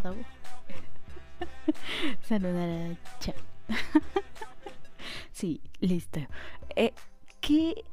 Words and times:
saludar 2.22 2.68
a 2.68 2.96
Cha. 3.20 3.34
sí, 5.32 5.60
listo. 5.80 6.20
Eh, 6.76 6.92
¿Qué 7.40 7.84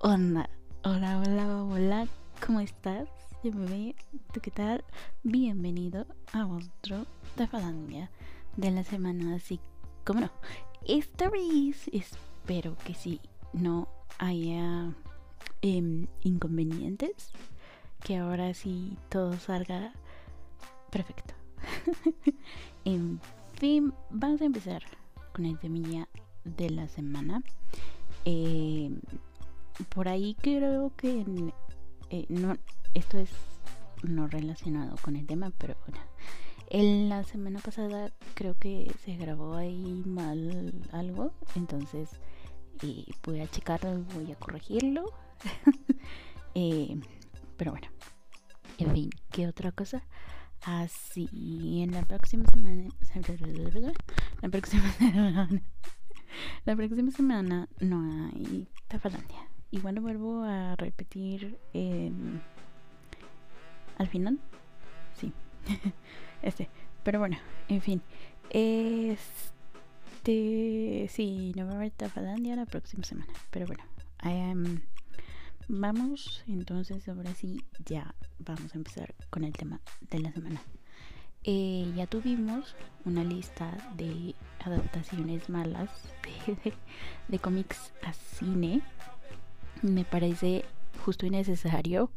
onda? 0.00 0.48
Hola, 0.84 1.18
hola, 1.18 1.64
hola. 1.64 2.08
¿Cómo 2.44 2.60
estás? 2.60 3.08
Yo 3.42 3.52
me. 3.52 3.94
¿Tú 4.32 4.40
qué 4.40 4.50
tal? 4.50 4.84
Bienvenido 5.22 6.06
a 6.32 6.46
otro 6.46 7.06
Tafalandia 7.36 8.10
de 8.56 8.70
la 8.70 8.84
semana. 8.84 9.36
Así 9.36 9.60
como 10.04 10.20
no. 10.20 10.30
Esta 10.86 11.28
vez 11.28 11.88
espero 11.92 12.76
que 12.84 12.94
sí 12.94 13.20
no 13.52 13.88
haya 14.18 14.94
Em, 15.60 16.06
inconvenientes, 16.22 17.32
que 18.04 18.18
ahora 18.18 18.54
sí 18.54 18.96
todo 19.08 19.36
salga 19.38 19.92
perfecto. 20.90 21.34
en 22.84 23.20
fin, 23.54 23.92
vamos 24.10 24.40
a 24.40 24.44
empezar 24.44 24.82
con 25.32 25.46
el 25.46 25.58
temilla 25.58 26.08
de 26.44 26.70
la 26.70 26.88
semana. 26.88 27.42
Em, 28.24 29.00
por 29.94 30.08
ahí 30.08 30.36
creo 30.40 30.92
que 30.96 31.24
eh, 32.10 32.26
no, 32.28 32.56
esto 32.94 33.18
es 33.18 33.30
no 34.02 34.26
relacionado 34.26 34.96
con 35.02 35.16
el 35.16 35.26
tema, 35.26 35.50
pero 35.58 35.76
bueno. 35.86 36.00
En 36.70 37.08
la 37.08 37.24
semana 37.24 37.60
pasada 37.60 38.12
creo 38.34 38.54
que 38.58 38.92
se 39.02 39.16
grabó 39.16 39.54
ahí 39.54 40.02
mal 40.04 40.74
algo, 40.92 41.32
entonces 41.54 42.10
eh, 42.82 43.06
voy 43.24 43.40
a 43.40 43.50
checarlo 43.50 43.98
y 43.98 44.02
voy 44.14 44.32
a 44.32 44.36
corregirlo 44.36 45.06
Eh, 46.54 46.98
pero 47.56 47.70
bueno, 47.70 47.86
en 48.78 48.92
fin, 48.92 49.10
¿qué 49.30 49.46
otra 49.46 49.70
cosa? 49.70 50.02
Así, 50.62 51.80
en 51.82 51.92
la 51.92 52.02
próxima 52.02 52.44
semana. 52.50 52.88
La 54.42 54.48
próxima 54.48 54.92
semana. 54.98 55.48
La 56.64 56.76
próxima 56.76 57.10
semana 57.10 57.68
no 57.80 58.28
hay 58.28 58.68
Tafalandia. 58.88 59.48
Igual 59.70 60.00
vuelvo 60.00 60.42
a 60.44 60.76
repetir 60.76 61.58
al 63.98 64.08
final. 64.08 64.38
Sí. 65.14 65.32
este. 66.42 66.68
Pero 67.02 67.18
bueno, 67.18 67.38
en 67.68 67.80
fin. 67.80 68.02
Este. 68.50 69.18
Sí, 71.08 71.52
no 71.56 71.66
va 71.66 71.72
a 71.72 71.76
haber 71.76 71.90
Tafalandia 71.92 72.56
la 72.56 72.66
próxima 72.66 73.04
semana. 73.04 73.32
Pero 73.50 73.66
bueno, 73.66 73.84
I 74.22 74.50
am. 74.50 74.82
Vamos 75.70 76.42
entonces 76.46 77.06
ahora 77.10 77.34
sí, 77.34 77.62
ya 77.84 78.14
vamos 78.38 78.74
a 78.74 78.78
empezar 78.78 79.14
con 79.28 79.44
el 79.44 79.52
tema 79.52 79.82
de 80.10 80.18
la 80.18 80.32
semana. 80.32 80.62
Eh, 81.44 81.92
ya 81.94 82.06
tuvimos 82.06 82.74
una 83.04 83.22
lista 83.22 83.76
de 83.98 84.34
adaptaciones 84.64 85.50
malas 85.50 85.90
de, 87.28 87.38
cómics 87.38 87.92
a 88.02 88.14
cine. 88.14 88.80
Me 89.82 90.06
parece 90.06 90.64
justo 91.04 91.26
y 91.26 91.30
necesario 91.30 92.10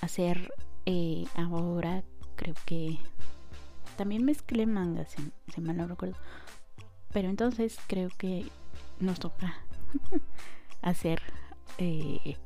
hacer 0.00 0.50
eh, 0.86 1.26
ahora, 1.34 2.02
creo 2.36 2.54
que 2.64 2.98
también 3.98 4.24
mezclé 4.24 4.64
mangas, 4.64 5.10
si, 5.10 5.30
si 5.52 5.60
mal 5.60 5.76
no 5.76 5.86
recuerdo. 5.86 6.16
Pero 7.12 7.28
entonces 7.28 7.78
creo 7.86 8.08
que 8.16 8.46
nos 8.98 9.20
toca 9.20 9.58
hacer 10.80 11.20
eh, 11.76 12.38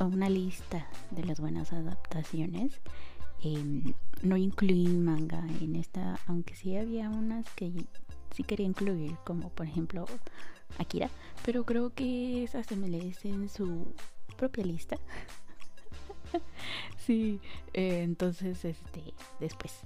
una 0.00 0.28
lista 0.28 0.86
de 1.10 1.24
las 1.24 1.40
buenas 1.40 1.72
adaptaciones. 1.72 2.80
Em, 3.42 3.94
no 4.22 4.36
incluí 4.36 4.88
manga 4.88 5.46
en 5.60 5.76
esta, 5.76 6.18
aunque 6.26 6.54
sí 6.54 6.76
había 6.76 7.10
unas 7.10 7.48
que 7.50 7.72
sí 8.34 8.42
quería 8.42 8.66
incluir, 8.66 9.16
como 9.24 9.50
por 9.50 9.66
ejemplo 9.66 10.06
Akira, 10.78 11.10
pero 11.44 11.64
creo 11.64 11.90
que 11.90 12.44
esas 12.44 12.66
se 12.66 12.76
merecen 12.76 13.48
su 13.48 13.94
propia 14.36 14.64
lista. 14.64 14.96
sí, 17.06 17.40
eh, 17.72 18.02
entonces 18.02 18.64
este 18.64 19.14
después. 19.38 19.80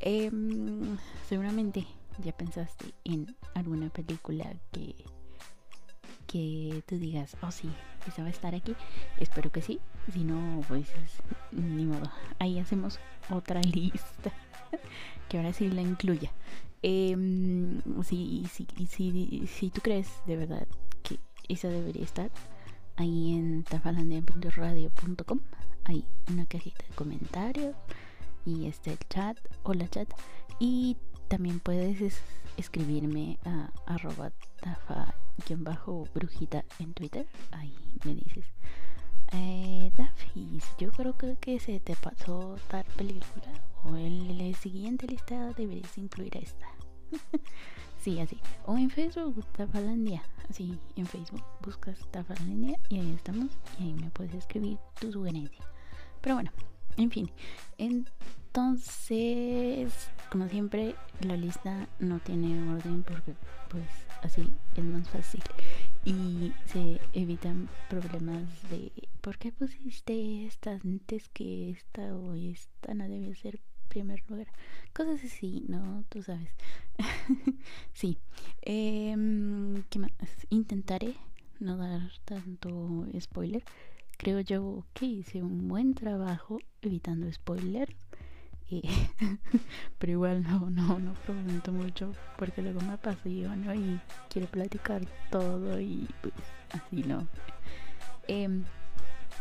Em, 0.00 0.98
seguramente 1.28 1.86
ya 2.18 2.32
pensaste 2.32 2.94
en 3.04 3.34
alguna 3.54 3.90
película 3.90 4.54
que 4.72 4.94
que 6.34 6.82
tú 6.88 6.98
digas, 6.98 7.36
oh 7.42 7.52
sí, 7.52 7.70
esa 8.08 8.22
va 8.22 8.26
a 8.26 8.32
estar 8.32 8.56
aquí. 8.56 8.74
Espero 9.20 9.52
que 9.52 9.62
sí. 9.62 9.78
Si 10.12 10.24
no, 10.24 10.62
pues 10.66 10.88
ni 11.52 11.84
modo. 11.84 12.10
Ahí 12.40 12.58
hacemos 12.58 12.98
otra 13.30 13.60
lista 13.72 14.32
que 15.28 15.36
ahora 15.36 15.52
sí 15.52 15.68
la 15.70 15.82
incluya. 15.82 16.32
Eh, 16.82 17.16
si, 18.02 18.46
si, 18.52 18.66
si, 18.88 19.46
si 19.46 19.70
tú 19.70 19.80
crees 19.80 20.08
de 20.26 20.36
verdad 20.36 20.66
que 21.04 21.20
esa 21.48 21.68
debería 21.68 22.02
estar, 22.02 22.32
ahí 22.96 23.34
en 23.34 23.62
tafalandia.radio.com 23.62 25.38
hay 25.84 26.04
una 26.28 26.46
cajita 26.46 26.84
de 26.84 26.96
comentarios 26.96 27.76
y 28.44 28.66
está 28.66 28.90
el 28.90 28.98
chat, 29.08 29.38
hola 29.62 29.86
chat. 29.88 30.08
Y 30.58 30.96
también 31.28 31.60
puedes 31.60 32.22
escribirme 32.56 33.38
a 33.44 33.70
arroba 33.86 34.32
tafa-brujita 35.42 36.64
en 36.78 36.94
Twitter. 36.94 37.26
Ahí 37.50 37.74
me 38.04 38.14
dices. 38.14 38.44
Eh, 39.32 39.90
yo 40.78 40.90
creo 40.92 41.16
que, 41.16 41.60
se 41.60 41.80
te 41.80 41.96
pasó 41.96 42.56
tal 42.68 42.84
película. 42.96 43.52
O 43.84 43.96
en 43.96 44.38
la 44.38 44.56
siguiente 44.56 45.06
lista 45.06 45.52
deberías 45.52 45.96
incluir 45.98 46.36
esta. 46.36 46.66
sí, 48.00 48.20
así. 48.20 48.38
O 48.66 48.76
en 48.76 48.90
Facebook, 48.90 49.44
Tafalandia. 49.52 50.22
Así, 50.48 50.78
en 50.96 51.06
Facebook 51.06 51.44
buscas 51.62 51.98
Tafalandia 52.10 52.78
y 52.88 53.00
ahí 53.00 53.14
estamos. 53.14 53.50
Y 53.78 53.84
ahí 53.84 53.94
me 53.94 54.10
puedes 54.10 54.34
escribir 54.34 54.78
tu 55.00 55.12
sugerencia. 55.12 55.64
Pero 56.20 56.34
bueno, 56.36 56.50
en 56.96 57.10
fin. 57.10 57.30
Entonces, 57.78 58.10
como 60.30 60.48
siempre, 60.48 60.94
la 61.20 61.36
lista 61.36 61.88
no 61.98 62.18
tiene 62.20 62.72
orden 62.72 63.02
porque 63.02 63.34
pues 63.68 63.84
así 64.24 64.50
es 64.76 64.84
más 64.84 65.08
fácil 65.08 65.42
y 66.04 66.52
se 66.66 67.00
evitan 67.12 67.68
problemas 67.88 68.44
de 68.70 68.90
¿por 69.20 69.38
qué 69.38 69.52
pusiste 69.52 70.46
esta 70.46 70.72
antes 70.82 71.28
que 71.28 71.70
esta 71.70 72.14
o 72.14 72.34
esta 72.34 72.94
no 72.94 73.08
debe 73.08 73.34
ser 73.34 73.60
primer 73.88 74.22
lugar? 74.28 74.48
Cosas 74.92 75.22
así, 75.24 75.64
¿no? 75.68 76.04
Tú 76.08 76.22
sabes. 76.22 76.50
sí. 77.92 78.18
Em, 78.62 79.82
¿Qué 79.88 79.98
más? 79.98 80.10
Intentaré 80.50 81.14
no 81.60 81.76
dar 81.76 82.10
tanto 82.24 83.06
spoiler. 83.20 83.62
Creo 84.16 84.40
yo 84.40 84.84
que 84.94 85.06
hice 85.06 85.42
un 85.42 85.68
buen 85.68 85.94
trabajo 85.94 86.58
evitando 86.82 87.30
spoilers 87.32 87.94
pero 89.98 90.12
igual 90.12 90.42
no, 90.42 90.70
no, 90.70 90.98
no 90.98 91.14
prometo 91.26 91.72
mucho 91.72 92.12
porque 92.38 92.62
luego 92.62 92.80
me 92.80 92.94
apasiona 92.94 93.74
y 93.74 94.00
quiero 94.28 94.48
platicar 94.48 95.02
todo 95.30 95.80
y 95.80 96.08
pues 96.20 96.34
así 96.72 97.02
no. 97.02 97.26
Em, 98.26 98.64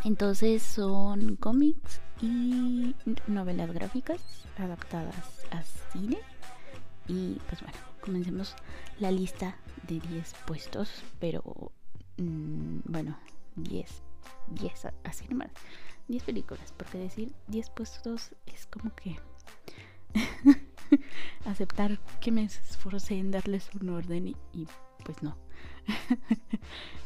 entonces 0.04 0.62
son 0.62 1.36
cómics 1.38 2.02
y 2.22 2.96
novelas 3.28 3.72
gráficas 3.72 4.22
adaptadas 4.58 5.46
a 5.52 5.64
cine. 5.92 6.18
Y 7.08 7.38
pues 7.50 7.62
bueno, 7.62 7.78
comencemos 8.02 8.56
la 9.00 9.12
lista 9.12 9.58
de 9.88 10.00
10 10.00 10.34
puestos, 10.46 11.04
pero 11.20 11.72
mm, 12.18 12.80
bueno, 12.86 13.18
10, 13.56 14.04
10 14.48 14.88
así 15.04 15.28
nomás. 15.28 15.52
10 16.07 16.23
películas, 16.23 16.73
porque 16.77 16.97
decir 16.97 17.33
10 17.47 17.69
puestos 17.71 18.35
es 18.45 18.65
como 18.67 18.94
que 18.95 19.17
aceptar 21.45 22.00
que 22.19 22.31
me 22.31 22.44
esforcé 22.44 23.17
en 23.17 23.31
darles 23.31 23.69
un 23.79 23.89
orden 23.89 24.27
y, 24.27 24.67
pues 25.03 25.21
no. 25.23 25.38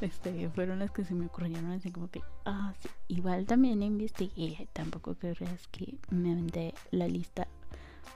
este, 0.02 0.50
fueron 0.50 0.80
las 0.80 0.92
que 0.92 1.04
se 1.04 1.14
me 1.14 1.26
ocurrieron 1.26 1.72
así 1.72 1.92
como 1.92 2.10
que, 2.10 2.22
ah, 2.46 2.74
igual 3.08 3.46
también 3.46 3.82
investigué, 3.82 4.68
tampoco 4.74 5.16
creas 5.16 5.68
que 5.68 5.98
me 6.10 6.32
aventé 6.32 6.74
la 6.92 7.08
lista 7.08 7.48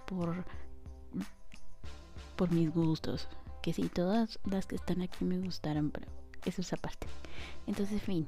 por 0.05 0.45
por 2.41 2.51
mis 2.51 2.73
gustos, 2.73 3.27
que 3.61 3.71
sí, 3.71 3.87
todas 3.87 4.39
las 4.45 4.65
que 4.65 4.75
están 4.75 5.03
aquí 5.03 5.25
me 5.25 5.37
gustaron, 5.37 5.91
pero 5.91 6.07
eso 6.43 6.61
es 6.61 6.73
aparte. 6.73 7.05
Entonces, 7.67 8.01
fin, 8.01 8.27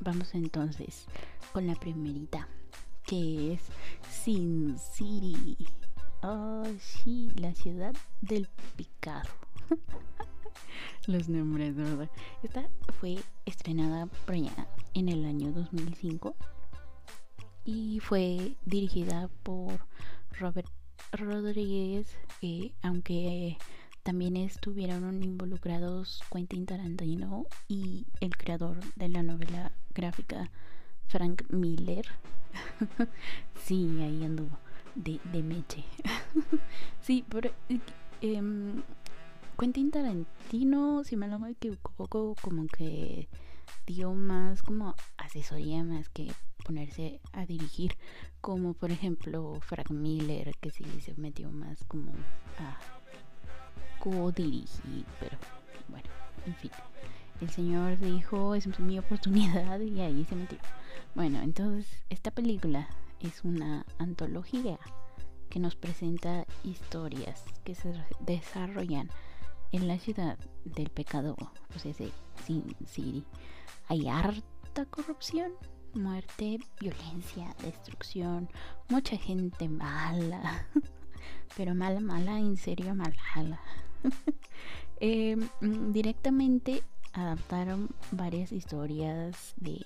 vamos 0.00 0.34
entonces 0.34 1.06
con 1.52 1.66
la 1.66 1.74
primerita, 1.74 2.48
que 3.04 3.52
es 3.54 3.62
Sin 4.10 4.78
City. 4.78 5.56
Oh, 6.22 6.64
sí, 6.78 7.30
la 7.36 7.54
ciudad 7.54 7.94
del 8.20 8.48
picado. 8.76 9.30
Los 11.06 11.28
nombres, 11.28 11.74
¿verdad? 11.74 12.10
Esta 12.42 12.68
fue 13.00 13.18
estrenada 13.46 14.06
por 14.06 14.34
allá 14.34 14.68
en 14.94 15.08
el 15.08 15.24
año 15.24 15.52
2005. 15.52 16.34
y 17.64 18.00
fue 18.00 18.56
dirigida 18.64 19.28
por 19.42 19.86
Robert 20.32 20.70
Rodríguez, 21.12 22.16
eh, 22.42 22.72
aunque 22.82 23.58
también 24.10 24.36
estuvieron 24.36 25.22
involucrados 25.22 26.20
Quentin 26.32 26.66
Tarantino 26.66 27.46
y 27.68 28.08
el 28.20 28.36
creador 28.36 28.80
de 28.96 29.08
la 29.08 29.22
novela 29.22 29.70
gráfica 29.94 30.50
Frank 31.06 31.44
Miller. 31.48 32.04
sí, 33.62 34.00
ahí 34.02 34.24
anduvo, 34.24 34.58
de, 34.96 35.20
de 35.32 35.44
Meche. 35.44 35.84
sí, 37.00 37.24
pero 37.28 37.52
eh, 38.20 38.72
Quentin 39.56 39.92
Tarantino, 39.92 41.04
si 41.04 41.14
me 41.14 41.28
lo 41.28 41.46
equivoco, 41.46 42.34
como 42.42 42.66
que 42.66 43.28
dio 43.86 44.12
más 44.12 44.64
como 44.64 44.96
asesoría 45.18 45.84
más 45.84 46.08
que 46.08 46.32
ponerse 46.64 47.20
a 47.32 47.46
dirigir, 47.46 47.96
como 48.40 48.74
por 48.74 48.90
ejemplo 48.90 49.60
Frank 49.60 49.90
Miller, 49.90 50.52
que 50.60 50.70
sí 50.70 50.84
se 51.00 51.14
metió 51.14 51.52
más 51.52 51.84
como 51.84 52.10
a 52.58 52.99
co-dirigir, 54.00 55.06
pero 55.20 55.38
bueno, 55.88 56.08
en 56.46 56.54
fin. 56.56 56.70
El 57.40 57.50
señor 57.50 57.98
dijo, 57.98 58.54
es 58.54 58.66
mi 58.80 58.98
oportunidad 59.04 59.80
y 59.80 60.00
ahí 60.00 60.24
se 60.24 60.34
metió. 60.34 60.58
Bueno, 61.14 61.40
entonces 61.40 61.86
esta 62.10 62.30
película 62.30 62.88
es 63.20 63.44
una 63.44 63.86
antología 63.98 64.78
que 65.48 65.60
nos 65.60 65.74
presenta 65.74 66.46
historias 66.64 67.44
que 67.64 67.74
se 67.74 67.92
desarrollan 68.20 69.10
en 69.72 69.88
la 69.88 69.98
ciudad 69.98 70.38
del 70.64 70.88
pecado, 70.90 71.36
o 71.74 71.78
sea, 71.78 71.92
Sin 72.44 72.76
City, 72.86 73.24
hay 73.88 74.08
harta 74.08 74.84
corrupción, 74.90 75.52
muerte, 75.94 76.58
violencia, 76.80 77.54
destrucción, 77.62 78.48
mucha 78.88 79.16
gente 79.16 79.68
mala, 79.68 80.66
pero 81.56 81.74
mala, 81.74 82.00
mala, 82.00 82.38
en 82.38 82.56
serio, 82.56 82.94
mala. 82.94 83.60
eh, 85.00 85.36
directamente 85.60 86.82
adaptaron 87.12 87.88
varias 88.12 88.52
historias 88.52 89.54
de, 89.56 89.84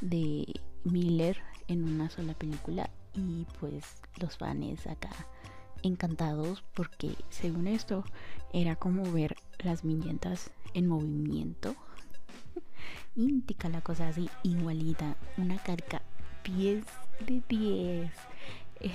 de 0.00 0.60
Miller 0.84 1.38
en 1.66 1.84
una 1.84 2.10
sola 2.10 2.34
película 2.34 2.90
y 3.14 3.46
pues 3.58 3.84
los 4.20 4.36
fans 4.36 4.86
acá 4.86 5.10
encantados 5.82 6.64
porque 6.74 7.14
según 7.30 7.66
esto 7.66 8.04
era 8.52 8.76
como 8.76 9.10
ver 9.12 9.36
las 9.58 9.82
viñetas 9.82 10.50
en 10.74 10.86
movimiento. 10.86 11.74
Íntica 13.16 13.68
la 13.68 13.80
cosa 13.80 14.08
así, 14.08 14.28
igualita, 14.42 15.16
una 15.36 15.58
carca 15.58 16.02
10 16.44 16.84
de 17.26 17.42
10. 17.48 18.12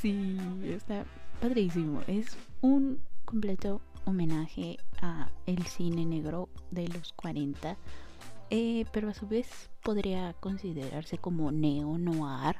sí, 0.00 0.38
está 0.64 1.04
padrísimo. 1.40 2.02
Es 2.06 2.36
un 2.60 3.00
completo 3.24 3.80
homenaje 4.04 4.78
a 5.00 5.30
el 5.46 5.64
cine 5.66 6.04
negro 6.04 6.48
de 6.70 6.88
los 6.88 7.12
40. 7.12 7.76
Eh, 8.50 8.86
pero 8.92 9.10
a 9.10 9.14
su 9.14 9.26
vez 9.26 9.70
podría 9.82 10.32
considerarse 10.40 11.18
como 11.18 11.52
neo-noir 11.52 12.56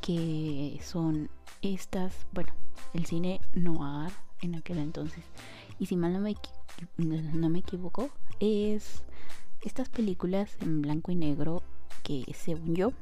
que 0.00 0.80
son 0.82 1.30
estas, 1.62 2.26
bueno, 2.32 2.52
el 2.92 3.06
cine 3.06 3.40
noir 3.54 4.12
en 4.40 4.56
aquel 4.56 4.78
entonces. 4.78 5.24
Y 5.78 5.86
si 5.86 5.96
mal 5.96 6.12
no 6.12 6.20
me, 6.20 6.34
no 6.96 7.48
me 7.48 7.60
equivoco, 7.60 8.10
es 8.40 9.04
estas 9.62 9.88
películas 9.88 10.56
en 10.60 10.82
blanco 10.82 11.12
y 11.12 11.14
negro 11.14 11.62
que 12.02 12.24
según 12.34 12.74
yo 12.74 12.92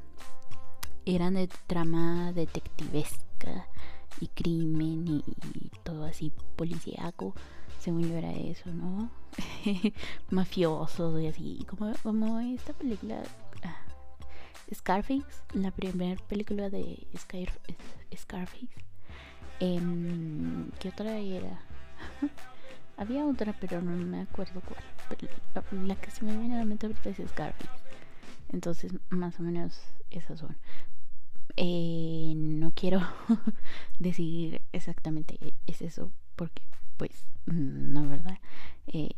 eran 1.05 1.33
de 1.33 1.49
trama 1.65 2.31
detectivesca 2.33 3.67
y 4.19 4.27
crimen 4.27 5.07
y, 5.07 5.23
todo 5.83 6.05
así 6.05 6.31
policíaco. 6.55 7.33
Según 7.79 8.07
yo 8.09 8.15
era 8.15 8.31
eso, 8.31 8.71
¿no? 8.71 9.09
Mafioso 10.29 11.19
y 11.19 11.27
así. 11.27 11.65
Como, 11.67 11.93
como 12.03 12.39
esta 12.39 12.73
película 12.73 13.23
Scarface, 14.73 15.25
la 15.53 15.71
primera 15.71 16.21
película 16.27 16.69
de 16.69 17.05
Scarface. 17.17 18.69
Em, 19.59 20.71
¿Qué 20.79 20.89
otra 20.89 21.17
era? 21.17 21.61
Había 22.97 23.25
otra, 23.25 23.53
pero 23.59 23.81
no 23.81 23.91
me 23.91 24.21
acuerdo 24.21 24.61
cuál. 24.61 25.87
la, 25.87 25.95
que 25.95 26.11
se 26.11 26.23
me 26.23 26.37
viene 26.37 26.55
a 26.55 26.59
la 26.59 26.65
mente 26.65 26.85
ahorita 26.85 27.09
es 27.09 27.29
Scarface. 27.29 27.69
Entonces, 28.49 28.93
más 29.09 29.39
o 29.39 29.43
menos 29.43 29.81
esas 30.09 30.39
son. 30.39 30.57
Eh, 31.57 32.33
no 32.35 32.71
quiero 32.71 33.01
decir 33.99 34.61
exactamente 34.71 35.37
es 35.67 35.81
eso, 35.81 36.11
porque, 36.35 36.63
pues, 36.97 37.27
no, 37.45 38.07
¿verdad? 38.07 38.39
Eh, 38.87 39.09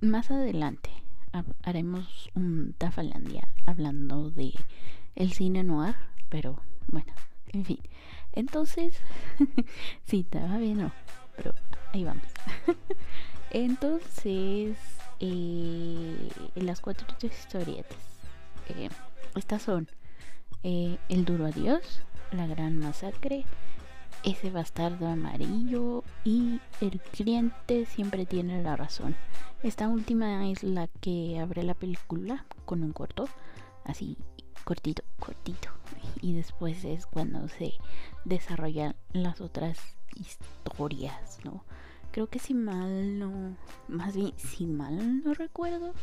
más 0.00 0.30
adelante 0.30 0.90
haremos 1.62 2.30
un 2.34 2.74
Tafalandia 2.76 3.48
hablando 3.66 4.30
de 4.30 4.52
el 5.14 5.32
cine 5.32 5.62
noir, 5.62 5.94
pero 6.28 6.60
bueno, 6.88 7.12
en 7.52 7.64
fin. 7.64 7.80
Entonces, 8.32 8.98
sí, 10.04 10.20
estaba 10.20 10.58
bien, 10.58 10.78
no, 10.78 10.92
pero 11.36 11.54
ahí 11.92 12.04
vamos. 12.04 12.26
Entonces, 13.50 14.76
eh, 15.20 16.28
las 16.54 16.80
cuatro 16.80 17.06
historietas, 17.22 17.98
estas 19.34 19.62
son 19.62 19.88
eh, 20.62 20.98
El 21.08 21.24
duro 21.24 21.46
adiós, 21.46 22.02
La 22.30 22.46
gran 22.46 22.78
masacre, 22.78 23.44
Ese 24.22 24.50
bastardo 24.50 25.08
amarillo 25.08 26.04
y 26.24 26.60
El 26.80 27.00
cliente 27.00 27.86
siempre 27.86 28.26
tiene 28.26 28.62
la 28.62 28.76
razón. 28.76 29.16
Esta 29.62 29.88
última 29.88 30.48
es 30.48 30.62
la 30.62 30.88
que 31.00 31.38
abre 31.40 31.62
la 31.62 31.74
película 31.74 32.44
con 32.64 32.82
un 32.82 32.92
corto, 32.92 33.28
así 33.84 34.16
cortito, 34.64 35.02
cortito. 35.18 35.68
Y 36.20 36.34
después 36.34 36.84
es 36.84 37.06
cuando 37.06 37.48
se 37.48 37.74
desarrollan 38.24 38.94
las 39.12 39.40
otras 39.40 39.78
historias, 40.14 41.38
¿no? 41.44 41.64
Creo 42.10 42.28
que 42.28 42.38
si 42.38 42.54
mal 42.54 43.18
no, 43.18 43.56
más 43.88 44.14
bien 44.14 44.32
si 44.36 44.66
mal 44.66 45.24
no 45.24 45.32
recuerdo, 45.34 45.94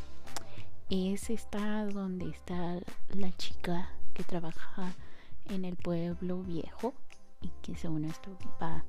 es 0.89 1.29
esta 1.29 1.85
donde 1.85 2.29
está 2.29 2.79
la 3.13 3.31
chica 3.37 3.89
que 4.19 4.25
trabaja 4.25 4.93
en 5.45 5.63
el 5.63 5.77
pueblo 5.77 6.43
viejo 6.43 6.93
y 7.39 7.47
que 7.61 7.77
según 7.77 8.03
esto 8.03 8.29
va 8.61 8.83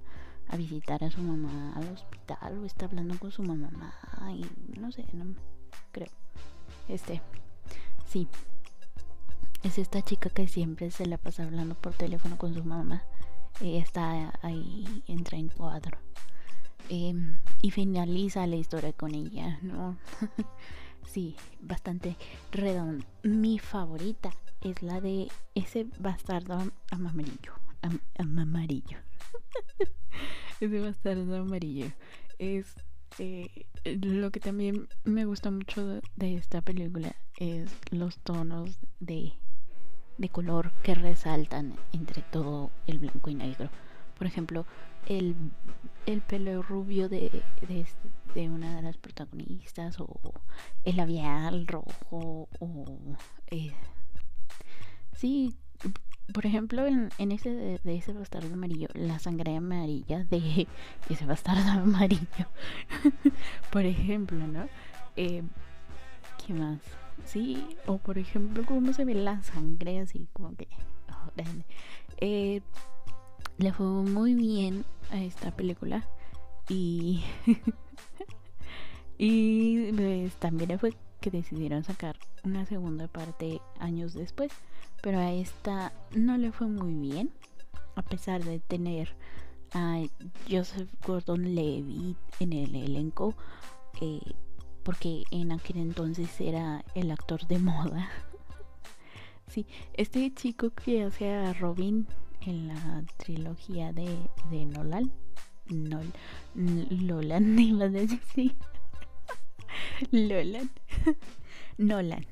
a 0.49 0.57
visitar 0.57 1.05
a 1.05 1.11
su 1.13 1.23
mamá 1.23 1.73
al 1.77 1.89
hospital 1.93 2.59
o 2.59 2.65
está 2.65 2.87
hablando 2.87 3.17
con 3.17 3.31
su 3.31 3.45
mamá 3.45 3.95
y 4.35 4.45
no 4.77 4.91
sé, 4.91 5.07
no 5.13 5.37
creo. 5.93 6.11
Este, 6.89 7.23
sí. 8.09 8.27
Es 9.63 9.79
esta 9.79 10.03
chica 10.03 10.31
que 10.31 10.49
siempre 10.49 10.91
se 10.91 11.07
la 11.07 11.17
pasa 11.17 11.45
hablando 11.45 11.77
por 11.77 11.95
teléfono 11.95 12.37
con 12.37 12.53
su 12.53 12.65
mamá. 12.65 13.05
está 13.61 14.33
ahí, 14.43 15.05
entra 15.07 15.39
en 15.39 15.47
cuadro. 15.47 15.97
Em, 16.89 17.39
y 17.63 17.71
finaliza 17.71 18.49
la 18.49 18.57
historia 18.57 18.93
con 18.93 19.15
ella, 19.15 19.61
¿no? 19.63 19.97
sí, 21.13 21.37
bastante 21.61 22.17
redondo. 22.53 23.05
Mi 23.23 23.59
favorita 23.59 24.31
es 24.61 24.83
la 24.83 25.01
de 25.01 25.29
ese 25.55 25.87
bastardo 25.99 26.71
amarillo. 26.91 27.55
amarillo. 28.19 28.99
ese 30.61 30.81
bastardo 30.81 31.37
amarillo. 31.37 31.87
Es 32.39 32.75
eh, 33.19 33.67
lo 33.85 34.31
que 34.31 34.41
también 34.41 34.89
me 35.05 35.25
gusta 35.25 35.51
mucho 35.51 36.01
de 36.17 36.37
esta 36.37 36.61
película 36.63 37.17
es 37.39 37.71
los 37.91 38.19
tonos 38.19 38.79
de, 39.01 39.33
de 40.19 40.29
color 40.29 40.73
que 40.83 40.95
resaltan 40.95 41.77
entre 41.93 42.23
todo 42.23 42.71
el 42.87 42.99
blanco 42.99 43.31
y 43.31 43.35
negro. 43.35 43.69
Por 44.17 44.27
ejemplo, 44.27 44.67
el, 45.07 45.35
el 46.07 46.21
pelo 46.23 46.63
rubio 46.63 47.09
de, 47.09 47.43
de, 48.35 48.49
una 48.49 48.77
de 48.77 48.83
las 48.83 48.97
protagonistas 48.97 50.01
o 50.01 50.19
el 50.85 50.97
labial 50.97 51.67
rojo 51.67 52.49
o... 52.59 53.17
Eh, 53.51 53.73
sí, 55.15 55.57
por 56.33 56.47
ejemplo, 56.47 56.87
en, 56.87 57.11
en 57.19 57.33
ese 57.33 57.51
de, 57.83 57.97
ese 57.97 58.13
bastardo 58.13 58.53
amarillo, 58.53 58.89
la 58.95 59.19
sangre 59.19 59.57
amarilla 59.57 60.25
de 60.25 60.69
ese 61.09 61.27
bastardo 61.27 61.69
amarillo. 61.71 62.47
por 63.73 63.85
ejemplo, 63.85 64.47
¿no? 64.47 64.69
Eh, 65.17 65.43
¿Qué 66.47 66.55
más? 66.55 66.79
Sí, 67.25 67.67
o 67.87 67.99
por 67.99 68.19
ejemplo, 68.19 68.65
cómo 68.65 68.93
se 68.93 69.05
ve 69.05 69.15
la 69.15 69.43
sangre 69.43 70.01
así 70.01 70.29
como 70.33 70.55
que... 70.57 70.69
Oh, 71.11 71.31
eh, 72.19 72.63
le 73.59 73.73
fue 73.73 73.87
muy 73.87 74.35
bien 74.35 74.85
a 75.11 75.23
esta 75.23 75.51
película 75.51 76.07
y... 76.69 77.23
y 79.19 79.93
pues, 79.93 80.35
también 80.37 80.79
fue 80.79 80.95
que 81.21 81.31
decidieron 81.31 81.85
sacar 81.85 82.17
una 82.45 82.65
segunda 82.65 83.07
parte 83.07 83.61
años 83.79 84.15
después, 84.15 84.51
pero 85.03 85.19
a 85.19 85.33
esta 85.33 85.93
no 86.15 86.37
le 86.39 86.53
fue 86.53 86.67
muy 86.67 86.95
bien, 86.95 87.31
a 87.97 88.03
pesar 88.03 88.43
de 88.45 88.59
tener 88.61 89.15
a 89.73 90.03
Joseph 90.51 90.89
Gordon-Levitt 91.07 92.17
en 92.41 92.53
el 92.53 92.75
elenco, 92.75 93.35
eh, 94.01 94.21
porque 94.83 95.25
en 95.31 95.53
aquel 95.53 95.77
entonces 95.77 96.41
era 96.41 96.85
el 96.95 97.11
actor 97.11 97.47
de 97.47 97.59
moda. 97.59 98.09
sí, 99.49 99.67
este 99.95 100.33
chico 100.35 100.71
que 100.71 101.05
hace 101.05 101.31
a 101.31 101.53
Robin 101.53 102.07
en 102.47 102.69
la 102.69 103.05
trilogía 103.17 103.93
de, 103.93 104.17
de 104.51 104.65
Nolan, 104.67 105.13
Nol, 105.69 106.13
Lolan, 106.55 107.59
iba 107.59 107.85
a 107.85 107.89
decir, 107.89 108.55
Lolan, 110.11 110.71
Nolan, 111.79 112.27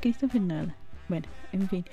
Christopher 0.00 0.40
Nolan. 0.40 0.74
Bueno, 1.08 1.26
en 1.52 1.68
fin, 1.68 1.84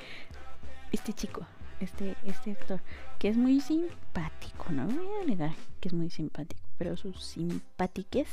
este 0.91 1.13
chico, 1.13 1.45
este, 1.79 2.15
este 2.23 2.51
actor, 2.51 2.81
que 3.19 3.29
es 3.29 3.37
muy 3.37 3.59
simpático, 3.61 4.71
no 4.71 4.85
voy 4.85 5.07
a 5.21 5.25
negar 5.25 5.53
que 5.79 5.89
es 5.89 5.93
muy 5.93 6.09
simpático, 6.09 6.61
pero 6.77 6.97
sus 6.97 7.23
simpátiques 7.23 8.27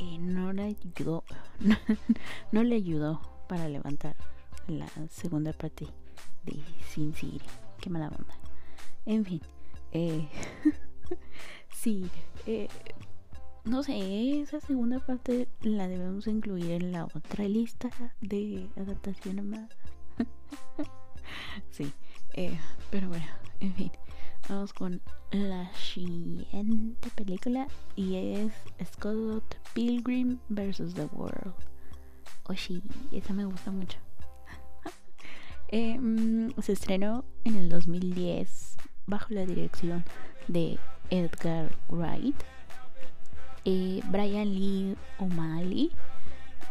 eh, 0.00 0.18
no 0.18 0.52
le 0.52 0.62
ayudó, 0.62 1.24
no, 2.52 2.62
le 2.62 2.76
ayudó 2.76 3.20
para 3.48 3.68
levantar 3.68 4.16
la 4.66 4.88
segunda 5.10 5.52
parte 5.52 5.86
de 6.44 6.60
Sin 6.88 7.14
City. 7.14 7.40
Qué 7.80 7.90
mala 7.90 8.08
onda. 8.08 8.34
En 9.06 9.24
fin, 9.24 9.40
eh, 9.92 10.28
sí, 11.74 12.08
eh, 12.46 12.68
no 13.64 13.82
sé, 13.82 14.40
esa 14.40 14.60
segunda 14.60 14.98
parte 14.98 15.48
la 15.62 15.88
debemos 15.88 16.26
incluir 16.26 16.70
en 16.72 16.92
la 16.92 17.04
otra 17.04 17.46
lista 17.46 17.90
de 18.20 18.68
adaptaciones 18.76 19.44
más. 19.44 19.70
sí, 21.70 21.92
eh, 22.34 22.58
pero 22.90 23.08
bueno, 23.08 23.26
en 23.60 23.74
fin, 23.74 23.92
vamos 24.48 24.72
con 24.72 25.00
la 25.30 25.72
siguiente 25.74 27.10
película 27.14 27.66
y 27.96 28.16
es 28.16 28.52
Scott 28.94 29.56
Pilgrim 29.74 30.38
vs. 30.48 30.94
The 30.94 31.06
World. 31.12 31.54
Oh, 32.44 32.54
sí, 32.54 32.82
esa 33.12 33.32
me 33.32 33.44
gusta 33.44 33.70
mucho. 33.70 33.98
Em, 35.74 36.52
se 36.60 36.74
estrenó 36.74 37.24
en 37.44 37.56
el 37.56 37.70
2010 37.70 38.76
bajo 39.06 39.32
la 39.32 39.46
dirección 39.46 40.04
de 40.46 40.78
Edgar 41.08 41.74
Wright. 41.88 42.36
Eh, 43.64 44.02
Brian 44.10 44.52
Lee 44.52 44.96
O'Malley 45.18 45.90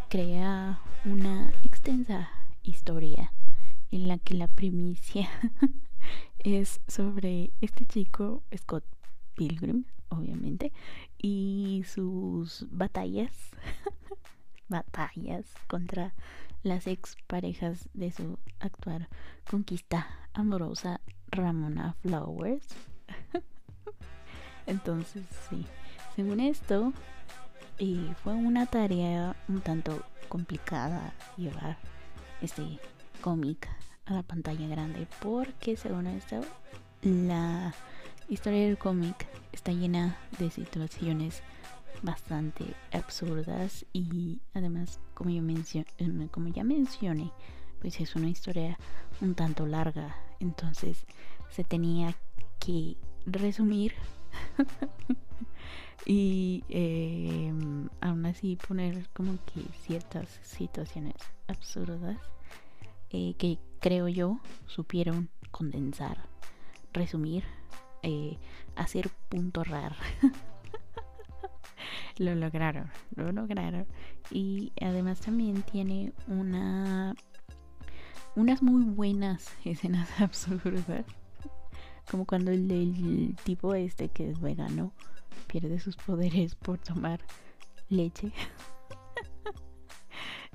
crea 0.07 0.79
una 1.03 1.51
extensa 1.63 2.29
historia 2.61 3.33
en 3.89 4.07
la 4.07 4.19
que 4.19 4.35
la 4.35 4.47
primicia 4.47 5.27
es 6.39 6.79
sobre 6.87 7.53
este 7.59 7.87
chico, 7.87 8.43
Scott 8.55 8.85
Pilgrim, 9.33 9.85
obviamente, 10.09 10.71
y 11.17 11.81
sus 11.87 12.67
batallas, 12.69 13.33
batallas 14.71 15.45
contra 15.67 16.13
las 16.63 16.87
ex 16.87 17.15
parejas 17.27 17.89
de 17.93 18.11
su 18.11 18.39
actual 18.59 19.07
conquista 19.49 20.07
amorosa 20.33 20.99
Ramona 21.29 21.95
Flowers. 22.01 22.67
Entonces, 24.65 25.23
sí, 25.49 25.65
según 26.15 26.39
esto, 26.39 26.93
y 27.77 27.99
fue 28.23 28.33
una 28.33 28.65
tarea 28.65 29.35
un 29.47 29.61
tanto 29.61 30.03
complicada 30.29 31.13
llevar 31.37 31.77
este 32.41 32.79
cómic 33.21 33.67
a 34.05 34.13
la 34.13 34.23
pantalla 34.23 34.67
grande 34.67 35.07
porque 35.19 35.75
según 35.75 36.07
esto 36.07 36.41
la 37.01 37.73
historia 38.29 38.65
del 38.65 38.77
cómic 38.77 39.27
está 39.51 39.71
llena 39.71 40.15
de 40.39 40.49
situaciones 40.49 41.43
bastante 42.01 42.65
absurdas 42.91 43.85
y 43.93 44.41
además 44.53 44.99
como 45.13 45.29
yo 45.29 45.41
em, 45.97 46.27
como 46.29 46.47
ya 46.47 46.63
mencioné 46.63 47.31
pues 47.79 47.99
es 47.99 48.15
una 48.15 48.29
historia 48.29 48.77
un 49.21 49.35
tanto 49.35 49.65
larga 49.65 50.15
entonces 50.39 51.05
se 51.49 51.63
tenía 51.63 52.15
que 52.59 52.97
resumir 53.25 53.93
y 56.05 56.63
em, 56.69 57.89
aún 58.01 58.25
así 58.25 58.55
poner 58.55 59.07
como 59.13 59.33
que 59.45 59.61
ciertas 59.83 60.39
situaciones 60.43 61.15
absurdas 61.47 62.17
eh, 63.11 63.35
que 63.37 63.59
creo 63.81 64.07
yo 64.07 64.39
supieron 64.67 65.29
condensar, 65.51 66.17
resumir, 66.93 67.43
eh, 68.03 68.37
hacer 68.75 69.09
punto 69.29 69.63
rar. 69.65 69.95
lo 72.17 72.35
lograron, 72.35 72.89
lo 73.15 73.31
lograron. 73.31 73.85
Y 74.29 74.71
además 74.81 75.19
también 75.21 75.61
tiene 75.63 76.13
una 76.27 77.15
unas 78.35 78.61
muy 78.61 78.83
buenas 78.83 79.49
escenas 79.65 80.09
absurdas. 80.19 81.05
Como 82.09 82.25
cuando 82.25 82.51
el, 82.51 83.35
tipo 83.43 83.73
este 83.73 84.09
que 84.09 84.29
es 84.29 84.41
vegano 84.41 84.91
pierde 85.47 85.79
sus 85.79 85.95
poderes 85.95 86.55
por 86.55 86.77
tomar 86.77 87.21
leche. 87.89 88.33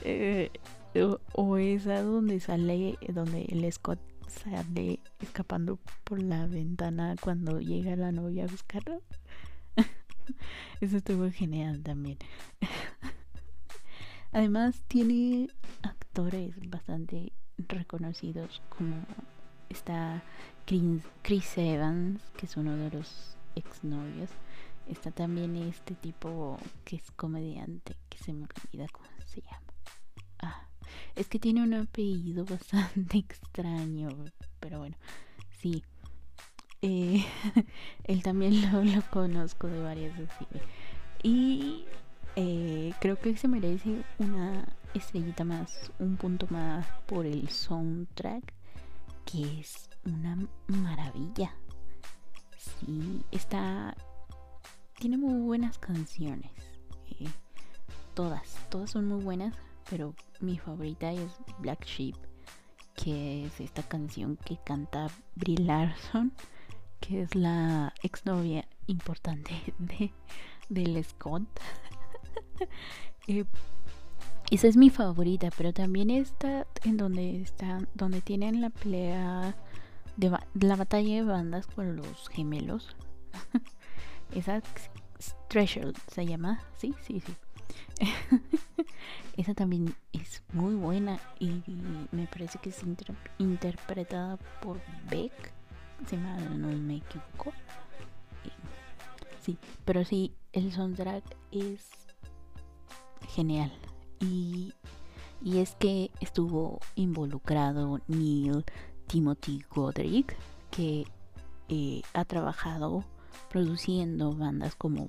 eh, 0.02 0.50
o, 1.34 1.56
esa 1.56 2.02
donde 2.02 2.40
sale, 2.40 2.98
donde 3.08 3.44
el 3.44 3.70
Scott 3.72 4.00
sale 4.28 5.00
escapando 5.20 5.78
por 6.04 6.20
la 6.20 6.46
ventana 6.46 7.14
cuando 7.20 7.60
llega 7.60 7.96
la 7.96 8.12
novia 8.12 8.44
a 8.44 8.48
buscarlo. 8.48 9.02
Eso 10.80 10.98
estuvo 10.98 11.30
genial 11.30 11.82
también. 11.82 12.18
Además 14.32 14.82
tiene 14.88 15.48
actores 15.82 16.54
bastante 16.68 17.32
reconocidos 17.56 18.60
como 18.68 18.96
está 19.68 20.22
Chris 21.22 21.58
Evans, 21.58 22.20
que 22.36 22.46
es 22.46 22.56
uno 22.56 22.76
de 22.76 22.90
los 22.90 23.36
exnovios. 23.54 24.30
Está 24.86 25.10
también 25.10 25.56
este 25.56 25.94
tipo 25.94 26.58
que 26.84 26.96
es 26.96 27.10
comediante, 27.12 27.96
que 28.08 28.18
se 28.18 28.32
me 28.32 28.46
olvida 28.46 28.86
cómo 28.92 29.08
se 29.26 29.40
llama. 29.42 29.72
Ah, 30.40 30.68
es 31.14 31.28
que 31.28 31.38
tiene 31.38 31.62
un 31.62 31.74
apellido 31.74 32.44
bastante 32.50 33.18
extraño, 33.18 34.08
pero 34.60 34.78
bueno, 34.80 34.96
sí. 35.60 35.82
Él 38.04 38.22
también 38.22 38.72
lo, 38.94 39.02
conozco 39.10 39.66
de 39.66 39.82
varias 39.82 40.16
veces. 40.16 40.46
Y 41.22 41.84
eh, 42.36 42.92
creo 43.00 43.18
que 43.18 43.36
se 43.36 43.48
merece 43.48 44.02
una 44.18 44.66
estrellita 44.94 45.44
más, 45.44 45.90
un 45.98 46.16
punto 46.16 46.46
más 46.50 46.86
por 47.06 47.26
el 47.26 47.48
soundtrack, 47.48 48.52
que 49.24 49.60
es 49.60 49.88
una 50.04 50.38
maravilla. 50.66 51.54
Sí, 52.56 53.22
está. 53.30 53.96
Tiene 54.98 55.18
muy 55.18 55.40
buenas 55.40 55.78
canciones. 55.78 56.52
Eh, 57.10 57.28
todas, 58.14 58.58
todas 58.70 58.90
son 58.90 59.06
muy 59.08 59.22
buenas 59.22 59.54
pero 59.88 60.14
mi 60.40 60.58
favorita 60.58 61.12
es 61.12 61.32
Black 61.58 61.84
Sheep, 61.84 62.16
que 62.94 63.46
es 63.46 63.60
esta 63.60 63.82
canción 63.82 64.36
que 64.44 64.58
canta 64.64 65.08
Brie 65.34 65.58
Larson, 65.58 66.32
que 67.00 67.22
es 67.22 67.34
la 67.34 67.92
exnovia 68.02 68.66
importante 68.86 69.52
de 69.78 70.12
del 70.68 71.02
Scott. 71.04 71.44
Eh, 73.28 73.44
esa 74.52 74.68
es 74.68 74.76
mi 74.76 74.88
favorita, 74.88 75.50
pero 75.56 75.72
también 75.72 76.10
está 76.10 76.64
en 76.84 76.96
donde 76.96 77.42
está, 77.42 77.80
donde 77.94 78.20
tienen 78.20 78.60
la 78.60 78.70
pelea 78.70 79.56
de 80.16 80.30
la 80.54 80.76
batalla 80.76 81.16
de 81.16 81.22
bandas 81.24 81.66
con 81.66 81.96
los 81.96 82.28
gemelos. 82.28 82.94
esa 84.32 84.62
Treasure 85.48 85.92
se 86.06 86.24
llama, 86.24 86.62
sí, 86.76 86.94
sí, 87.02 87.20
sí. 87.20 87.34
Esa 89.36 89.54
también 89.54 89.94
es 90.12 90.42
muy 90.52 90.74
buena 90.74 91.18
y 91.40 91.62
me 92.12 92.26
parece 92.26 92.58
que 92.58 92.70
es 92.70 92.82
interpretada 93.38 94.36
por 94.62 94.80
Beck, 95.10 95.52
si 96.08 96.16
mal 96.16 96.60
no 96.60 96.68
me 96.68 96.96
equivoco. 96.96 97.52
Sí, 99.42 99.58
pero 99.84 100.04
sí, 100.04 100.34
el 100.52 100.72
soundtrack 100.72 101.24
es 101.52 101.88
genial. 103.28 103.72
Y, 104.20 104.72
y 105.42 105.58
es 105.58 105.74
que 105.76 106.10
estuvo 106.20 106.80
involucrado 106.94 108.00
Neil 108.08 108.64
Timothy 109.06 109.62
Godric, 109.70 110.36
que 110.70 111.06
eh, 111.68 112.02
ha 112.14 112.24
trabajado 112.24 113.04
produciendo 113.50 114.32
bandas 114.32 114.74
como 114.74 115.08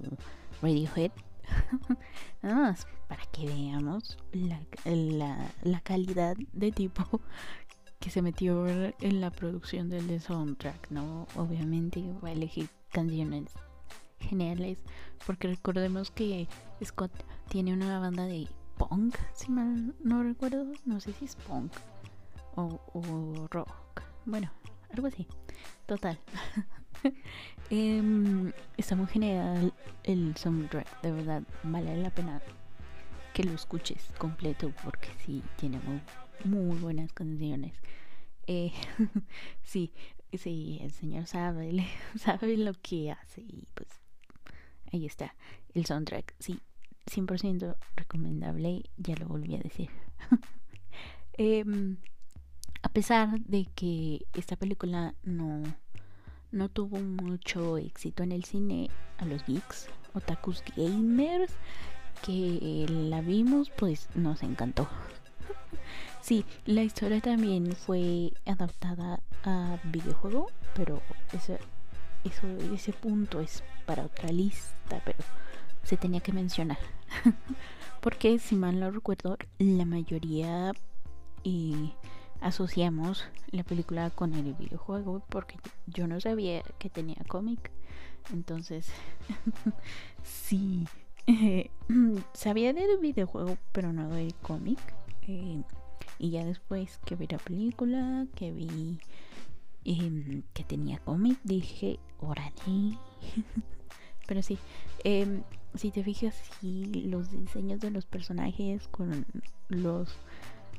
Radiohead, 0.62 1.12
Nada 2.41 2.56
más 2.56 2.88
para 3.08 3.24
que 3.27 3.46
veamos 3.46 4.17
la, 4.34 4.60
la, 4.86 5.51
la 5.63 5.79
calidad 5.82 6.36
de 6.53 6.72
tipo 6.72 7.22
que 8.08 8.12
se 8.12 8.22
metió 8.22 8.66
en 8.68 9.20
la 9.20 9.32
producción 9.32 9.90
del 9.90 10.22
soundtrack, 10.22 10.92
¿no? 10.92 11.28
Obviamente 11.36 12.02
va 12.24 12.30
a 12.30 12.32
elegir 12.32 12.70
canciones 12.90 13.52
geniales, 14.22 14.78
porque 15.26 15.50
recordemos 15.50 16.10
que 16.12 16.48
Scott 16.82 17.12
tiene 17.50 17.74
una 17.74 18.00
banda 18.00 18.24
de 18.24 18.48
punk, 18.78 19.18
si 19.34 19.52
mal 19.52 19.94
no 20.02 20.24
recuerdo, 20.24 20.72
no 20.86 21.02
sé 21.02 21.12
si 21.12 21.26
es 21.26 21.36
punk 21.36 21.74
o, 22.56 22.80
rock, 23.52 24.02
bueno, 24.24 24.50
algo 24.94 25.08
así, 25.08 25.28
total. 25.86 26.18
eh, 27.70 28.54
está 28.78 29.06
genial 29.08 29.74
el 30.06 30.34
soundtrack, 30.38 31.02
de 31.02 31.12
verdad, 31.12 31.44
vale 31.62 31.98
la 31.98 32.10
pena 32.10 32.42
que 33.34 33.44
lo 33.44 33.52
escuches 33.52 34.14
completo 34.18 34.72
porque 34.82 35.10
sí, 35.26 35.44
tiene 35.58 35.78
muy, 35.80 36.00
muy 36.44 36.77
buenas 36.77 37.13
canciones. 37.13 37.74
Eh, 38.48 38.72
sí, 39.63 39.91
sí, 40.38 40.79
el 40.82 40.91
señor 40.91 41.25
sabe, 41.27 41.86
sabe 42.17 42.58
lo 42.58 42.74
que 42.74 43.12
hace 43.12 43.41
y 43.41 43.67
pues 43.74 43.89
ahí 44.91 45.06
está 45.06 45.36
el 45.74 45.86
soundtrack. 45.86 46.36
Sí, 46.39 46.60
100% 47.08 47.75
recomendable, 47.96 48.84
ya 48.98 49.15
lo 49.15 49.27
volví 49.27 49.56
a 49.56 49.60
decir. 49.60 49.89
eh, 51.38 51.65
a 52.84 52.89
pesar 52.89 53.39
de 53.41 53.65
que 53.75 54.25
esta 54.34 54.56
película 54.56 55.15
no, 55.24 55.63
no 56.51 56.70
tuvo 56.70 57.00
mucho 57.00 57.77
éxito 57.77 58.24
en 58.24 58.32
el 58.32 58.44
cine, 58.44 58.89
a 59.17 59.25
los 59.25 59.46
geeks, 59.46 59.89
otakus 60.13 60.63
gamers 60.75 61.53
que 62.25 62.86
la 62.89 63.22
vimos, 63.22 63.70
pues 63.72 64.10
nos 64.15 64.44
encantó. 64.44 64.88
Sí, 66.22 66.46
la 66.66 66.84
historia 66.84 67.22
también 67.22 67.74
fue 67.74 68.34
adaptada 68.46 69.22
a 69.44 69.78
videojuego, 69.86 70.48
pero 70.76 71.02
eso, 71.34 71.58
eso, 72.24 72.48
ese 72.74 72.94
punto 72.94 73.40
es 73.40 73.64
para 73.86 74.04
otra 74.04 74.30
lista, 74.30 75.02
pero 75.06 75.20
se 75.84 75.98
tenía 75.98 76.20
que 76.20 76.34
mencionar. 76.34 76.80
Porque 78.02 78.40
si 78.40 78.56
mal 78.56 78.80
no 78.80 78.92
recuerdo, 78.92 79.38
la 79.58 79.86
mayoría 79.86 80.72
y 81.44 81.94
asociamos 82.42 83.26
la 83.52 83.64
película 83.64 84.10
con 84.10 84.34
el 84.34 84.54
videojuego 84.54 85.24
porque 85.30 85.58
yo 85.88 86.08
no 86.08 86.20
sabía 86.20 86.62
que 86.78 86.90
tenía 86.90 87.18
cómic. 87.28 87.72
Entonces, 88.34 88.90
sí, 90.24 90.86
sabía 92.34 92.74
del 92.74 92.98
videojuego, 93.00 93.58
pero 93.72 93.94
no 93.94 94.10
del 94.10 94.36
cómic. 94.36 94.80
Eh, 95.28 95.62
y 96.20 96.32
ya 96.32 96.46
después 96.46 97.00
que 97.06 97.16
vi 97.16 97.28
la 97.28 97.38
película, 97.38 98.28
que 98.36 98.52
vi 98.52 99.00
em, 99.86 100.44
que 100.54 100.63
tenía 100.63 101.00
cómic, 101.00 101.39
dije, 101.44 102.00
órale. 102.20 102.52
pero 104.28 104.41
sí, 104.41 104.58
em, 105.04 105.44
si 105.76 105.91
te 105.91 106.04
fijas, 106.04 106.36
sí, 106.60 106.86
los 107.08 107.32
diseños 107.32 107.80
de 107.80 107.91
los 107.91 108.06
personajes 108.06 108.88
con 108.89 109.26
los 109.70 110.18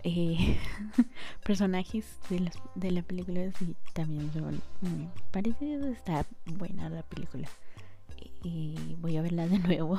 eh, 0.04 0.56
personajes 1.44 2.18
de, 2.30 2.40
las, 2.40 2.54
de 2.74 2.90
la 2.90 3.02
película 3.02 3.50
sí, 3.58 3.74
también 3.94 4.32
son 4.32 4.60
muy 4.80 5.08
parecidos. 5.30 5.86
Está 5.86 6.26
buena 6.46 6.88
la 6.88 7.02
película. 7.02 7.48
Y 8.42 8.96
voy 9.00 9.16
a 9.16 9.22
verla 9.22 9.48
de 9.48 9.58
nuevo. 9.58 9.98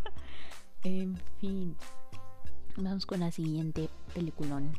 en 0.84 1.16
fin, 1.40 1.76
vamos 2.76 3.06
con 3.06 3.20
la 3.20 3.30
siguiente 3.30 3.88
peliculón. 4.14 4.72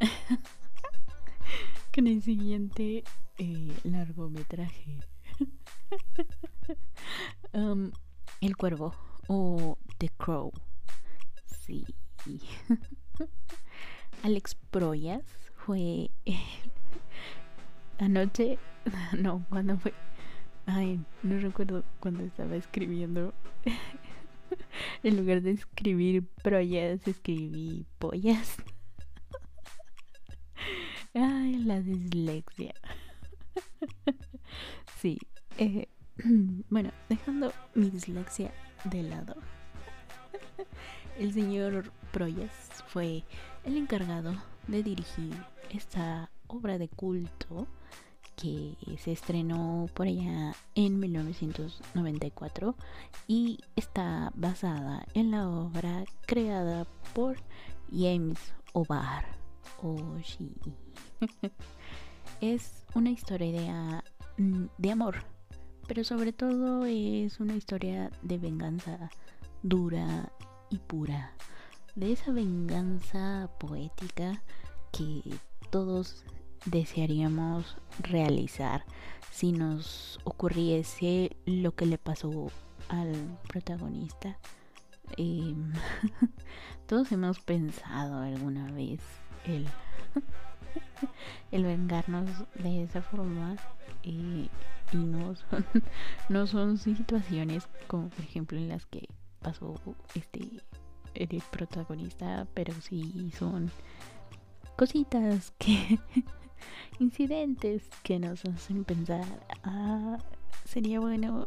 con 1.94 2.06
el 2.06 2.22
siguiente 2.22 3.04
eh, 3.38 3.72
largometraje. 3.84 5.00
Um, 7.52 7.92
el 8.40 8.56
cuervo 8.56 8.94
o 9.28 9.78
The 9.98 10.08
Crow. 10.08 10.52
Sí. 11.46 11.86
Alex 14.24 14.56
Proyas 14.72 15.22
fue 15.54 16.10
anoche, 17.98 18.58
no, 19.18 19.46
cuando 19.50 19.78
fue, 19.78 19.94
ay, 20.66 21.04
no 21.22 21.38
recuerdo 21.38 21.84
cuando 22.00 22.24
estaba 22.24 22.56
escribiendo. 22.56 23.32
en 25.02 25.16
lugar 25.16 25.42
de 25.42 25.52
escribir 25.52 26.26
Proyas, 26.42 27.06
escribí 27.06 27.86
pollas. 27.98 28.56
ay, 31.14 31.56
la 31.64 31.80
dislexia. 31.80 32.74
sí, 35.00 35.18
eh, 35.58 35.88
bueno, 36.70 36.90
dejando 37.08 37.52
mi 37.74 37.90
dislexia 37.90 38.52
de 38.84 39.02
lado. 39.02 39.36
El 41.18 41.32
señor 41.32 41.92
Proyas 42.12 42.84
fue 42.88 43.22
el 43.64 43.76
encargado 43.76 44.34
de 44.66 44.82
dirigir 44.82 45.34
esta 45.70 46.30
obra 46.48 46.78
de 46.78 46.88
culto 46.88 47.68
que 48.36 48.76
se 48.98 49.12
estrenó 49.12 49.86
por 49.94 50.06
allá 50.06 50.54
en 50.74 50.98
1994 50.98 52.74
y 53.26 53.60
está 53.76 54.32
basada 54.34 55.06
en 55.14 55.30
la 55.30 55.48
obra 55.48 56.04
creada 56.26 56.86
por 57.14 57.36
James 57.90 58.38
O'Barr. 58.72 59.24
es 62.40 62.86
una 62.94 63.10
historia 63.10 64.02
de, 64.36 64.68
de 64.78 64.90
amor, 64.90 65.16
pero 65.86 66.04
sobre 66.04 66.32
todo 66.32 66.86
es 66.86 67.40
una 67.40 67.54
historia 67.54 68.10
de 68.22 68.38
venganza 68.38 69.10
dura 69.62 70.32
y 70.70 70.78
pura, 70.78 71.32
de 71.94 72.12
esa 72.12 72.32
venganza 72.32 73.50
poética 73.58 74.42
que 74.92 75.22
todos 75.70 76.24
desearíamos 76.64 77.76
realizar 78.00 78.84
si 79.30 79.52
nos 79.52 80.18
ocurriese 80.24 81.36
lo 81.44 81.74
que 81.74 81.86
le 81.86 81.98
pasó 81.98 82.50
al 82.88 83.38
protagonista. 83.48 84.38
Em, 85.16 85.72
todos 86.86 87.12
hemos 87.12 87.40
pensado 87.40 88.18
alguna 88.18 88.70
vez 88.72 89.00
el, 89.44 89.66
el 91.52 91.64
vengarnos 91.64 92.30
de 92.54 92.84
esa 92.84 93.02
forma 93.02 93.56
y 94.02 94.48
no 94.92 95.34
son, 95.34 95.64
no 96.28 96.46
son 96.46 96.78
situaciones 96.78 97.68
como 97.86 98.08
por 98.08 98.24
ejemplo 98.24 98.58
en 98.58 98.68
las 98.68 98.86
que 98.86 99.08
pasó 99.40 99.74
este 100.14 100.62
el 101.14 101.42
protagonista, 101.50 102.48
pero 102.54 102.74
sí 102.80 103.30
son 103.38 103.70
cositas 104.76 105.52
que 105.58 106.00
incidentes 106.98 107.82
que 108.02 108.18
nos 108.18 108.44
hacen 108.44 108.84
pensar, 108.84 109.24
ah, 109.62 110.18
sería 110.64 111.00
bueno 111.00 111.46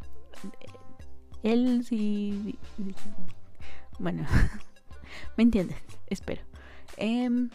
él 1.44 1.86
sí 1.86 2.58
bueno, 4.00 4.26
me 5.38 5.44
entiendes, 5.44 5.78
espero. 6.08 6.44
Em, 6.98 7.50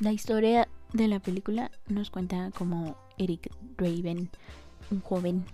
la 0.00 0.12
historia 0.12 0.68
de 0.92 1.08
la 1.08 1.18
película 1.18 1.70
nos 1.88 2.10
cuenta 2.10 2.50
como 2.50 2.96
Eric 3.16 3.50
Raven, 3.78 4.28
un 4.90 5.00
joven, 5.00 5.44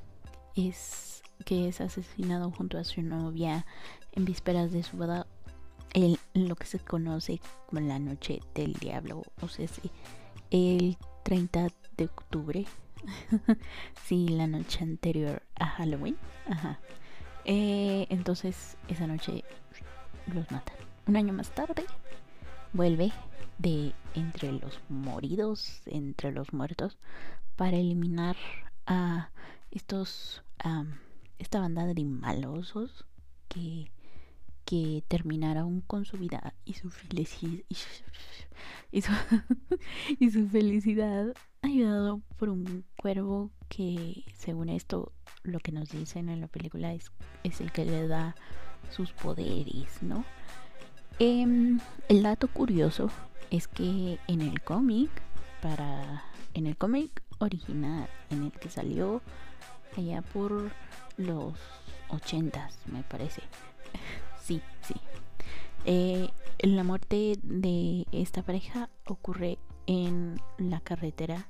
es 0.57 1.23
que 1.45 1.69
es 1.69 1.81
asesinado 1.81 2.51
junto 2.51 2.79
a 2.79 2.85
su 2.85 3.01
novia 3.03 3.65
en 4.13 4.25
vísperas 4.25 4.73
de 4.73 4.83
su 4.83 4.97
boda 4.97 5.27
lo 6.35 6.55
que 6.57 6.67
se 6.67 6.79
conoce 6.79 7.41
como 7.67 7.81
la 7.81 7.99
noche 7.99 8.41
del 8.55 8.75
diablo, 8.75 9.23
o 9.41 9.49
sea, 9.49 9.67
sí, 9.69 9.91
el 10.51 10.97
30 11.29 11.69
de 11.99 12.05
octubre, 12.07 12.65
sí, 14.07 14.29
la 14.29 14.47
noche 14.47 14.83
anterior 14.83 15.43
a 15.57 15.67
Halloween, 15.67 16.17
ajá. 16.49 16.79
Eh, 17.45 18.07
entonces 18.09 18.79
esa 18.89 19.07
noche 19.07 19.45
los 20.33 20.51
matan. 20.51 20.75
Un 21.07 21.19
año 21.19 21.35
más 21.35 21.51
tarde 21.51 21.85
vuelve 22.73 23.13
de 23.59 23.93
entre 24.15 24.53
los 24.53 24.81
moridos, 24.89 25.83
entre 25.85 26.33
los 26.33 26.55
muertos, 26.55 26.97
para 27.57 27.77
eliminar 27.77 28.37
a 28.87 29.29
estos, 29.71 30.43
esta 31.39 31.61
banda 31.61 31.85
de 31.85 32.05
malosos 32.07 33.05
que 33.49 33.91
que 34.69 35.03
terminara 35.09 35.63
aún 35.63 35.81
con 35.81 36.05
su 36.05 36.19
vida 36.19 36.53
y 36.67 36.75
su 36.75 36.91
felicidad 36.91 37.65
y 40.21 40.31
su, 40.31 40.47
felicidad 40.47 41.33
ayudado 41.63 42.21
por 42.37 42.51
un 42.51 42.85
cuervo 43.01 43.51
que 43.71 44.25
según 44.35 44.69
esto 44.69 45.13
lo 45.43 45.59
que 45.61 45.73
nos 45.73 45.89
dicen 45.89 46.29
en 46.29 46.43
la 46.43 46.49
película 46.49 46.93
es, 46.93 47.11
es 47.45 47.63
el 47.63 47.73
que 47.73 47.87
le 47.87 48.07
da 48.09 48.37
sus 48.91 49.13
poderes, 49.13 50.03
¿no? 50.03 50.27
Em, 51.19 51.81
el 52.11 52.23
dato 52.23 52.49
curioso 52.49 53.11
es 53.51 53.69
que 53.69 54.19
en 54.29 54.43
el 54.43 54.61
cómic, 54.61 55.11
para 55.63 56.25
en 56.53 56.67
el 56.67 56.77
cómic 56.77 57.23
original, 57.39 58.07
en 58.29 58.43
el 58.45 58.53
que 58.53 58.69
salió 58.69 59.23
allá 59.97 60.21
por 60.21 60.71
los 61.17 61.55
ochentas, 62.11 62.79
me 62.85 63.03
parece. 63.03 63.41
sí, 64.49 64.63
sí. 64.81 64.95
Eh, 65.85 66.31
la 66.61 66.83
muerte 66.83 67.39
de 67.43 68.07
esta 68.13 68.43
pareja 68.43 68.89
ocurre 69.07 69.59
en 69.87 70.41
la 70.57 70.81
carretera. 70.81 71.49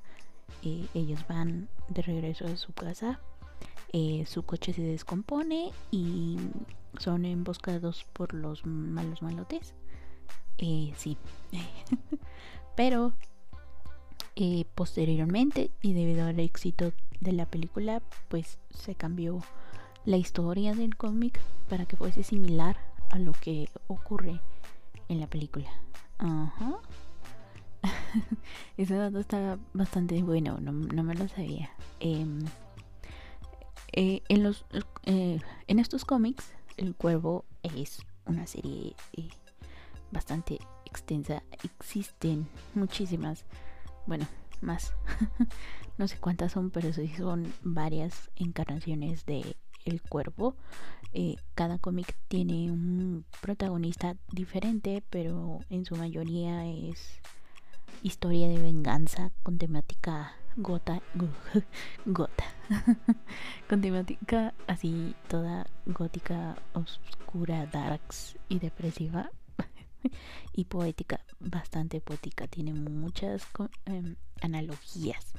Eh, 0.64 0.86
ellos 0.94 1.24
van 1.28 1.68
de 1.88 2.02
regreso 2.02 2.46
a 2.46 2.56
su 2.56 2.72
casa. 2.72 3.20
Eh, 3.92 4.24
su 4.26 4.42
coche 4.42 4.72
se 4.72 4.82
descompone 4.82 5.70
y 5.90 6.38
son 6.98 7.24
emboscados 7.24 8.04
por 8.12 8.34
los 8.34 8.66
malos 8.66 9.22
malotes. 9.22 9.74
sí. 10.58 11.16
Pero 12.76 13.12
posteriormente 14.74 15.72
y 15.82 15.94
debido 15.94 16.26
al 16.26 16.38
éxito 16.38 16.92
de 17.20 17.32
la 17.32 17.46
película, 17.46 18.02
pues 18.28 18.58
se 18.70 18.94
cambió 18.94 19.42
la 20.08 20.16
historia 20.16 20.74
del 20.74 20.96
cómic 20.96 21.38
para 21.68 21.84
que 21.84 21.98
fuese 21.98 22.22
similar 22.22 22.78
a 23.10 23.18
lo 23.18 23.32
que 23.32 23.68
ocurre 23.88 24.40
en 25.10 25.20
la 25.20 25.26
película. 25.26 25.68
Ajá. 26.16 26.78
Ese 28.78 28.94
dato 28.94 29.18
está 29.18 29.58
bastante 29.74 30.22
bueno, 30.22 30.60
no, 30.62 30.72
me 30.72 31.14
lo 31.14 31.28
sabía. 31.28 31.68
Em, 32.00 32.38
eh, 33.92 34.22
en, 34.30 34.44
los, 34.44 34.64
eh, 35.04 35.40
en 35.66 35.78
estos 35.78 36.06
cómics, 36.06 36.54
El 36.78 36.94
Cuervo 36.94 37.44
es 37.62 37.98
una 38.24 38.46
serie 38.46 38.96
eh, 39.12 39.28
bastante 40.10 40.58
extensa. 40.86 41.42
Existen 41.62 42.48
muchísimas, 42.74 43.44
bueno, 44.06 44.26
más. 44.62 44.94
no 45.98 46.08
sé 46.08 46.16
cuántas 46.16 46.52
son, 46.52 46.70
pero 46.70 46.94
sí 46.94 47.12
son 47.14 47.52
varias 47.62 48.30
encarnaciones 48.36 49.26
de 49.26 49.54
El 49.84 50.02
Cuervo. 50.02 50.56
Eh, 51.12 51.36
cada 51.54 51.78
cómic 51.78 52.16
tiene 52.28 52.70
un 52.70 53.24
protagonista 53.40 54.16
diferente, 54.30 55.02
pero 55.08 55.60
en 55.70 55.84
su 55.84 55.96
mayoría 55.96 56.66
es 56.66 57.20
historia 58.02 58.48
de 58.48 58.58
venganza 58.58 59.30
con 59.42 59.58
temática 59.58 60.34
gota, 60.56 61.00
gota, 62.06 62.44
con 63.68 63.80
temática 63.80 64.54
así 64.66 65.14
toda 65.28 65.66
gótica, 65.86 66.56
oscura, 66.74 67.66
darks 67.66 68.36
y 68.48 68.58
depresiva 68.58 69.30
y 70.52 70.64
poética, 70.64 71.20
bastante 71.40 72.00
poética, 72.00 72.46
tiene 72.48 72.74
muchas 72.74 73.46
em, 73.86 74.16
analogías. 74.42 75.32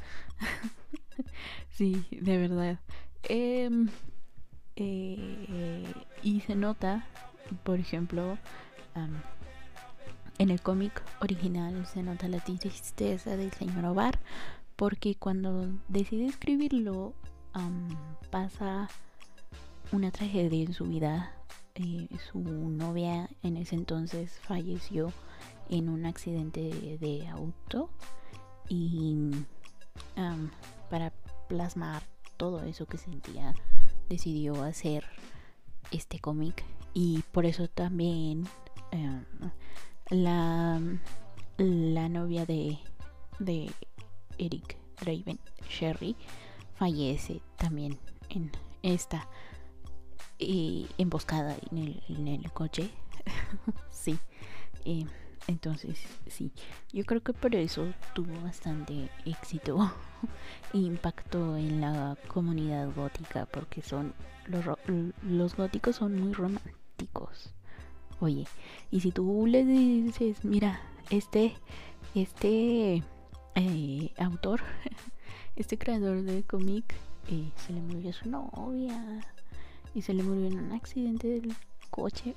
sí, 1.70 2.06
de 2.12 2.38
verdad. 2.38 2.80
Em, 3.24 3.90
eh, 4.84 5.86
y 6.24 6.42
se 6.42 6.56
nota, 6.56 7.06
por 7.64 7.80
ejemplo, 7.80 8.38
en 10.38 10.50
el 10.50 10.62
cómic 10.62 11.04
original 11.22 11.86
se 11.86 12.04
nota 12.04 12.28
la 12.28 12.40
tristeza 12.40 13.38
del 13.38 13.52
señor 13.54 13.86
Obar, 13.86 14.20
porque 14.76 15.16
cuando 15.16 15.68
decide 15.88 16.28
escribirlo 16.28 17.14
pasa 18.30 18.90
una 19.92 20.12
tragedia 20.12 20.64
en 20.64 20.74
su 20.74 20.86
vida. 20.86 21.34
Eh, 21.76 22.10
su 22.32 22.40
novia 22.40 23.30
en 23.42 23.56
ese 23.56 23.76
entonces 23.76 24.40
falleció 24.42 25.14
en 25.70 25.88
un 25.88 26.06
accidente 26.06 26.98
de 27.00 27.28
auto 27.28 27.90
y 28.68 29.32
para 30.90 31.14
plasmar 31.48 32.04
todo 32.38 32.64
eso 32.64 32.86
que 32.86 32.98
sentía 32.98 33.54
decidió 34.10 34.64
hacer 34.64 35.06
este 35.92 36.20
cómic 36.20 36.66
y 36.94 37.24
por 37.32 37.46
eso 37.46 37.68
también 37.68 38.48
em, 38.92 39.24
la, 40.10 40.82
la 41.58 42.10
novia 42.10 42.46
de, 42.46 42.80
de 43.40 43.72
Eric 44.38 44.78
Draven, 45.00 45.40
Sherry, 45.70 46.16
fallece 46.76 47.42
también 47.58 47.98
en 48.30 48.52
esta 48.82 49.28
eh, 50.40 50.88
emboscada 50.98 51.58
en 51.72 52.28
el, 52.28 52.52
coche. 52.54 52.90
sí. 53.92 54.18
Eh, 54.86 55.06
entonces, 55.50 56.00
sí, 56.28 56.52
yo 56.94 57.04
creo 57.06 57.24
que 57.24 57.34
por 57.34 57.56
eso 57.56 57.92
tuvo 58.14 58.40
bastante 58.44 59.10
éxito 59.26 59.92
e 60.76 60.78
impacto 60.78 61.58
en 61.58 61.82
la 61.82 62.16
comunidad 62.28 62.94
gótica, 62.96 63.48
porque 63.48 63.82
son 63.82 64.14
los, 64.46 64.64
los 65.24 65.56
góticos 65.56 65.96
son 65.96 66.22
muy 66.22 66.34
románticos. 66.34 67.52
Oye, 68.20 68.46
y 68.92 69.00
si 69.00 69.12
tú 69.12 69.48
le 69.48 69.66
dices, 69.66 70.46
mira, 70.46 70.82
este, 71.10 71.56
este 72.14 73.04
eh, 73.56 74.14
autor, 74.20 74.62
este 75.56 75.80
creador 75.80 76.22
de 76.22 76.44
cómic, 76.44 76.94
eh, 77.28 77.50
se 77.56 77.74
le 77.74 77.82
murió 77.82 78.14
su 78.14 78.30
novia 78.30 79.26
y 79.96 80.04
se 80.04 80.14
le 80.14 80.22
murió 80.22 80.46
en 80.46 80.60
un 80.60 80.74
accidente 80.74 81.28
del 81.28 81.56
coche, 82.00 82.36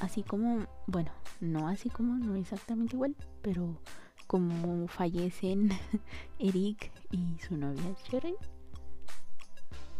así 0.00 0.22
como, 0.22 0.66
bueno, 0.86 1.12
no 1.40 1.68
así 1.68 1.88
como, 1.90 2.14
no 2.14 2.34
exactamente 2.34 2.96
igual, 2.96 3.14
pero 3.42 3.78
como 4.26 4.88
fallecen 4.88 5.70
Eric 6.38 6.90
y 7.10 7.38
su 7.38 7.56
novia 7.56 7.94
Sherry. 8.10 8.34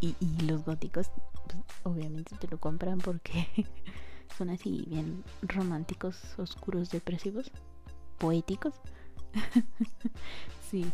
Y, 0.00 0.14
los 0.42 0.64
góticos, 0.66 1.10
pues, 1.46 1.64
obviamente 1.84 2.36
te 2.36 2.46
lo 2.48 2.58
compran 2.58 2.98
porque 2.98 3.46
son 4.36 4.50
así 4.50 4.84
bien 4.86 5.24
románticos, 5.40 6.38
oscuros, 6.38 6.90
depresivos, 6.90 7.50
poéticos. 8.18 8.74
sí. 10.70 10.84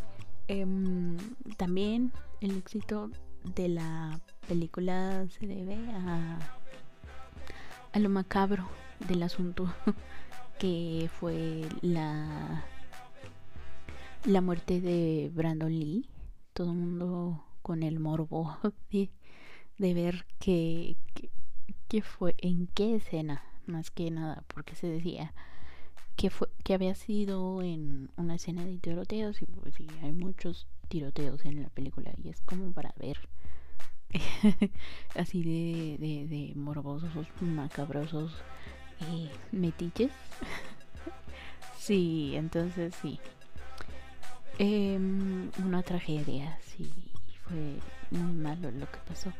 Em, 0.46 1.16
también 1.56 2.12
el 2.40 2.56
éxito 2.56 3.10
de 3.56 3.68
la 3.68 4.20
película 4.48 5.26
se 5.28 5.46
debe 5.46 5.76
a 5.92 6.59
a 7.92 7.98
lo 7.98 8.08
macabro 8.08 8.68
del 9.08 9.22
asunto 9.22 9.72
que 10.58 11.08
fue 11.18 11.68
la 11.82 12.64
la 14.24 14.40
muerte 14.42 14.80
de 14.80 15.30
Brandon 15.32 15.70
Lee. 15.70 16.06
Todo 16.52 16.72
el 16.72 16.78
mundo 16.78 17.44
con 17.62 17.82
el 17.82 18.00
morbo 18.00 18.58
de, 18.90 19.94
ver 19.94 20.26
que, 20.38 20.96
fue 22.02 22.34
en 22.38 22.66
qué 22.68 22.96
escena 22.96 23.42
más 23.66 23.90
que 23.90 24.10
nada 24.10 24.44
porque 24.52 24.74
se 24.74 24.86
decía 24.88 25.32
que 26.16 26.30
fue 26.30 26.48
que 26.64 26.74
había 26.74 26.94
sido 26.94 27.62
en 27.62 28.10
una 28.16 28.34
escena 28.34 28.64
de 28.64 28.78
tiroteos 28.78 29.40
y 29.42 29.46
pues 29.46 29.74
sí 29.74 29.86
hay 30.02 30.12
muchos 30.12 30.66
tiroteos 30.88 31.44
en 31.44 31.62
la 31.62 31.68
película 31.70 32.12
y 32.22 32.28
es 32.28 32.40
como 32.42 32.72
para 32.72 32.92
ver 32.98 33.16
así 35.16 35.42
de, 35.42 36.26
de, 36.26 36.52
morbosos, 36.54 37.10
macabrosos 37.40 38.32
y 39.12 39.28
metiches. 39.54 40.12
sí, 41.78 42.32
entonces 42.34 42.94
sí. 43.00 43.18
Em, 44.58 45.50
una 45.64 45.82
tragedia, 45.82 46.58
sí, 46.62 46.90
fue 47.44 47.78
muy 48.10 48.32
malo 48.32 48.70
lo 48.70 48.90
que 48.90 48.98
pasó. 49.08 49.32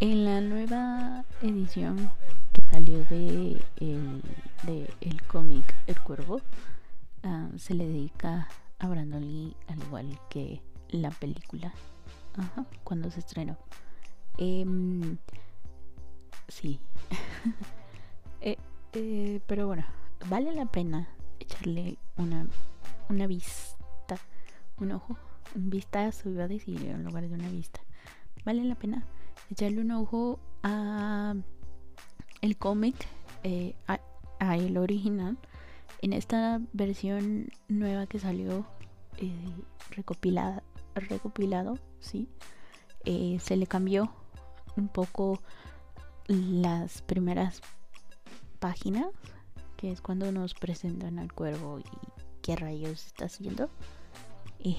En 0.00 0.24
la 0.24 0.40
nueva 0.40 1.24
edición 1.42 2.10
que 2.52 2.62
salió 2.62 3.04
de 3.04 3.62
el, 3.78 4.22
de 4.64 4.92
el 5.00 5.22
cómic 5.22 5.74
El 5.86 5.98
Cuervo, 6.00 6.40
ah, 7.22 7.48
se 7.56 7.74
le 7.74 7.86
dedica 7.86 8.48
a 8.78 8.88
Brandon 8.88 9.22
Lee 9.22 9.56
al 9.68 9.78
igual 9.78 10.18
que 10.28 10.60
la 10.90 11.10
película 11.10 11.72
cuando 12.84 13.10
se 13.10 13.20
estrenó. 13.20 13.56
Em, 14.38 15.18
sí. 16.48 16.80
Eh, 18.44 18.58
eh, 18.94 19.40
pero 19.46 19.68
bueno, 19.68 19.84
vale 20.28 20.52
la 20.52 20.66
pena 20.66 21.08
echarle 21.38 21.96
una, 22.16 22.48
una 23.08 23.28
vista, 23.28 24.18
un 24.78 24.90
ojo, 24.90 25.16
un 25.54 25.70
vistazo, 25.70 26.28
iba 26.28 26.42
a 26.42 26.48
decir 26.48 26.84
en 26.84 27.04
lugar 27.04 27.28
de 27.28 27.34
una 27.34 27.48
vista. 27.48 27.78
Vale 28.44 28.64
la 28.64 28.74
pena 28.74 29.06
echarle 29.48 29.80
un 29.80 29.92
ojo 29.92 30.40
a 30.64 31.36
el 32.40 32.56
cómic, 32.56 32.96
eh, 33.44 33.76
a, 33.86 34.56
el 34.56 34.76
original. 34.76 35.38
En 36.00 36.12
esta 36.12 36.60
versión 36.72 37.46
nueva 37.68 38.08
que 38.08 38.18
salió 38.18 38.66
recopilada, 39.90 40.64
recopilado, 40.96 41.78
sí, 42.00 42.28
se 43.04 43.56
le 43.56 43.68
cambió 43.68 44.12
un 44.76 44.88
poco 44.88 45.40
las 46.26 47.02
primeras 47.02 47.60
páginas, 48.58 49.08
que 49.76 49.90
es 49.90 50.00
cuando 50.00 50.30
nos 50.32 50.54
presentan 50.54 51.18
al 51.18 51.32
cuervo 51.32 51.80
y 51.80 51.84
qué 52.42 52.56
rayos 52.56 53.06
está 53.06 53.26
haciendo. 53.26 53.70
Y 54.58 54.76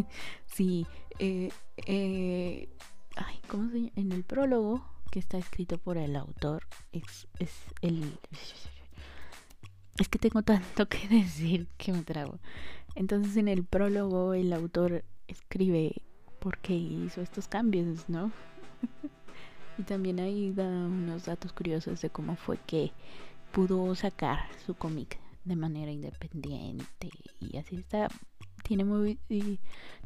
sí, 0.46 0.86
eh, 1.18 1.50
eh, 1.86 2.68
ay, 3.16 3.40
¿cómo 3.48 3.68
se 3.70 3.76
llama? 3.76 3.92
En 3.96 4.12
el 4.12 4.24
prólogo 4.24 4.84
que 5.10 5.18
está 5.18 5.38
escrito 5.38 5.78
por 5.78 5.98
el 5.98 6.16
autor 6.16 6.64
es, 6.92 7.28
es 7.38 7.52
el 7.82 8.18
es 9.98 10.08
que 10.08 10.18
tengo 10.18 10.42
tanto 10.42 10.88
que 10.88 11.08
decir 11.08 11.68
que 11.76 11.92
me 11.92 12.02
trago. 12.02 12.38
Entonces 12.94 13.36
en 13.36 13.48
el 13.48 13.64
prólogo 13.64 14.34
el 14.34 14.52
autor 14.52 15.04
escribe 15.28 16.02
por 16.38 16.58
qué 16.58 16.74
hizo 16.74 17.20
estos 17.20 17.48
cambios, 17.48 18.08
¿no? 18.08 18.32
y 19.78 19.82
también 19.82 20.20
ahí 20.20 20.52
da 20.52 20.66
unos 20.66 21.26
datos 21.26 21.52
curiosos 21.52 22.00
de 22.00 22.10
cómo 22.10 22.36
fue 22.36 22.58
que 22.66 22.92
pudo 23.52 23.94
sacar 23.94 24.38
su 24.64 24.74
cómic 24.74 25.18
de 25.44 25.56
manera 25.56 25.90
independiente 25.90 27.10
y 27.40 27.56
así 27.56 27.76
está. 27.76 28.08
Tiene 28.62 28.84
muy 28.84 29.18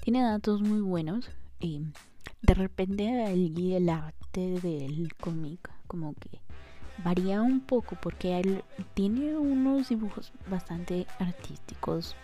tiene 0.03 0.23
datos 0.23 0.61
muy 0.61 0.81
buenos 0.81 1.31
y 1.59 1.83
de 2.43 2.55
repente 2.55 3.33
el, 3.33 3.89
arte 3.89 4.61
del 4.61 5.15
cómic 5.17 5.71
como 5.87 6.15
que 6.15 6.41
varía 7.03 7.41
un 7.41 7.61
poco 7.61 7.97
porque 8.01 8.39
él 8.39 8.63
tiene 8.95 9.37
unos 9.37 9.89
dibujos 9.89 10.33
bastante 10.49 11.07
artísticos, 11.19 12.15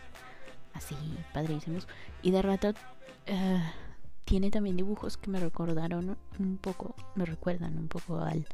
así 0.75 0.95
padrísimos, 1.33 1.89
y 2.23 2.31
de 2.31 2.43
rato 2.43 2.71
uh, 2.71 3.86
tiene 4.27 4.51
también 4.51 4.77
dibujos 4.77 5.17
que 5.17 5.31
me 5.31 5.41
recordaron 5.41 6.19
un 6.39 6.59
poco, 6.59 6.95
me 7.15 7.25
recuerdan 7.25 7.79
un 7.79 7.89
poco 7.89 8.21
al 8.21 8.47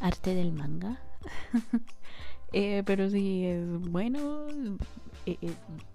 arte 0.00 0.36
del 0.36 0.52
manga. 0.52 1.00
eh, 2.52 2.84
pero 2.86 3.10
sí 3.10 3.44
es 3.44 3.66
bueno, 3.90 4.46
eh, 5.26 5.36
eh, 5.42 5.54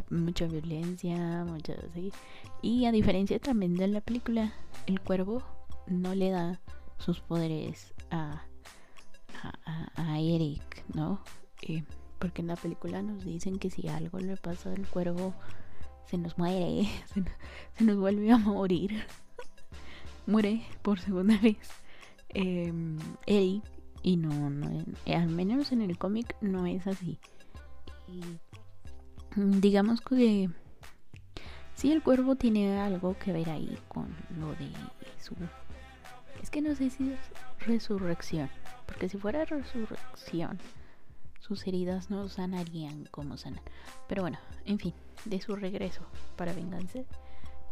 mucha 0.10 0.48
violencia, 0.48 1.46
mucha 1.46 1.76
así. 1.90 2.12
Y 2.62 2.86
a 2.86 2.92
diferencia 2.92 3.40
también 3.40 3.76
de 3.76 3.88
la 3.88 4.02
película, 4.02 4.52
el 4.86 5.00
cuervo 5.00 5.42
no 5.88 6.14
le 6.14 6.32
da 6.32 6.60
sus 6.98 7.22
poderes 7.22 7.94
a 8.12 8.44
a, 9.96 10.20
Eric, 10.20 10.84
¿no? 10.94 11.22
Eh, 11.62 11.84
porque 12.20 12.42
en 12.42 12.48
la 12.48 12.56
película 12.56 13.02
nos 13.02 13.24
dicen 13.24 13.60
que 13.60 13.70
si 13.70 13.88
algo 13.88 14.20
le 14.20 14.36
pasa 14.38 14.72
al 14.72 14.88
cuervo, 14.88 15.34
se 16.10 16.18
nos 16.18 16.38
muere, 16.38 16.90
se 17.78 17.84
nos, 17.84 17.98
vuelve 17.98 18.32
a 18.32 18.38
morir. 18.38 19.04
Muere 20.26 20.64
por 20.82 21.00
segunda 21.00 21.38
vez. 21.38 21.58
Eric, 22.30 23.64
y 24.04 24.18
no, 24.18 24.50
no, 24.50 24.86
eh, 25.06 25.16
al 25.16 25.30
menos 25.30 25.72
en 25.72 25.82
el 25.82 25.98
cómic 25.98 26.36
no 26.42 26.66
es 26.66 26.86
así. 26.88 27.18
Y 28.08 28.22
digamos 29.36 30.02
que 30.02 30.50
sí, 31.76 31.92
el 31.92 32.04
cuervo 32.04 32.36
tiene 32.36 32.80
algo 32.80 33.18
que 33.18 33.32
ver 33.32 33.50
ahí 33.50 33.78
con 33.88 34.16
lo 34.40 34.52
de 34.52 34.70
su. 35.20 35.36
Es 36.42 36.50
que 36.50 36.62
no 36.62 36.76
sé 36.76 36.90
si 36.90 37.12
es 37.12 37.20
resurrección. 37.66 38.50
Porque 38.86 39.10
si 39.10 39.18
fuera 39.18 39.46
resurrección, 39.46 40.60
sus 41.40 41.66
heridas 41.68 42.10
no 42.10 42.28
sanarían 42.30 43.06
como 43.12 43.38
sanan. 43.38 43.62
Pero 44.08 44.24
bueno, 44.24 44.38
en 44.66 44.80
fin, 44.80 44.94
de 45.26 45.42
su 45.42 45.56
regreso 45.56 46.02
para 46.36 46.54
venganza. 46.54 47.00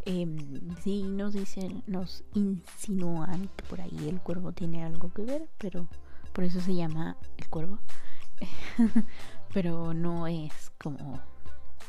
Eh, 0.06 0.26
sí 0.82 1.04
nos 1.04 1.34
dicen, 1.34 1.84
nos 1.86 2.24
insinúan 2.34 3.50
que 3.56 3.64
por 3.66 3.82
ahí 3.82 4.08
el 4.08 4.22
cuervo 4.22 4.54
tiene 4.54 4.84
algo 4.86 5.12
que 5.14 5.24
ver, 5.24 5.50
pero 5.58 5.88
por 6.34 6.44
eso 6.44 6.62
se 6.62 6.76
llama 6.76 7.18
el 7.38 7.50
cuervo. 7.50 7.80
pero 9.54 9.94
no 9.94 10.28
es 10.28 10.72
como 10.78 11.20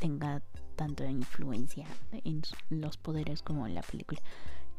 tenga 0.01 0.43
tanta 0.77 1.11
influencia 1.11 1.87
en 2.25 2.43
los 2.71 2.97
poderes 2.97 3.43
como 3.43 3.67
en 3.67 3.75
la 3.75 3.83
película. 3.83 4.21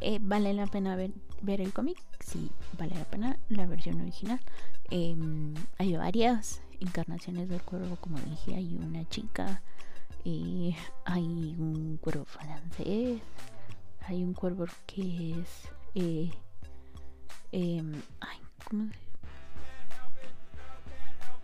Eh, 0.02 0.18
¿Vale 0.22 0.54
la 0.54 0.66
pena 0.66 0.96
ver, 0.96 1.12
ver 1.42 1.60
el 1.60 1.74
cómic? 1.74 1.98
Sí, 2.22 2.50
vale 2.78 2.96
la 2.96 3.06
pena 3.06 3.38
la 3.50 3.66
versión 3.68 4.00
original. 4.00 4.40
Em, 4.90 5.54
hay 5.78 5.96
varias 5.98 6.62
encarnaciones 6.80 7.50
del 7.50 7.62
cuervo, 7.62 7.96
como 7.98 8.20
dije, 8.20 8.56
hay 8.56 8.76
una 8.76 9.08
chica, 9.10 9.62
eh, 10.26 10.76
hay 11.06 11.56
un 11.58 11.98
cuervo 12.02 12.26
francés, 12.26 13.22
hay 14.08 14.24
un 14.24 14.34
cuervo 14.34 14.66
que 14.86 15.40
es... 15.40 15.70
Eh, 15.96 16.32
em, 17.52 17.94
ay, 18.22 18.38
¿cómo 18.70 18.88
se 18.92 19.10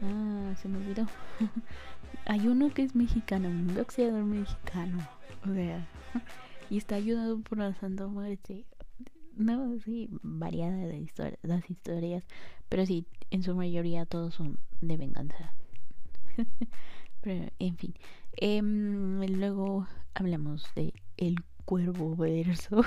Ah, 0.01 0.53
se 0.61 0.67
me 0.67 0.77
olvidó. 0.77 1.07
hay 2.25 2.47
uno 2.47 2.73
que 2.73 2.83
es 2.83 2.95
mexicano, 2.95 3.49
un 3.49 3.73
boxeador 3.73 4.23
mexicano. 4.23 5.07
O 5.49 5.53
sea, 5.53 5.87
y 6.69 6.77
está 6.77 6.95
ayudado 6.95 7.39
por 7.39 7.57
la 7.57 7.73
Santa 7.75 8.07
Muerte. 8.07 8.65
No, 9.35 9.77
sí, 9.79 10.07
variada 10.21 10.77
de 10.77 11.07
las 11.43 11.69
historias, 11.69 12.25
pero 12.69 12.85
sí, 12.85 13.05
en 13.31 13.43
su 13.43 13.53
mayoría 13.53 14.05
todos 14.05 14.33
son 14.33 14.57
de 14.79 14.95
venganza. 14.95 15.53
pero, 17.21 17.51
en 17.59 17.77
fin. 17.77 17.93
Em, 18.37 19.21
luego 19.37 19.87
hablamos 20.13 20.65
de 20.75 20.93
El 21.17 21.43
Cuervo 21.65 22.15
Verso. 22.15 22.81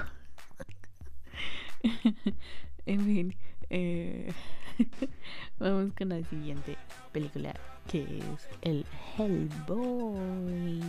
en 2.87 3.05
fin, 3.05 3.35
eh, 3.69 4.33
vamos 5.59 5.93
con 5.93 6.09
la 6.09 6.23
siguiente 6.25 6.77
película 7.13 7.55
que 7.89 8.19
es 8.19 8.49
el 8.63 8.87
Hellboy 9.17 10.83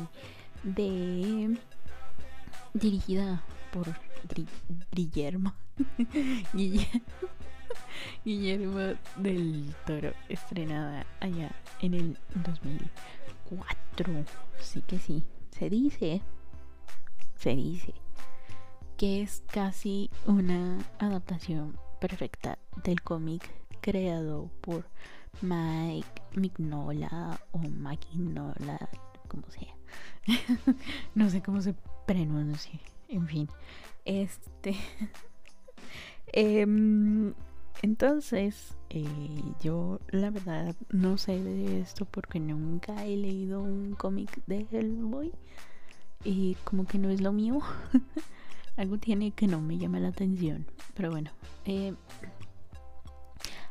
de 0.63 1.57
dirigida 2.73 3.43
por 3.71 3.87
Guillermo. 4.91 5.53
Guillermo 8.25 8.95
del 9.17 9.73
Toro, 9.85 10.13
estrenada 10.27 11.05
allá 11.19 11.51
en 11.81 11.93
el 11.93 12.17
2004. 12.35 14.25
Sí 14.59 14.81
que 14.81 14.99
sí, 14.99 15.23
se 15.51 15.69
dice, 15.69 16.21
se 17.37 17.55
dice 17.55 17.93
que 18.97 19.21
es 19.21 19.43
casi 19.47 20.09
una 20.25 20.77
adaptación 20.99 21.77
perfecta 22.01 22.59
del 22.83 23.01
cómic 23.01 23.49
creado 23.81 24.49
por 24.61 24.85
Mike 25.41 26.21
Mignola 26.35 27.39
o 27.51 27.59
Magnola, 27.59 28.89
como 29.27 29.49
sea. 29.49 29.73
no 31.15 31.29
sé 31.29 31.41
cómo 31.41 31.61
se 31.61 31.73
pronuncie. 32.05 32.81
En 33.09 33.27
fin. 33.27 33.49
Este. 34.05 34.75
Em, 36.31 37.33
entonces, 37.81 38.77
eh, 38.91 39.03
yo 39.61 39.99
la 40.09 40.29
verdad 40.29 40.75
no 40.91 41.17
sé 41.17 41.43
de 41.43 41.81
esto 41.81 42.05
porque 42.05 42.39
nunca 42.39 43.03
he 43.03 43.17
leído 43.17 43.63
un 43.63 43.95
cómic 43.95 44.39
de 44.45 44.67
Hellboy. 44.71 45.31
Y 46.23 46.55
como 46.65 46.85
que 46.85 46.99
no 46.99 47.09
es 47.09 47.21
lo 47.21 47.31
mío. 47.31 47.59
Algo 48.77 48.99
tiene 48.99 49.31
que 49.31 49.47
no 49.47 49.59
me 49.59 49.79
llama 49.79 49.99
la 49.99 50.09
atención. 50.09 50.67
Pero 50.93 51.09
bueno. 51.09 51.31
Eh, 51.65 51.95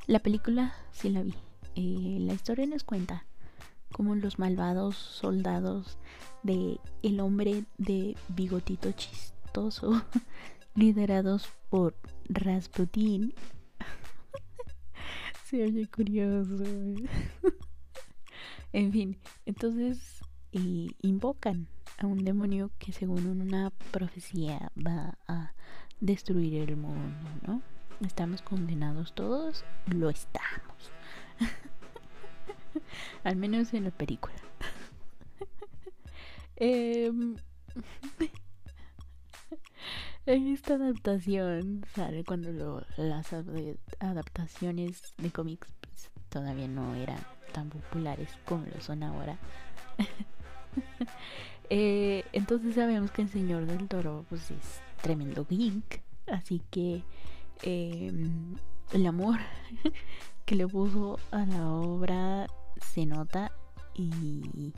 la 0.09 0.19
película 0.19 0.75
sí 0.91 1.11
la 1.11 1.23
vi. 1.23 1.35
Eh, 1.77 2.19
la 2.21 2.33
historia 2.33 2.67
nos 2.67 2.83
cuenta 2.83 3.25
como 3.93 4.15
los 4.15 4.39
malvados 4.39 4.97
soldados 4.97 5.99
de 6.43 6.79
el 7.03 7.21
hombre 7.21 7.65
de 7.79 8.17
bigotito 8.29 8.93
chistoso 8.93 10.03
liderados 10.75 11.49
por 11.71 11.97
Rasputin. 12.29 13.35
Se 15.45 15.63
oye 15.63 15.89
curioso 15.89 16.63
en 18.73 18.93
fin 18.93 19.19
entonces 19.47 20.21
invocan 20.53 21.69
a 21.99 22.07
un 22.07 22.25
demonio 22.25 22.71
que 22.79 22.93
según 22.93 23.27
una 23.27 23.71
profecía 23.91 24.71
va 24.77 25.19
a 25.27 25.55
destruir 26.01 26.69
el 26.69 26.77
mundo 26.77 27.63
no 28.01 28.07
estamos 28.07 28.43
condenados 28.43 29.15
todos 29.15 29.65
lo 29.87 30.11
estamos 30.11 30.93
Al 33.25 33.37
menos 33.37 33.75
en 33.75 33.85
la 33.85 33.91
película. 33.91 34.35
em, 36.57 37.37
esta 40.27 40.75
adaptación 40.75 41.85
sale 41.95 42.25
cuando 42.25 42.85
las 42.97 43.33
adaptaciones 44.01 45.15
de 45.17 45.31
cómics 45.31 45.69
pues, 45.81 46.11
todavía 46.29 46.69
no 46.69 46.95
eran 46.95 47.19
tan 47.53 47.71
populares 47.71 48.29
como 48.45 48.67
lo 48.67 48.81
son 48.81 49.03
ahora. 49.03 49.39
Eh, 51.71 52.25
entonces 52.33 52.77
sabemos 52.77 53.11
que 53.11 53.21
el 53.21 53.29
Señor 53.29 53.67
del 53.67 53.89
Toro 53.89 54.25
pues 54.31 54.51
es 54.51 54.81
tremendo 55.03 55.47
geek, 55.49 56.03
así 56.27 56.63
que 56.71 57.03
em, 57.63 58.57
el 58.93 59.07
amor 59.07 59.39
que 60.47 60.55
le 60.55 60.67
puso 60.67 61.19
a 61.31 61.45
la 61.45 61.69
obra 61.69 62.47
se 62.81 63.07
nota 63.07 63.53
y, 63.95 64.73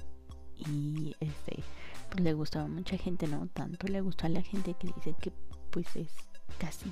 y 0.56 1.14
este 1.20 1.62
pues 2.10 2.24
le 2.24 2.32
gustó 2.34 2.60
a 2.60 2.66
mucha 2.66 2.96
gente, 2.96 3.26
no 3.26 3.46
tanto 3.46 3.86
le 3.86 4.00
gustó 4.00 4.26
a 4.26 4.30
la 4.30 4.42
gente 4.42 4.74
que 4.74 4.88
dice 4.88 5.14
que 5.20 5.32
pues 5.70 5.94
es 5.96 6.10
casi 6.58 6.90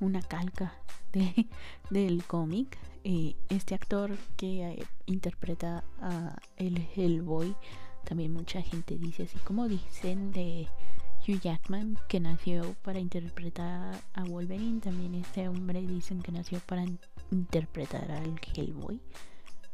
una 0.00 0.20
calca 0.22 0.74
de, 1.12 1.48
del 1.90 2.24
cómic. 2.24 2.78
Eh, 3.04 3.34
este 3.48 3.74
actor 3.74 4.16
que 4.36 4.62
eh, 4.62 4.84
interpreta 5.06 5.82
a 6.00 6.36
el 6.56 6.86
Hellboy, 6.94 7.56
también 8.04 8.32
mucha 8.32 8.62
gente 8.62 8.96
dice 8.96 9.24
así 9.24 9.38
como 9.38 9.66
dicen 9.66 10.30
de 10.30 10.68
Hugh 11.26 11.40
Jackman 11.40 11.98
que 12.08 12.20
nació 12.20 12.74
para 12.82 13.00
interpretar 13.00 14.00
a 14.14 14.24
Wolverine, 14.24 14.80
también 14.80 15.14
este 15.14 15.48
hombre 15.48 15.80
dicen 15.80 16.22
que 16.22 16.30
nació 16.30 16.60
para 16.60 16.84
interpretar 17.30 18.10
al 18.10 18.38
Hellboy. 18.54 19.00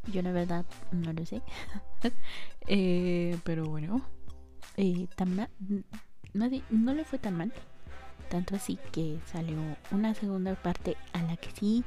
Yo 0.06 0.22
la 0.22 0.32
verdad 0.32 0.64
no 0.92 1.12
lo 1.12 1.26
sé. 1.26 1.42
eh, 2.66 3.38
pero 3.44 3.66
bueno, 3.66 4.02
eh, 4.76 5.06
no, 6.32 6.48
no 6.70 6.94
le 6.94 7.04
fue 7.04 7.18
tan 7.18 7.36
mal. 7.36 7.52
Tanto 8.30 8.56
así 8.56 8.78
que 8.92 9.18
salió 9.26 9.56
una 9.90 10.14
segunda 10.14 10.54
parte 10.54 10.96
a 11.12 11.22
la 11.22 11.36
que 11.36 11.50
sí 11.50 11.84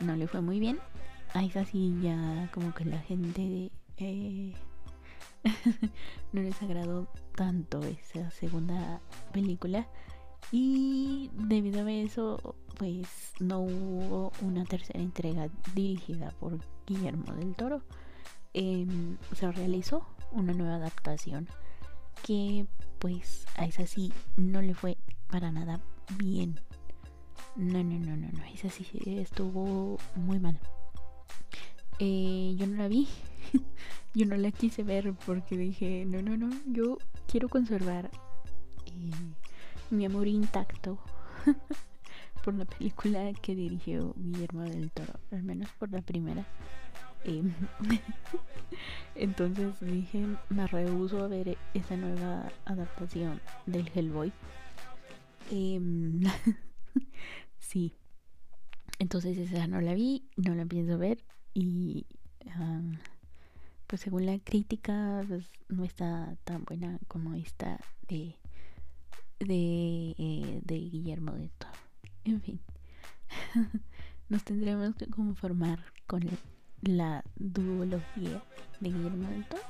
no 0.00 0.16
le 0.16 0.26
fue 0.26 0.40
muy 0.40 0.60
bien. 0.60 0.78
A 1.34 1.44
esa 1.44 1.64
sí 1.64 1.94
ya 2.02 2.50
como 2.52 2.74
que 2.74 2.84
la 2.84 2.98
gente 3.00 3.70
eh, 3.96 4.54
no 6.32 6.42
les 6.42 6.60
agradó 6.62 7.08
tanto 7.34 7.80
esa 7.82 8.30
segunda 8.30 9.00
película. 9.32 9.86
Y 10.50 11.30
debido 11.34 11.86
a 11.86 11.92
eso, 11.92 12.56
pues 12.78 13.32
no 13.40 13.60
hubo 13.60 14.32
una 14.42 14.64
tercera 14.64 15.00
entrega 15.00 15.48
dirigida 15.74 16.30
por 16.40 16.58
Guillermo 16.86 17.32
del 17.34 17.54
Toro. 17.54 17.82
Em, 18.54 19.16
se 19.34 19.50
realizó 19.50 20.06
una 20.30 20.52
nueva 20.52 20.74
adaptación 20.76 21.48
que 22.22 22.66
pues 22.98 23.46
a 23.56 23.64
esa 23.64 23.86
sí 23.86 24.12
no 24.36 24.60
le 24.62 24.74
fue 24.74 24.98
para 25.28 25.50
nada 25.50 25.80
bien. 26.18 26.60
No, 27.56 27.82
no, 27.82 27.98
no, 27.98 28.16
no, 28.16 28.28
no. 28.30 28.44
Esa 28.52 28.70
sí 28.70 28.86
estuvo 29.06 29.98
muy 30.16 30.38
mal. 30.38 30.58
Eh, 31.98 32.54
yo 32.56 32.66
no 32.66 32.76
la 32.76 32.88
vi. 32.88 33.08
yo 34.14 34.26
no 34.26 34.36
la 34.36 34.50
quise 34.50 34.82
ver 34.82 35.14
porque 35.26 35.56
dije, 35.56 36.04
no, 36.06 36.22
no, 36.22 36.36
no. 36.36 36.50
Yo 36.66 36.98
quiero 37.26 37.48
conservar 37.48 38.10
eh, 38.86 39.10
mi 39.92 40.06
amor 40.06 40.26
intacto 40.26 40.98
por 42.44 42.54
la 42.54 42.64
película 42.64 43.30
que 43.34 43.54
dirigió 43.54 44.14
Guillermo 44.16 44.62
del 44.62 44.90
Toro. 44.90 45.20
Al 45.30 45.42
menos 45.42 45.68
por 45.78 45.92
la 45.92 46.00
primera. 46.00 46.46
Em, 47.24 47.52
entonces 49.14 49.78
dije, 49.80 50.26
me 50.48 50.66
rehuso 50.66 51.22
a 51.22 51.28
ver 51.28 51.58
esa 51.74 51.96
nueva 51.96 52.50
adaptación 52.64 53.40
del 53.66 53.86
Hellboy. 53.94 54.32
Em, 55.50 56.22
sí. 57.58 57.94
Entonces 58.98 59.36
esa 59.36 59.66
no 59.66 59.80
la 59.82 59.92
vi, 59.92 60.24
no 60.36 60.54
la 60.54 60.64
pienso 60.64 60.96
ver 60.96 61.22
y 61.52 62.06
pues 63.86 64.00
según 64.00 64.24
la 64.24 64.38
crítica 64.38 65.22
pues, 65.28 65.50
no 65.68 65.84
está 65.84 66.36
tan 66.44 66.64
buena 66.64 66.98
como 67.08 67.34
esta 67.34 67.78
de 68.08 68.36
de, 69.44 70.14
eh, 70.18 70.60
de 70.62 70.74
Guillermo 70.78 71.32
de 71.32 71.48
Toro. 71.58 71.72
En 72.24 72.40
fin, 72.40 72.60
nos 74.28 74.44
tendremos 74.44 74.94
que 74.94 75.06
conformar 75.06 75.80
con 76.06 76.22
la 76.82 77.24
duología 77.36 78.42
de 78.80 78.90
Guillermo 78.90 79.28
del 79.28 79.44
Toro 79.46 79.62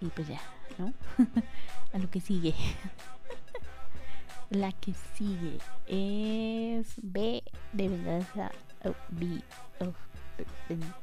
y 0.00 0.06
pues 0.06 0.28
ya, 0.28 0.40
¿no? 0.78 0.92
A 1.92 1.98
lo 1.98 2.10
que 2.10 2.20
sigue. 2.20 2.54
La 4.50 4.72
que 4.72 4.92
sigue 5.16 5.58
es 5.86 6.94
B 7.02 7.42
de 7.72 7.88
venganza. 7.88 8.52
Oh, 8.84 8.94
B 9.08 9.42
of 9.80 9.96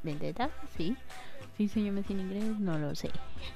vendetta, 0.02 0.50
sí. 0.76 0.96
Sí, 1.62 1.68
se 1.68 1.80
llama 1.84 2.02
en 2.08 2.18
inglés, 2.18 2.58
no 2.58 2.76
lo 2.76 2.92
sé. 2.96 3.08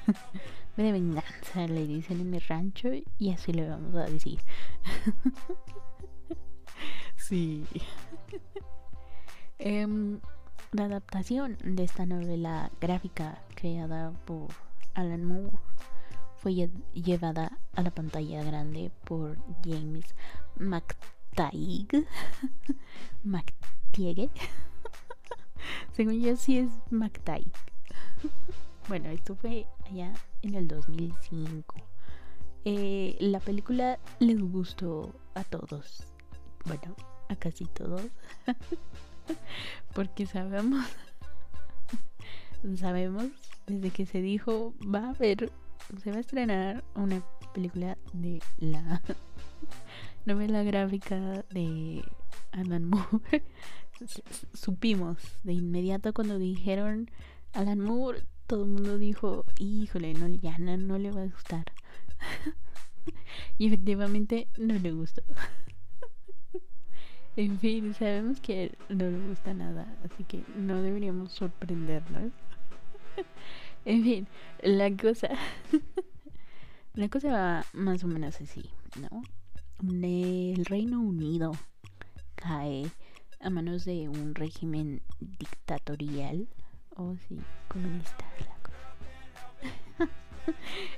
B 0.77 0.85
de 0.85 0.93
venganza 0.93 1.67
le 1.67 1.89
dicen 1.89 2.21
en 2.21 2.31
mi 2.31 2.39
rancho 2.39 2.89
y 3.19 3.33
así 3.33 3.53
le 3.53 3.69
vamos 3.69 3.97
a 3.97 4.05
decir. 4.05 4.39
sí. 7.17 7.65
Em, 9.59 10.21
la 10.71 10.85
adaptación 10.85 11.59
de 11.65 11.83
esta 11.83 12.07
novela 12.07 12.71
gráfica 12.81 13.43
creada 13.57 14.13
por 14.25 14.51
Alan 14.95 15.25
Moore 15.25 15.59
fue 16.37 16.55
llevada 16.95 17.59
a 17.75 17.83
la 17.83 17.91
pantalla 17.91 18.45
grande 18.45 18.93
por 19.03 19.37
James 19.65 20.15
McTaig. 20.61 22.07
McTiege. 23.25 24.31
Según 25.95 26.21
yo 26.21 26.37
sí 26.37 26.59
es 26.59 26.71
McTaig. 26.91 27.51
Bueno, 28.89 29.09
esto 29.11 29.35
fue 29.37 29.67
allá 29.87 30.13
en 30.43 30.55
el 30.55 30.69
2005. 30.69 31.75
Eh, 32.65 33.17
la 33.21 33.41
película 33.41 33.99
les 34.19 34.41
gustó 34.41 35.15
a 35.35 35.45
todos. 35.45 36.03
Bueno, 36.65 36.95
a 37.29 37.37
casi 37.37 37.67
todos. 37.67 38.03
Porque 39.95 40.27
sabemos, 40.27 40.85
sabemos 42.77 43.27
desde 43.67 43.91
que 43.91 44.07
se 44.07 44.21
dijo 44.21 44.75
va 44.83 45.07
a 45.07 45.11
haber 45.11 45.53
se 46.03 46.11
va 46.11 46.17
a 46.17 46.21
estrenar 46.21 46.85
una 46.95 47.23
película 47.55 47.97
de 48.13 48.43
la 48.59 49.03
novela 50.27 50.63
gráfica 50.63 51.45
de 51.51 52.05
Alan 52.53 52.85
Moore. 52.85 53.45
Supimos 54.53 55.17
de 55.43 55.55
inmediato 55.55 56.13
cuando 56.13 56.39
dijeron 56.39 57.11
Alan 57.57 57.81
Moore, 57.81 58.23
todo 58.47 58.65
el 58.65 58.71
mundo 58.71 58.99
dijo, 58.99 59.47
híjole, 59.59 60.13
no, 60.13 60.29
ya 60.29 60.59
no, 60.59 60.99
le 60.99 61.11
va 61.11 61.23
a 61.23 61.27
gustar. 61.27 61.65
y 63.59 63.69
efectivamente 63.69 64.47
no 64.59 64.75
le 64.75 64.93
gustó. 64.93 65.23
en 67.37 67.59
fin, 67.59 67.95
sabemos 67.95 68.43
que 68.43 68.77
no 68.91 69.11
le 69.11 69.29
gusta 69.29 69.55
nada, 69.55 69.87
así 70.05 70.25
que 70.25 70.45
no 70.55 70.83
deberíamos 70.83 71.33
sorprendernos. 71.33 72.33
En 73.87 74.03
fin, 74.03 74.27
la 74.63 74.91
cosa. 74.97 75.29
la 76.95 77.09
cosa 77.09 77.31
va 77.31 77.65
más 77.73 78.03
o 78.03 78.09
menos 78.09 78.41
así, 78.41 78.69
¿no? 79.01 79.23
El 79.81 80.65
Reino 80.65 81.01
Unido 81.01 81.53
cae 82.35 82.91
a 83.41 83.49
manos 83.49 83.85
de 83.85 84.09
un 84.09 84.35
régimen 84.35 85.03
dictatorial. 85.21 86.49
O 86.99 87.03
oh, 87.03 87.17
sí, 87.29 87.39
comunista 87.69 88.25
la 88.41 88.57
cosa. 88.63 90.11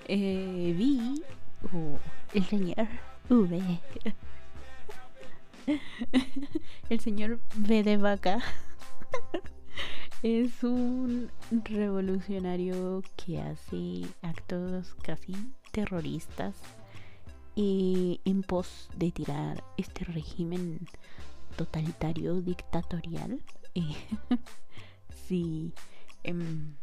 eh, 0.09 0.73
vi. 0.77 1.23
Oh, 1.73 1.99
el 2.35 2.45
señor 2.45 2.87
V. 3.29 3.81
el 6.89 7.01
señor 7.01 7.41
V 7.57 7.83
de 7.83 7.97
vaca 7.97 8.39
es 10.23 10.63
un 10.63 11.31
revolucionario 11.65 13.03
que 13.17 13.41
hace 13.41 14.07
actos 14.23 14.95
casi 15.03 15.35
terroristas 15.73 16.55
y 17.57 18.21
en 18.25 18.43
pos 18.43 18.89
de 18.97 19.11
tirar 19.11 19.65
este 19.77 20.05
régimen 20.05 20.79
totalitario 21.57 22.41
dictatorial. 22.41 23.43
Sí. 25.29 25.73
Em, 26.25 26.75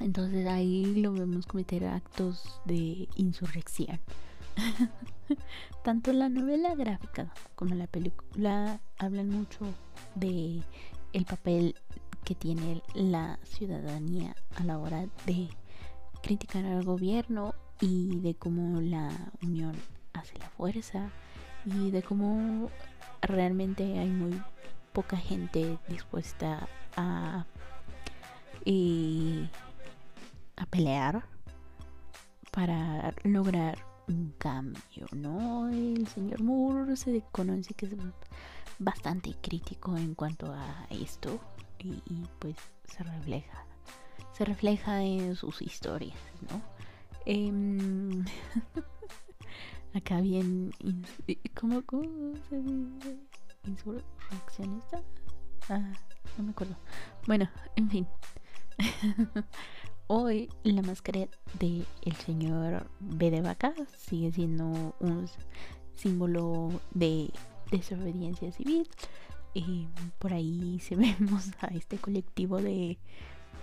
entonces 0.00 0.46
ahí 0.46 0.94
lo 0.96 1.12
vemos 1.12 1.46
cometer 1.46 1.84
actos 1.86 2.60
de 2.64 3.08
insurrección. 3.16 4.00
Tanto 5.84 6.12
la 6.12 6.28
novela 6.28 6.74
gráfica 6.74 7.32
como 7.54 7.74
la 7.74 7.86
película 7.86 8.80
hablan 8.98 9.28
mucho 9.28 9.66
de 10.14 10.62
el 11.12 11.24
papel 11.24 11.74
que 12.24 12.34
tiene 12.34 12.82
la 12.94 13.38
ciudadanía 13.42 14.34
a 14.56 14.64
la 14.64 14.78
hora 14.78 15.06
de 15.26 15.48
criticar 16.22 16.64
al 16.64 16.84
gobierno 16.84 17.54
y 17.80 18.20
de 18.20 18.34
cómo 18.34 18.80
la 18.80 19.10
unión 19.42 19.74
hace 20.12 20.38
la 20.38 20.48
fuerza 20.48 21.10
y 21.66 21.90
de 21.90 22.02
cómo 22.02 22.70
realmente 23.20 23.98
hay 23.98 24.08
muy 24.08 24.40
poca 24.92 25.16
gente 25.16 25.78
dispuesta 25.88 26.68
a 26.96 27.46
a 30.56 30.66
pelear 30.66 31.24
para 32.50 33.14
lograr 33.24 33.78
un 34.08 34.34
cambio, 34.38 35.06
¿no? 35.12 35.68
El 35.68 36.06
señor 36.06 36.42
Moore 36.42 36.96
se 36.96 37.22
conoce 37.32 37.74
que 37.74 37.86
es 37.86 37.92
bastante 38.78 39.34
crítico 39.40 39.96
en 39.96 40.14
cuanto 40.14 40.52
a 40.52 40.86
esto 40.90 41.40
y, 41.78 42.00
pues 42.38 42.56
se 42.84 43.02
refleja 43.02 43.66
se 44.32 44.44
refleja 44.44 45.02
en 45.02 45.36
sus 45.36 45.62
historias, 45.62 46.18
¿no? 46.50 46.60
Em, 47.24 48.24
acá 49.94 50.20
bien, 50.20 50.72
¿cómo, 51.54 51.82
cómo 51.82 52.34
se 52.48 52.60
dice? 52.60 53.16
¿Insurreccionista? 53.64 55.02
Ah, 55.68 55.92
no 56.36 56.44
me 56.44 56.50
acuerdo. 56.50 56.76
Bueno, 57.28 57.48
en 57.76 57.88
fin. 57.88 58.06
Hoy 60.06 60.50
la 60.62 60.82
máscara 60.82 61.26
de 61.58 61.84
el 62.02 62.16
señor 62.16 62.86
B 63.00 63.30
de 63.30 63.40
vaca 63.40 63.74
sigue 63.96 64.32
siendo 64.32 64.94
un 65.00 65.28
símbolo 65.94 66.80
de 66.92 67.30
desobediencia 67.70 68.52
civil. 68.52 68.88
Y 69.54 69.86
por 70.18 70.32
ahí 70.32 70.78
se 70.80 70.96
vemos 70.96 71.52
a 71.60 71.68
este 71.68 71.98
colectivo 71.98 72.60
de, 72.60 72.98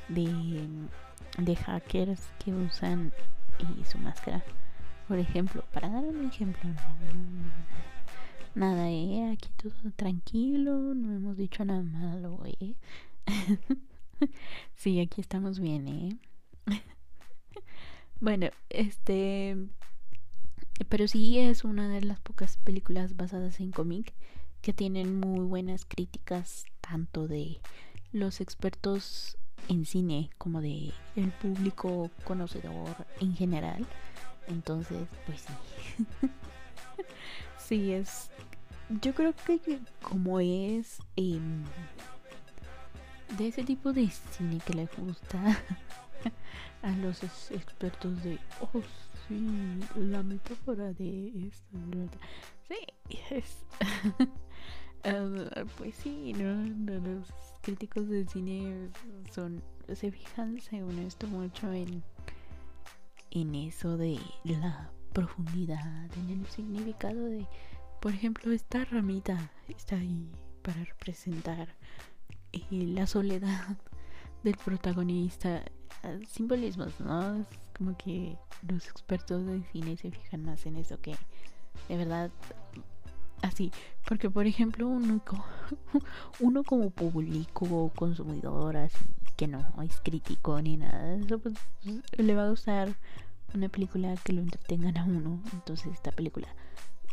de, 0.08 1.56
hackers 1.56 2.22
que 2.44 2.54
usan 2.54 3.14
y 3.60 3.84
su 3.86 3.98
máscara. 3.98 4.44
Por 5.08 5.20
ejemplo, 5.20 5.64
para 5.74 5.90
dar 5.90 6.06
un 6.06 6.26
ejemplo, 6.26 6.70
nada, 8.56 8.90
eh, 8.90 9.32
aquí 9.34 9.50
todo 9.62 9.92
tranquilo, 9.96 10.96
no 10.96 11.14
hemos 11.14 11.36
dicho 11.36 11.66
nada 11.66 11.84
malo, 11.84 12.40
eh. 12.46 12.76
sí, 14.76 15.00
aquí 15.00 15.22
estamos 15.22 15.60
bien, 15.60 15.88
eh. 15.88 16.18
bueno, 18.20 18.48
este. 18.70 19.58
Pero 20.90 21.08
sí 21.08 21.38
es 21.38 21.64
una 21.64 21.90
de 21.90 22.02
las 22.02 22.20
pocas 22.20 22.58
películas 22.58 23.16
basadas 23.16 23.60
en 23.60 23.72
cómic 23.72 24.14
que 24.62 24.74
tienen 24.74 25.20
muy 25.20 25.46
buenas 25.46 25.86
críticas, 25.86 26.66
tanto 26.82 27.28
de 27.28 27.60
los 28.12 28.42
expertos 28.42 29.38
en 29.68 29.86
cine 29.86 30.32
como 30.38 30.62
de 30.62 30.92
el 31.16 31.32
público 31.32 32.10
conocedor 32.24 32.90
en 33.20 33.36
general. 33.36 33.86
Entonces, 34.48 35.08
pues 35.26 35.42
sí. 35.42 36.28
sí, 37.58 37.94
es. 37.94 38.32
Yo 39.02 39.14
creo 39.14 39.34
que 39.34 39.80
como 40.02 40.40
es 40.40 41.00
em, 41.16 41.64
de 43.38 43.48
ese 43.48 43.64
tipo 43.64 43.94
de 43.94 44.10
cine 44.10 44.60
que 44.66 44.74
le 44.74 44.88
gusta 44.98 45.40
a 46.82 46.92
los 46.92 47.24
expertos 47.52 48.24
de, 48.24 48.38
oh, 48.60 48.82
sí, 49.28 49.80
la 49.96 50.24
metáfora 50.24 50.94
de 50.94 51.48
esto. 51.48 51.78
Sí, 52.68 52.78
es. 53.30 53.58
Ah, 55.04 55.66
pues 55.80 55.96
sí, 55.96 56.32
¿no? 56.34 57.00
Los 57.00 57.28
críticos 57.62 58.08
de 58.08 58.24
cine 58.28 58.88
son. 59.32 59.64
Se 59.96 60.12
fijan, 60.12 60.62
según 60.62 61.00
esto, 61.00 61.26
mucho 61.26 61.74
en. 61.74 62.04
En 63.32 63.56
eso 63.56 63.98
de 63.98 64.20
la 64.44 64.92
profundidad, 65.12 66.06
en 66.18 66.30
el 66.30 66.46
significado 66.46 67.26
de. 67.26 67.48
Por 68.00 68.14
ejemplo, 68.14 68.52
esta 68.52 68.86
ramita 68.86 69.52
está 69.68 69.96
ahí 69.96 70.30
para 70.62 70.84
representar 70.84 71.76
la 72.70 73.08
soledad 73.08 73.78
del 74.44 74.58
protagonista 74.58 75.64
simbolismos, 76.28 77.00
¿no? 77.00 77.36
Es 77.36 77.48
como 77.78 77.96
que 77.96 78.38
los 78.68 78.88
expertos 78.88 79.46
de 79.46 79.64
cine 79.72 79.98
se 79.98 80.12
fijan 80.12 80.44
más 80.46 80.66
en 80.66 80.78
eso 80.78 81.00
que 81.00 81.16
de 81.88 81.98
verdad 81.98 82.32
así. 83.42 83.72
Porque, 84.08 84.30
por 84.30 84.48
ejemplo, 84.48 84.88
uno, 86.40 86.64
como 86.64 86.90
público 86.90 87.66
o 87.66 87.90
consumidor, 87.90 88.78
así 88.78 89.06
que 89.36 89.48
no 89.48 89.60
es 89.82 90.00
crítico 90.02 90.62
ni 90.62 90.78
nada 90.78 91.16
eso, 91.16 91.40
pues 91.40 91.56
le 92.18 92.36
va 92.36 92.46
a 92.46 92.50
gustar 92.50 92.94
una 93.56 93.70
película 93.70 94.16
que 94.24 94.34
lo 94.34 94.42
entretengan 94.42 94.98
a 94.98 95.06
uno. 95.06 95.42
Entonces, 95.54 95.94
esta 95.94 96.12
película 96.12 96.48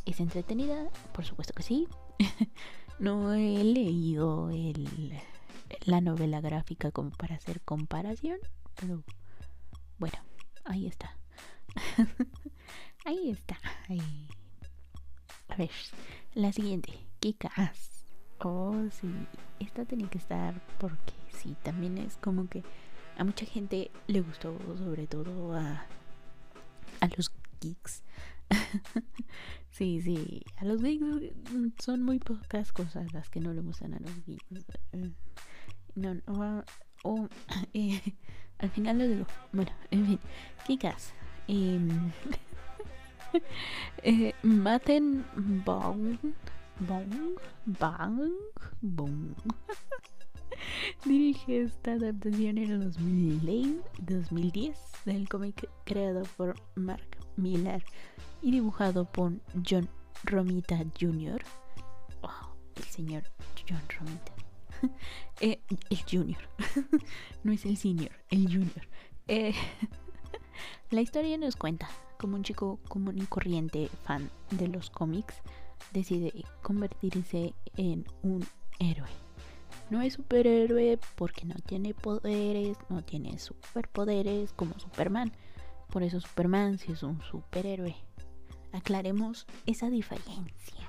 es 0.04 0.20
entretenida, 0.20 0.88
por 1.12 1.24
supuesto 1.24 1.54
que 1.54 1.62
sí. 1.62 1.88
no 2.98 3.34
he 3.34 3.64
leído 3.64 4.50
el, 4.50 5.12
la 5.84 6.00
novela 6.00 6.40
gráfica 6.40 6.90
como 6.90 7.10
para 7.10 7.36
hacer 7.36 7.60
comparación, 7.60 8.38
pero 8.74 9.02
bueno, 9.98 10.18
ahí 10.64 10.86
está. 10.86 11.16
ahí 13.04 13.30
está. 13.30 13.58
A 15.48 15.56
ver, 15.56 15.70
la 16.34 16.52
siguiente. 16.52 16.92
Kikas. 17.20 18.06
Oh, 18.40 18.74
sí. 18.90 19.12
Esta 19.58 19.84
tenía 19.84 20.08
que 20.08 20.18
estar 20.18 20.60
porque 20.78 21.14
sí, 21.32 21.56
también 21.62 21.98
es 21.98 22.16
como 22.16 22.48
que 22.48 22.62
a 23.16 23.24
mucha 23.24 23.44
gente 23.44 23.90
le 24.06 24.20
gustó, 24.20 24.56
sobre 24.76 25.06
todo 25.06 25.54
a, 25.54 25.86
a 27.00 27.08
los 27.16 27.32
geeks. 27.60 28.04
sí, 29.78 30.02
sí, 30.02 30.42
a 30.56 30.64
los 30.64 30.82
geeks 30.82 31.04
son 31.78 32.02
muy 32.02 32.18
pocas 32.18 32.72
cosas 32.72 33.12
las 33.12 33.30
que 33.30 33.38
no 33.38 33.54
le 33.54 33.60
gustan 33.60 33.94
a 33.94 34.00
los 34.00 34.26
geeks. 34.26 34.44
No, 35.94 36.14
no, 36.14 36.64
o, 37.04 37.28
eh, 37.74 38.00
al 38.58 38.70
final 38.70 38.98
lo 38.98 39.06
digo. 39.06 39.26
Bueno, 39.52 39.70
en 39.92 40.06
fin, 40.06 40.18
chicas. 40.66 41.14
Em, 41.46 42.10
eh, 44.02 44.34
maten 44.42 45.24
Bong. 45.64 46.18
Bong. 46.80 47.38
Bang. 47.66 48.32
Bong. 48.80 49.34
Dirige 51.04 51.62
esta 51.62 51.92
adaptación 51.92 52.58
en 52.58 52.72
el 52.72 52.92
2010 54.00 54.78
del 55.04 55.28
cómic 55.28 55.68
creado 55.84 56.24
por 56.36 56.56
Mark 56.74 57.17
Miller 57.38 57.84
y 58.42 58.50
dibujado 58.50 59.04
por 59.04 59.32
John 59.68 59.88
Romita 60.24 60.78
Jr. 61.00 61.42
el 62.76 62.84
señor 62.84 63.22
John 63.68 63.82
Romita. 63.98 64.32
Eh, 65.40 65.60
el 65.90 65.98
junior. 66.08 66.40
no 67.44 67.52
es 67.52 67.64
el 67.64 67.76
senior, 67.76 68.12
el 68.30 68.46
junior. 68.46 68.88
Eh, 69.28 69.54
la 70.90 71.00
historia 71.00 71.36
nos 71.38 71.56
cuenta 71.56 71.88
como 72.18 72.36
un 72.36 72.42
chico 72.42 72.80
común 72.88 73.18
y 73.18 73.26
corriente 73.26 73.88
fan 74.04 74.30
de 74.50 74.66
los 74.68 74.90
cómics 74.90 75.42
decide 75.92 76.32
convertirse 76.62 77.54
en 77.76 78.04
un 78.22 78.44
héroe. 78.78 79.08
No 79.90 80.02
es 80.02 80.14
superhéroe 80.14 80.98
porque 81.14 81.46
no 81.46 81.54
tiene 81.66 81.94
poderes, 81.94 82.76
no 82.88 83.02
tiene 83.02 83.38
superpoderes 83.38 84.52
como 84.52 84.78
Superman. 84.78 85.32
Por 85.90 86.02
eso 86.02 86.20
Superman 86.20 86.78
sí 86.78 86.92
es 86.92 87.02
un 87.02 87.20
superhéroe. 87.22 87.96
Aclaremos 88.72 89.46
esa 89.66 89.88
diferencia. 89.88 90.86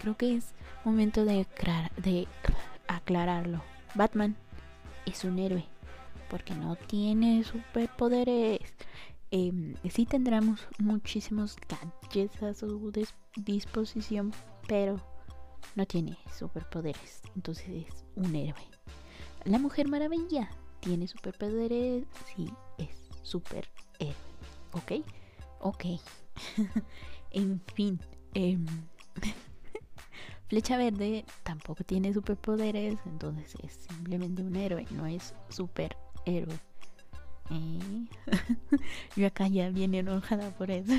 Creo 0.00 0.16
que 0.16 0.36
es 0.36 0.54
momento 0.84 1.24
de, 1.24 1.46
de 1.98 2.26
aclararlo. 2.88 3.62
Batman 3.94 4.36
es 5.04 5.24
un 5.24 5.38
héroe 5.38 5.64
porque 6.30 6.54
no 6.54 6.76
tiene 6.76 7.44
superpoderes. 7.44 8.60
Eh, 9.32 9.74
sí 9.90 10.06
tendremos 10.06 10.66
muchísimos 10.78 11.56
gadgets 11.68 12.42
a 12.42 12.54
su 12.54 12.92
disposición, 13.36 14.32
pero 14.66 15.00
no 15.74 15.86
tiene 15.86 16.16
superpoderes. 16.36 17.20
Entonces 17.36 17.86
es 17.88 18.04
un 18.16 18.34
héroe. 18.34 18.62
La 19.44 19.58
Mujer 19.58 19.88
Maravilla 19.88 20.50
tiene 20.80 21.06
superpoderes. 21.08 22.06
Sí, 22.34 22.48
es 22.78 23.10
superhéroe. 23.22 24.29
¿Ok? 24.72 24.92
Ok. 25.60 25.84
en 27.30 27.60
fin. 27.74 28.00
Em, 28.34 28.66
Flecha 30.48 30.76
Verde 30.76 31.24
tampoco 31.44 31.84
tiene 31.84 32.12
superpoderes, 32.12 32.98
entonces 33.06 33.54
es 33.62 33.72
simplemente 33.88 34.42
un 34.42 34.56
héroe, 34.56 34.86
no 34.90 35.06
es 35.06 35.34
superhéroe. 35.48 36.58
¿Eh? 37.50 38.06
Yo 39.16 39.26
acá 39.26 39.48
ya 39.48 39.70
viene 39.70 40.00
enojada 40.00 40.50
por 40.50 40.70
eso. 40.70 40.92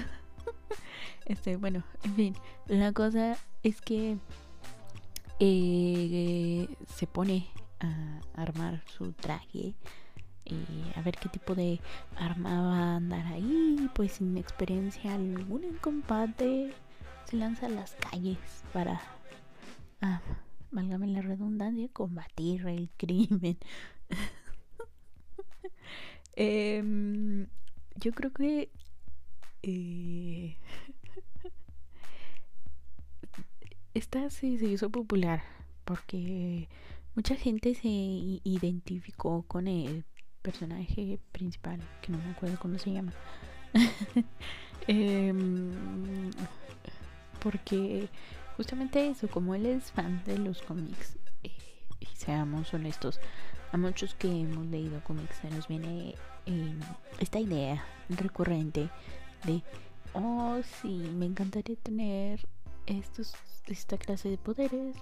este, 1.26 1.58
bueno, 1.58 1.84
en 2.04 2.16
fin, 2.16 2.36
la 2.68 2.92
cosa 2.94 3.38
es 3.64 3.82
que 3.82 4.18
eh, 5.40 6.68
se 6.88 7.08
pone 7.08 7.48
a 7.80 8.22
armar 8.36 8.84
su 8.98 9.12
traje. 9.14 9.74
Eh, 10.46 10.94
a 10.96 11.02
ver 11.02 11.16
qué 11.18 11.30
tipo 11.30 11.56
de 11.56 11.80
arma 12.16 12.62
va 12.62 12.78
a 12.78 12.96
andar 12.98 13.26
ahí. 13.28 13.90
Pues 13.94 14.14
sin 14.14 14.38
experiencia 14.38 15.14
alguna 15.14 15.68
en 15.68 15.78
combate, 15.78 16.74
se 17.26 17.38
lanza 17.38 17.68
a 17.68 17.70
las 17.70 17.94
calles 17.94 18.38
para 18.74 19.02
ah, 20.02 20.22
la 20.72 21.22
redundancia, 21.22 21.88
combatir 21.94 22.68
el 22.68 22.90
crimen. 22.98 23.58
Em, 26.34 27.48
yo 27.98 28.14
creo 28.14 28.32
que 28.32 28.72
eh, 29.64 30.58
esta 33.94 34.30
sí 34.30 34.58
se 34.58 34.68
hizo 34.68 34.90
popular 34.90 35.44
porque 35.86 36.70
mucha 37.16 37.36
gente 37.36 37.76
se 37.76 37.90
identificó 37.90 39.44
con 39.44 39.68
el 39.68 40.06
personaje 40.42 41.20
principal, 41.32 41.80
que 42.02 42.12
no 42.12 42.18
me 42.18 42.32
acuerdo 42.32 42.58
cómo 42.60 42.78
se 42.78 42.92
llama. 42.92 43.14
Em, 44.88 46.32
porque 47.40 48.10
justamente 48.58 49.08
eso, 49.10 49.28
como 49.28 49.54
él 49.54 49.68
es 49.68 49.92
fan 49.92 50.24
de 50.26 50.40
los 50.40 50.64
cómics, 50.64 51.18
eh, 51.44 51.52
y 52.00 52.08
seamos 52.16 52.74
honestos, 52.74 53.20
a 53.72 53.78
muchos 53.78 54.16
que 54.16 54.28
hemos 54.28 54.66
leído 54.66 55.04
cómics 55.04 55.38
se 55.38 55.52
nos 55.52 55.68
viene 55.68 56.16
em, 56.48 56.80
esta 57.20 57.40
idea 57.40 57.84
recurrente 58.10 58.90
de, 59.46 59.62
oh 60.14 60.60
sí, 60.82 61.10
me 61.16 61.28
encantaría 61.28 61.76
tener 61.76 62.46
estos, 62.88 63.34
esta 63.68 63.98
clase 63.98 64.30
de 64.30 64.38
poderes 64.38 64.96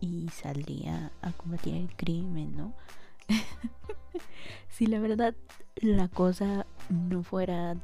y 0.00 0.28
saldría 0.30 1.12
a 1.22 1.32
combatir 1.32 1.74
el 1.76 1.94
crimen, 1.96 2.56
¿no? 2.56 2.74
si 4.68 4.86
la 4.86 4.98
verdad 5.00 5.34
la 5.76 6.08
cosa 6.08 6.66
no 6.88 7.22
fuera 7.22 7.76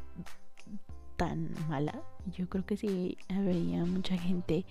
tan 1.17 1.51
mala, 1.69 2.01
yo 2.27 2.49
creo 2.49 2.65
que 2.65 2.77
sí 2.77 3.17
habría 3.29 3.85
mucha 3.85 4.17
gente 4.17 4.65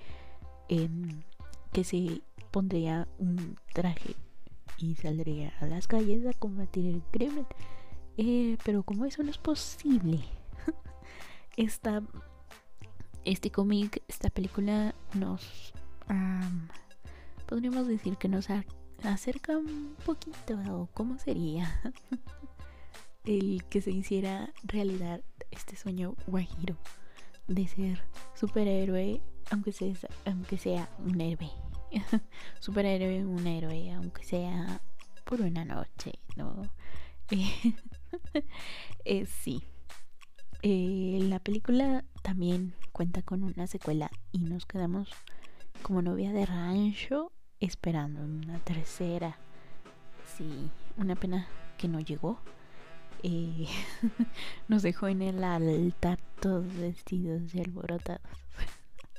que 1.72 1.84
se 1.84 2.22
pondría 2.51 3.07
un 3.17 3.57
traje 3.74 4.15
y 4.78 4.95
saldría 4.95 5.53
a 5.59 5.65
las 5.65 5.88
calles 5.88 6.26
a 6.26 6.34
combatir 6.34 6.88
el 6.88 7.01
crimen. 7.11 7.45
Eh, 8.17 8.57
pero 8.65 8.84
como 8.84 9.05
eso 9.05 9.24
no 9.24 9.32
es 9.32 9.38
posible, 9.38 10.20
esta, 11.57 12.03
este 13.26 13.51
cómic, 13.51 14.03
esta 14.07 14.30
película 14.30 14.93
nos... 15.13 15.74
podríamos 17.47 17.88
decir 17.88 18.17
que 18.17 18.28
nos 18.28 18.49
acerca 19.04 19.58
un 19.58 19.95
poquito 20.06 20.89
cómo 20.93 21.18
sería 21.20 21.82
el 23.26 23.64
que 23.70 23.82
se 23.82 23.91
hiciera 23.91 24.52
realidad 24.64 25.22
este 25.52 25.76
sueño 25.76 26.16
guajiro 26.28 26.78
de 27.47 27.68
ser 27.68 28.04
superhéroe, 28.36 29.22
aunque 29.50 29.72
sea, 29.72 29.93
aunque 30.26 30.58
sea 30.58 30.89
un 31.00 31.20
héroe. 31.20 31.50
superhéroe, 32.60 33.26
un 33.26 33.47
héroe, 33.47 33.91
aunque 33.93 34.24
sea 34.24 34.82
por 35.26 35.41
una 35.41 35.66
noche, 35.66 36.14
¿no? 36.36 36.70
eh, 39.06 39.26
sí. 39.26 39.64
Eh, 40.62 41.20
la 41.24 41.39
película 41.39 42.04
también 42.22 42.76
cuenta 42.91 43.22
con 43.22 43.43
una 43.43 43.66
secuela 43.68 44.12
y 44.32 44.39
nos 44.39 44.66
quedamos 44.66 45.10
como 45.82 46.02
novia 46.02 46.34
de 46.34 46.45
rancho 46.45 47.32
esperando 47.60 48.22
una 48.22 48.60
tercera. 48.60 49.38
Sí, 50.38 50.70
una 50.97 51.16
pena 51.16 51.47
que 51.78 51.88
no 51.88 51.99
llegó. 51.99 52.39
Eh, 53.24 53.68
nos 54.68 54.82
dejó 54.82 55.07
en 55.07 55.22
el 55.22 55.43
altar 55.43 56.20
todos 56.39 56.74
vestidos 56.76 57.53
y 57.53 57.60
alborotados. 57.60 58.22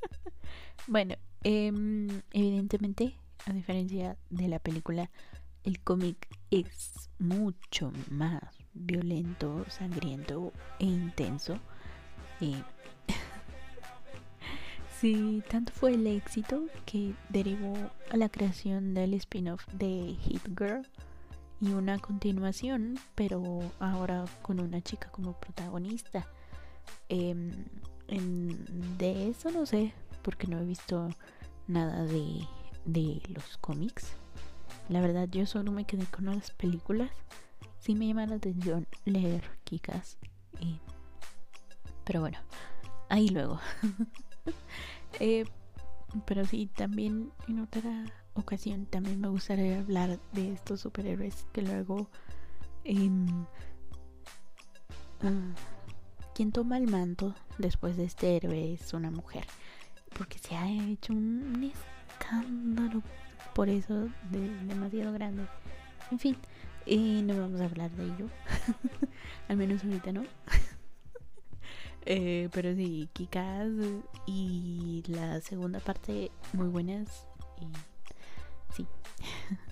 bueno, 0.86 1.16
em, 1.42 2.08
evidentemente, 2.32 3.14
a 3.46 3.52
diferencia 3.52 4.16
de 4.30 4.48
la 4.48 4.58
película, 4.58 5.10
el 5.64 5.80
cómic 5.80 6.28
es 6.50 7.10
mucho 7.18 7.92
más 8.10 8.42
violento, 8.72 9.66
sangriento 9.68 10.52
e 10.78 10.86
intenso. 10.86 11.58
Eh, 12.40 12.62
Sí, 15.00 15.42
tanto 15.48 15.72
fue 15.72 15.94
el 15.94 16.06
éxito 16.06 16.66
que 16.84 17.14
derivó 17.30 17.74
a 18.10 18.18
la 18.18 18.28
creación 18.28 18.92
del 18.92 19.14
spin-off 19.14 19.66
de 19.72 20.14
Hit 20.20 20.46
Girl 20.48 20.86
y 21.58 21.70
una 21.70 21.98
continuación, 21.98 22.98
pero 23.14 23.60
ahora 23.78 24.26
con 24.42 24.60
una 24.60 24.82
chica 24.82 25.08
como 25.10 25.40
protagonista. 25.40 26.28
Em, 27.08 27.64
de 28.98 29.30
eso 29.30 29.50
no 29.50 29.64
sé, 29.64 29.94
porque 30.20 30.46
no 30.46 30.58
he 30.58 30.66
visto 30.66 31.08
nada 31.66 32.04
de, 32.04 32.46
de 32.84 33.22
los 33.28 33.56
cómics. 33.56 34.12
La 34.90 35.00
verdad, 35.00 35.28
yo 35.30 35.46
solo 35.46 35.72
me 35.72 35.86
quedé 35.86 36.04
con 36.04 36.26
las 36.26 36.50
películas. 36.50 37.10
Sí 37.78 37.94
me 37.94 38.06
llama 38.06 38.26
la 38.26 38.34
atención 38.34 38.86
leer 39.06 39.44
Kikas. 39.64 40.18
Pero 42.04 42.20
bueno, 42.20 42.36
ahí 43.08 43.30
luego. 43.30 43.58
Eh, 45.18 45.44
pero 46.24 46.46
sí, 46.46 46.70
también 46.72 47.32
en 47.48 47.58
otra 47.58 48.04
ocasión 48.34 48.86
también 48.86 49.20
me 49.20 49.26
gustaría 49.26 49.80
hablar 49.80 50.20
de 50.32 50.52
estos 50.52 50.80
superhéroes 50.80 51.46
que 51.52 51.62
luego... 51.62 52.08
Em, 52.84 53.26
ah, 55.22 55.52
quien 56.40 56.52
toma 56.52 56.78
el 56.78 56.86
manto 56.86 57.34
después 57.58 57.98
de 57.98 58.04
este 58.04 58.36
héroe 58.36 58.72
es 58.72 58.94
una 58.94 59.10
mujer. 59.10 59.44
Porque 60.16 60.38
se 60.38 60.56
ha 60.56 60.70
hecho 60.70 61.12
un, 61.12 61.70
escándalo 62.18 63.02
por 63.54 63.68
eso 63.68 64.08
demasiado 64.30 65.12
grande. 65.12 65.46
En 66.10 66.18
fin, 66.18 66.36
eh, 66.86 67.22
no 67.22 67.38
vamos 67.38 67.60
a 67.60 67.66
hablar 67.66 67.90
de 67.90 68.04
ello. 68.04 68.28
Al 69.48 69.56
menos 69.58 69.84
ahorita 69.84 70.12
no. 70.12 70.22
Eh, 72.06 72.48
pero 72.52 72.74
sí, 72.74 73.08
Kikas 73.12 73.68
y 74.26 75.02
la 75.06 75.40
segunda 75.40 75.80
parte 75.80 76.30
muy 76.52 76.68
buenas. 76.68 77.26
Y 77.60 78.74
sí. 78.74 78.86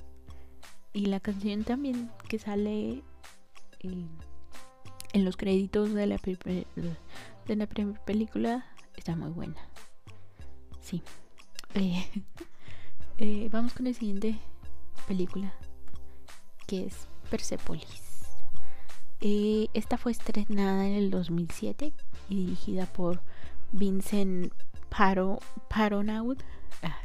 y 0.92 1.06
la 1.06 1.20
canción 1.20 1.64
también 1.64 2.10
que 2.28 2.38
sale 2.38 3.02
eh, 3.80 4.06
en 5.12 5.24
los 5.24 5.36
créditos 5.36 5.94
de 5.94 6.06
la, 6.06 6.16
de 6.18 7.56
la 7.56 7.66
primera 7.66 8.04
película 8.04 8.66
está 8.96 9.16
muy 9.16 9.30
buena. 9.30 9.68
Sí. 10.80 11.02
Eh, 13.20 13.48
vamos 13.50 13.74
con 13.74 13.86
la 13.86 13.92
siguiente 13.92 14.38
película 15.08 15.52
que 16.68 16.86
es 16.86 17.08
Persepolis. 17.28 18.07
Esta 19.20 19.98
fue 19.98 20.12
estrenada 20.12 20.86
en 20.86 20.94
el 20.94 21.10
2007 21.10 21.92
y 22.28 22.36
dirigida 22.36 22.86
por 22.86 23.20
Vincent 23.72 24.52
Paro, 24.88 25.40
ah, 26.82 26.98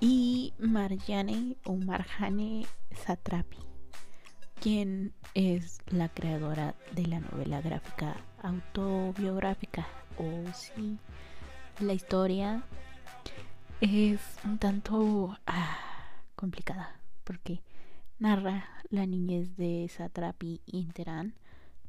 y 0.00 0.52
Marjane 0.58 1.56
o 1.64 1.74
Marjane 1.74 2.66
Satrapi, 3.04 3.58
quien 4.60 5.12
es 5.34 5.78
la 5.86 6.08
creadora 6.08 6.76
de 6.92 7.06
la 7.06 7.20
novela 7.20 7.60
gráfica 7.60 8.16
autobiográfica 8.42 9.86
o 10.18 10.52
sí, 10.54 10.98
la 11.80 11.94
historia 11.94 12.62
es 13.80 14.20
un 14.44 14.58
tanto 14.58 15.36
ah, 15.46 15.78
complicada 16.36 16.94
porque 17.24 17.60
narra 18.18 18.68
la 18.90 19.06
niñez 19.06 19.56
de 19.56 19.88
Satrapi 19.88 20.60
y 20.66 20.86
Teherán 20.86 21.34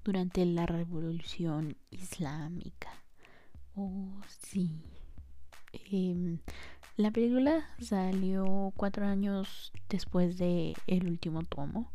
durante 0.04 0.46
la 0.46 0.66
revolución 0.66 1.78
islámica. 1.92 2.90
Oh, 3.76 4.22
sí. 4.40 4.82
Em, 5.92 6.40
la 6.98 7.12
película 7.12 7.70
salió 7.80 8.74
cuatro 8.76 9.06
años 9.06 9.72
después 9.90 10.38
de 10.38 10.74
el 10.88 11.08
último 11.08 11.44
tomo 11.44 11.92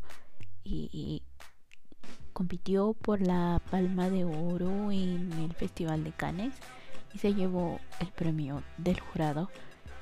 y 0.63 1.23
compitió 2.35 2.95
por 2.95 3.23
la 3.23 3.63
Palma 3.71 4.11
de 4.11 4.25
Oro 4.25 4.91
en 4.91 5.33
el 5.33 5.55
Festival 5.55 6.05
de 6.05 6.13
Cannes 6.13 6.55
y 7.15 7.19
se 7.19 7.33
llevó 7.33 7.81
el 8.01 8.09
premio 8.09 8.63
del 8.77 9.01
jurado. 9.01 9.49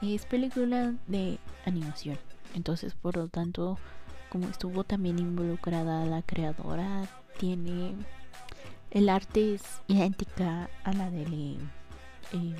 Es 0.01 0.25
película 0.27 0.95
de 1.07 1.39
animación, 1.67 2.19
entonces 2.55 2.95
por 2.95 3.17
lo 3.17 3.29
tanto, 3.29 3.79
como 4.33 4.49
estuvo 4.49 4.83
también 4.83 5.19
involucrada 5.19 6.07
la 6.07 6.23
creadora 6.23 7.07
tiene 7.39 7.95
el 8.91 9.11
arte 9.11 9.57
es 9.57 9.63
idéntica 9.89 10.71
a 10.85 10.93
la 10.95 11.11
de 11.11 11.59
eh, 12.33 12.57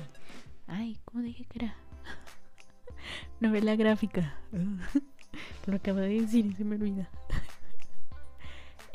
ay 0.67 0.99
cómo 1.03 1.23
dije 1.23 1.45
que 1.45 1.65
era 1.65 1.75
novela 3.39 3.75
gráfica. 3.75 4.35
Lo 5.65 5.77
acabo 5.77 5.97
de 5.97 6.21
decir 6.21 6.45
y 6.45 6.53
se 6.53 6.63
me 6.63 6.75
olvida. 6.75 7.09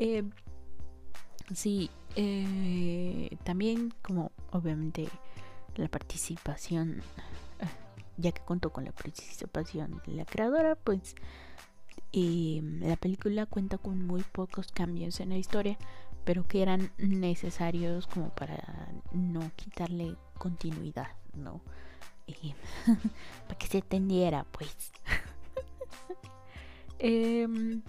Eh, 0.01 0.23
sí 1.53 1.91
eh, 2.15 3.37
también 3.43 3.93
como 4.01 4.31
obviamente 4.53 5.09
la 5.75 5.89
participación 5.89 7.03
ya 8.17 8.31
que 8.31 8.41
contó 8.43 8.71
con 8.71 8.85
la 8.85 8.93
participación 8.93 10.01
de 10.07 10.13
la 10.13 10.25
creadora 10.25 10.77
pues 10.77 11.17
y 12.11 12.61
la 12.81 12.97
película 12.97 13.47
cuenta 13.47 13.79
con 13.79 14.07
muy 14.07 14.23
pocos 14.23 14.73
cambios 14.73 15.21
en 15.21 15.31
la 15.31 15.37
historia, 15.37 15.79
pero 16.25 16.47
que 16.47 16.63
eran 16.63 16.91
necesarios 16.99 18.07
como 18.07 18.31
para 18.35 18.93
no 19.13 19.51
quitarle 19.57 20.17
continuidad, 20.39 21.09
¿no? 21.35 21.61
para 23.47 23.59
que 23.59 23.67
se 23.67 23.79
entendiera, 23.79 24.45
pues. 24.53 24.93
Em, 27.01 27.83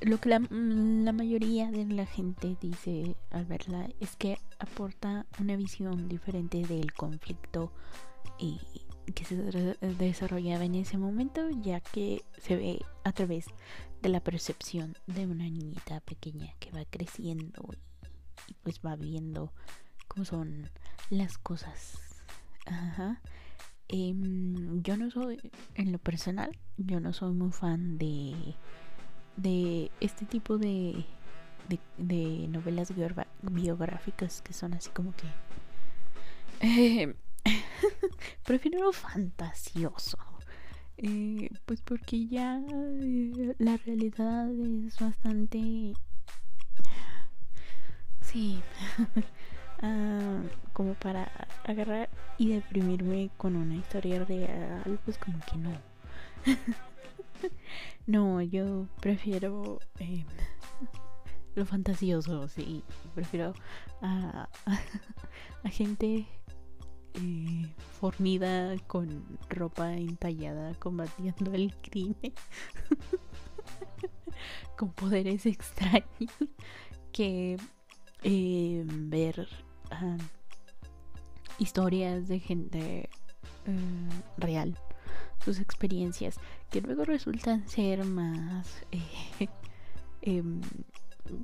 lo 0.00 0.18
que 0.18 0.30
la, 0.30 0.38
la, 0.38 1.12
mayoría 1.12 1.70
de 1.70 1.84
la 1.84 2.06
gente 2.06 2.56
dice 2.58 3.14
al 3.30 3.44
verla 3.44 3.86
es 4.00 4.16
que 4.16 4.38
aporta 4.58 5.26
una 5.38 5.56
visión 5.56 6.08
diferente 6.08 6.62
del 6.66 6.94
conflicto 6.94 7.70
y 8.38 8.58
que 9.14 9.24
se 9.24 9.36
desarrollaba 9.98 10.64
en 10.64 10.74
ese 10.74 10.98
momento, 10.98 11.48
ya 11.62 11.80
que 11.80 12.24
se 12.38 12.56
ve 12.56 12.84
a 13.04 13.12
través 13.12 13.46
de 14.02 14.08
la 14.08 14.20
percepción 14.20 14.96
de 15.06 15.26
una 15.26 15.44
niñita 15.44 16.00
pequeña 16.00 16.52
que 16.58 16.70
va 16.70 16.84
creciendo 16.84 17.68
y, 18.48 18.54
pues 18.62 18.80
va 18.84 18.96
viendo 18.96 19.52
cómo 20.08 20.24
son 20.24 20.70
las 21.10 21.38
cosas. 21.38 21.98
Ajá. 22.66 23.20
Em, 23.88 24.82
yo 24.82 24.96
no 24.96 25.10
soy, 25.10 25.38
en 25.74 25.92
lo 25.92 25.98
personal, 25.98 26.56
yo 26.76 27.00
no 27.00 27.12
soy 27.12 27.32
muy 27.32 27.52
fan 27.52 27.98
de, 27.98 28.34
de 29.36 29.90
este 30.00 30.26
tipo 30.26 30.58
de, 30.58 31.04
de, 31.96 32.48
novelas 32.48 32.92
biográficas 33.42 34.42
que 34.42 34.52
son 34.52 34.74
así 34.74 34.90
como 34.90 35.14
que... 35.14 35.26
Eh, 36.58 37.14
prefiero 38.44 38.80
lo 38.84 38.92
fantasioso. 38.92 40.18
Eh, 40.98 41.50
pues 41.66 41.82
porque 41.82 42.26
ya 42.26 42.58
eh, 42.58 43.54
la 43.58 43.76
realidad 43.78 44.48
es 44.86 44.98
bastante... 44.98 45.94
Sí. 48.20 48.60
Ah, 49.82 50.40
como 50.72 50.94
para 50.94 51.30
agarrar 51.64 52.08
y 52.38 52.48
deprimirme 52.48 53.30
con 53.36 53.56
una 53.56 53.74
historia 53.74 54.24
real, 54.24 54.98
pues 55.04 55.18
como 55.18 55.38
que 55.40 55.56
no. 55.58 55.70
no, 58.06 58.40
yo 58.40 58.86
prefiero 59.00 59.80
eh, 59.98 60.24
lo 61.54 61.66
fantasioso, 61.66 62.48
sí. 62.48 62.82
Prefiero 63.14 63.54
a, 64.00 64.48
a, 65.62 65.68
gente 65.68 66.26
eh, 67.16 67.66
fornida 68.00 68.76
con 68.86 69.38
ropa 69.48 69.94
entallada 69.94 70.74
combatiendo 70.74 71.52
el 71.52 71.74
crimen. 71.76 72.34
con 74.76 74.92
poderes 74.92 75.46
extraños 75.46 76.06
que 77.12 77.56
eh, 78.22 78.84
ver 78.86 79.48
historias 81.58 82.28
de 82.28 82.40
gente 82.40 83.08
eh, 83.66 84.08
real, 84.36 84.78
sus 85.44 85.60
experiencias, 85.60 86.38
que 86.70 86.80
luego 86.80 87.04
resultan 87.04 87.66
ser 87.68 88.04
más, 88.04 88.84
eh, 88.92 89.00
em, 90.22 90.60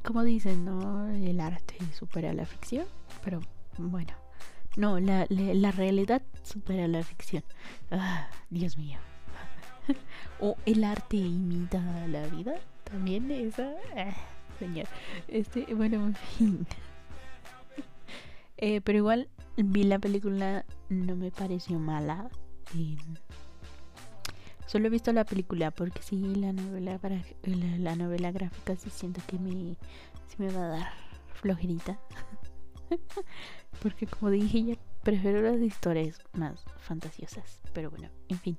como 0.04 0.22
dicen, 0.22 0.64
¿no? 0.64 1.08
El 1.08 1.40
arte 1.40 1.76
supera 1.92 2.32
la 2.32 2.46
ficción, 2.46 2.86
pero 3.24 3.40
bueno, 3.78 4.12
no, 4.76 4.98
la, 5.00 5.26
realidad 5.72 6.22
supera 6.42 6.88
la 6.88 7.02
ficción. 7.02 7.44
Ah, 7.90 8.28
Dios 8.50 8.76
mío. 8.78 8.98
o 10.40 10.56
el 10.64 10.84
arte 10.84 11.16
imita 11.16 11.80
la 12.08 12.26
vida, 12.28 12.54
también 12.84 13.30
esa, 13.30 13.72
ah, 13.96 14.14
señor. 14.58 14.86
Este, 15.28 15.74
bueno, 15.74 16.06
en 16.06 16.14
fin. 16.14 16.66
Eh, 18.64 18.80
pero 18.80 18.98
igual 18.98 19.28
vi 19.56 19.82
la 19.82 19.98
película, 19.98 20.64
no 20.88 21.16
me 21.16 21.32
pareció 21.32 21.80
mala. 21.80 22.30
solo 24.66 24.86
he 24.86 24.90
visto 24.90 25.12
la 25.12 25.24
película 25.24 25.72
porque 25.72 26.00
sí, 26.00 26.34
la 26.36 26.52
novela 26.52 27.00
la, 27.42 27.96
novela 27.96 28.30
gráfica 28.30 28.76
sí 28.76 28.88
siento 28.88 29.20
que 29.26 29.38
me, 29.38 29.76
me 30.38 30.52
va 30.52 30.64
a 30.64 30.68
dar 30.68 30.92
flojerita. 31.34 31.98
porque 33.82 34.07
como 34.07 34.30
dije 34.30 34.64
ya 34.64 34.74
prefiero 35.03 35.43
las 35.43 35.61
historias 35.61 36.20
más 36.32 36.64
fantasiosas. 36.78 37.61
Pero 37.72 37.90
bueno, 37.90 38.09
en 38.28 38.38
fin, 38.38 38.59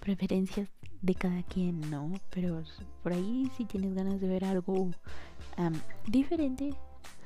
preferencias 0.00 0.68
de 1.00 1.14
cada 1.14 1.42
quien, 1.42 1.80
¿no? 1.90 2.12
Pero 2.30 2.62
por 3.02 3.12
ahí 3.12 3.50
si 3.56 3.64
tienes 3.64 3.94
ganas 3.94 4.20
de 4.20 4.28
ver 4.28 4.44
algo 4.44 4.90
diferente. 6.06 6.74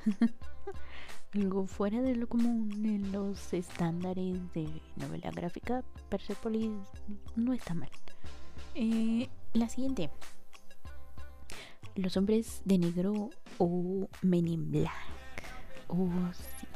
algo 1.34 1.66
fuera 1.66 2.00
de 2.00 2.16
lo 2.16 2.28
común 2.28 2.70
en 2.86 3.12
los 3.12 3.52
estándares 3.52 4.38
de 4.54 4.68
novela 4.96 5.30
gráfica, 5.30 5.84
Persepolis 6.08 6.70
no 7.34 7.52
está 7.52 7.74
mal. 7.74 7.90
Eh, 8.74 9.28
la 9.52 9.68
siguiente. 9.68 10.10
Los 11.94 12.16
hombres 12.16 12.62
de 12.64 12.78
negro 12.78 13.30
o 13.58 14.08
Men 14.22 14.48
in 14.48 14.70
Black. 14.70 14.92
Oh, 15.88 16.10
sí. 16.32 16.66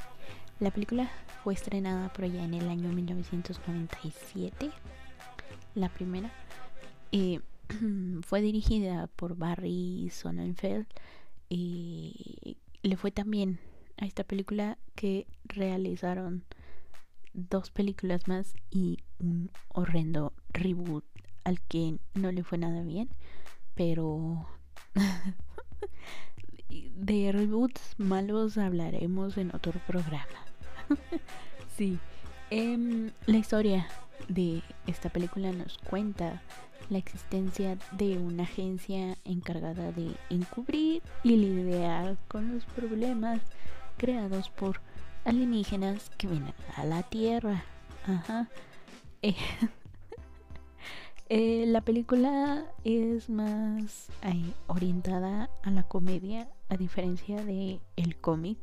La 0.61 0.71
película 0.71 1.11
fue 1.43 1.55
estrenada 1.55 2.13
por 2.13 2.25
allá 2.25 2.45
en 2.45 2.55
el 2.55 2.69
año 2.69 2.93
1997. 2.93 4.71
La 5.75 5.89
primera. 5.89 6.31
Eh, 7.13 7.41
fue 8.23 8.41
dirigida 8.41 9.07
por 9.09 9.37
Barry 9.37 10.11
Sonnenfeld. 10.11 10.87
Y 11.49 12.57
le 12.83 12.97
fue 12.97 13.11
también 13.11 13.59
a 13.97 14.07
esta 14.07 14.25
película 14.25 14.79
que 14.95 15.27
realizaron 15.45 16.45
dos 17.33 17.71
películas 17.71 18.29
más 18.29 18.55
y 18.71 18.99
un 19.19 19.51
horrendo 19.69 20.33
reboot 20.51 21.05
al 21.45 21.61
que 21.61 21.99
no 22.15 22.33
le 22.33 22.43
fue 22.43 22.59
nada 22.59 22.83
bien, 22.83 23.09
pero 23.75 24.47
de 26.97 27.33
reboots 27.33 27.95
malos 27.99 28.59
hablaremos 28.59 29.37
en 29.37 29.55
otro 29.55 29.73
programa. 29.87 30.45
sí, 31.77 31.99
em, 32.51 33.11
la 33.27 33.39
historia 33.39 33.87
de 34.29 34.63
esta 34.87 35.09
película 35.09 35.53
nos 35.53 35.79
cuenta 35.79 36.43
la 36.89 36.99
existencia 36.99 37.79
de 37.93 38.19
una 38.19 38.43
agencia 38.43 39.17
encargada 39.25 39.93
de 39.93 40.11
encubrir 40.29 41.03
y 41.23 41.37
lidiar 41.37 42.17
con 42.29 42.53
los 42.53 42.65
problemas 42.65 43.41
creados 43.97 44.51
por 44.51 44.81
alienígenas 45.25 46.11
que 46.19 46.27
vienen 46.27 46.55
a 46.77 46.85
la 46.85 47.03
Tierra. 47.03 47.65
Ajá. 48.07 48.49
Eh, 49.23 49.35
eh, 51.33 51.65
la 51.65 51.81
película 51.81 52.65
es 52.83 53.31
más 53.31 54.09
orientada 54.67 55.49
a 55.63 55.71
la 55.71 55.85
comedia, 55.85 56.49
a 56.69 56.77
diferencia 56.77 57.45
de 57.45 57.81
el 57.95 58.17
cómic, 58.17 58.59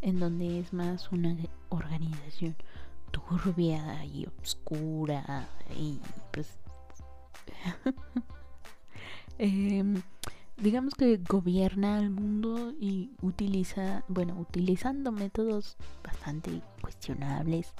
en 0.00 0.20
donde 0.20 0.60
es 0.60 0.72
más 0.72 1.10
una 1.10 1.36
organización 1.70 2.54
turbia 3.10 4.04
y 4.04 4.28
oscura 4.40 5.48
y 5.76 5.98
pues 6.30 6.56
em, 9.38 10.00
digamos 10.56 10.94
que 10.94 11.16
gobierna 11.16 11.98
el 11.98 12.10
mundo 12.10 12.72
y 12.78 13.10
utiliza, 13.22 14.04
bueno, 14.06 14.36
utilizando 14.38 15.10
métodos 15.10 15.76
bastante 16.04 16.62
cuestionables 16.80 17.74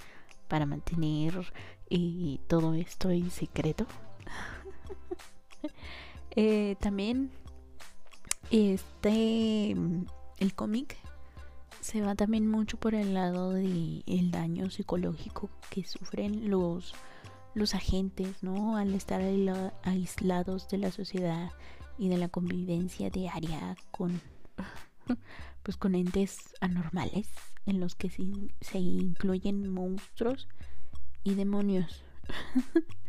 para 0.49 0.66
mantener 0.66 1.53
eh, 1.89 2.41
todo 2.49 2.74
esto 2.74 3.11
en 3.11 3.30
secreto. 3.30 3.87
Eh, 6.37 6.75
también 6.81 7.31
este 8.51 9.70
el 10.39 10.55
cómic 10.57 10.97
se 11.81 12.03
va 12.03 12.16
también 12.16 12.51
mucho 12.51 12.77
por 12.77 12.97
el 12.97 13.14
lado 13.14 13.53
de 13.53 14.03
el 14.05 14.33
daño 14.33 14.68
psicológico 14.68 15.49
que 15.70 15.85
sufren 15.85 16.51
los 16.51 16.93
los 17.55 17.75
agentes, 17.75 18.43
¿no? 18.43 18.77
Al 18.77 18.95
estar 18.95 19.22
aislados 19.85 20.68
de 20.68 20.79
la 20.79 20.91
sociedad 20.91 21.53
y 21.99 22.09
de 22.09 22.18
la 22.18 22.29
convivencia 22.29 23.11
diaria 23.11 23.77
con 23.93 24.20
pues 25.62 25.77
con 25.77 25.95
entes 25.95 26.55
anormales 26.61 27.29
en 27.66 27.81
los 27.81 27.95
que 27.95 28.11
se, 28.11 28.79
incluyen 28.79 29.72
monstruos 29.72 30.49
y 31.22 31.35
demonios 31.35 32.05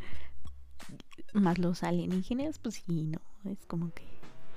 más 1.42 1.60
los 1.60 1.84
alienígenas 1.84 2.60
pues 2.60 2.76
sí 2.76 3.04
no 3.04 3.20
es 3.50 3.58
como 3.68 3.92
que 3.94 4.04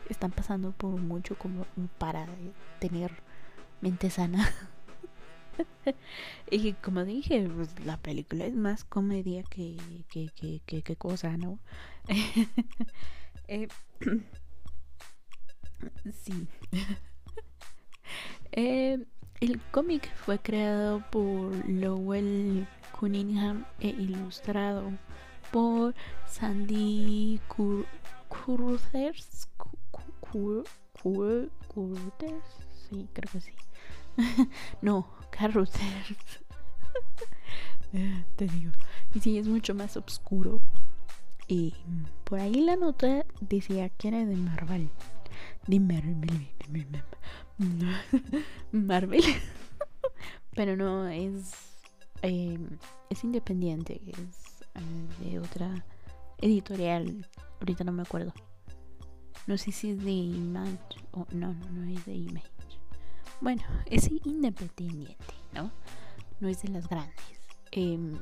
están 0.09 0.31
pasando 0.31 0.73
por 0.73 1.01
mucho 1.01 1.37
como 1.39 1.67
para 1.99 2.27
tener 2.81 3.13
mente 3.81 4.11
sana 4.11 4.49
y 6.51 6.73
como 6.75 7.05
dije 7.05 7.49
pues 7.55 7.71
la 7.85 7.97
película 7.97 8.47
es 8.47 8.55
más 8.55 8.85
comedia 8.85 9.43
que 9.43 9.77
que, 10.09 10.31
que, 10.65 10.83
que 10.83 10.97
cosa 10.97 11.37
no 11.37 11.59
Eh, 13.49 13.69
sí. 16.13 16.47
Eh, 18.53 19.05
el 19.41 19.61
cómic 19.71 20.11
fue 20.17 20.39
creado 20.39 21.03
por 21.11 21.55
Lowell 21.69 22.67
Cunningham 22.99 23.67
e 23.79 23.89
ilustrado 23.89 24.91
por 25.51 25.95
Sandy. 26.27 27.41
Curters. 28.29 29.49
Sí, 32.89 33.09
creo 33.13 33.33
que 33.33 33.41
sí. 33.41 33.53
no, 34.83 35.09
Carruthers. 35.31 36.41
Te 38.37 38.47
digo. 38.47 38.73
Y 39.15 39.21
sí, 39.21 39.39
es 39.39 39.49
mucho 39.49 39.75
más 39.75 39.97
oscuro. 39.97 40.61
Y 41.47 41.75
por 42.25 42.41
ahí 42.41 42.61
la 42.61 42.77
nota 42.77 43.25
decía 43.41 43.89
que 43.89 44.09
era 44.09 44.25
de 44.25 44.37
Marvel. 44.37 44.91
De 45.67 45.81
Marvel. 45.81 46.49
Marvel. 48.73 49.25
Pero 50.55 50.77
no, 50.77 51.09
es. 51.09 51.53
Eh, 52.23 52.59
es 53.09 53.25
independiente. 53.25 54.01
Es 54.07 54.58
eh, 54.75 55.25
de 55.25 55.39
otra 55.39 55.85
editorial. 56.41 57.27
Ahorita 57.61 57.85
no 57.85 57.93
me 57.93 58.03
acuerdo. 58.03 58.33
No 59.47 59.57
sé 59.57 59.73
si 59.73 59.91
es 59.91 60.05
de 60.05 60.11
Image 60.11 60.79
o 61.13 61.27
no, 61.33 61.55
no, 61.55 61.71
no 61.71 61.91
es 61.91 62.05
de 62.05 62.15
Image. 62.15 62.51
Bueno, 63.41 63.63
es 63.87 64.11
independiente, 64.25 65.17
¿no? 65.55 65.71
No 66.41 66.49
es 66.49 66.63
de 66.63 66.69
las 66.69 66.89
grandes. 66.89 67.15
Em, 67.71 68.17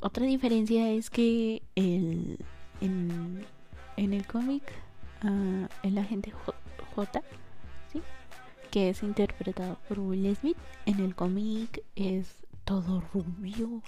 otra 0.00 0.26
diferencia 0.26 0.90
es 0.90 1.10
que 1.10 1.62
el, 1.74 2.38
en, 2.80 3.44
el 3.96 4.26
cómic, 4.26 4.62
uh, 5.24 5.66
el 5.82 5.98
agente 5.98 6.32
J, 6.94 7.22
que 8.70 8.90
es 8.90 9.02
interpretado 9.02 9.78
por 9.88 9.98
Will 10.00 10.34
Smith, 10.36 10.56
en 10.86 11.00
el 11.00 11.14
cómic 11.14 11.82
es 11.96 12.36
todo 12.64 13.02
rubio. 13.12 13.82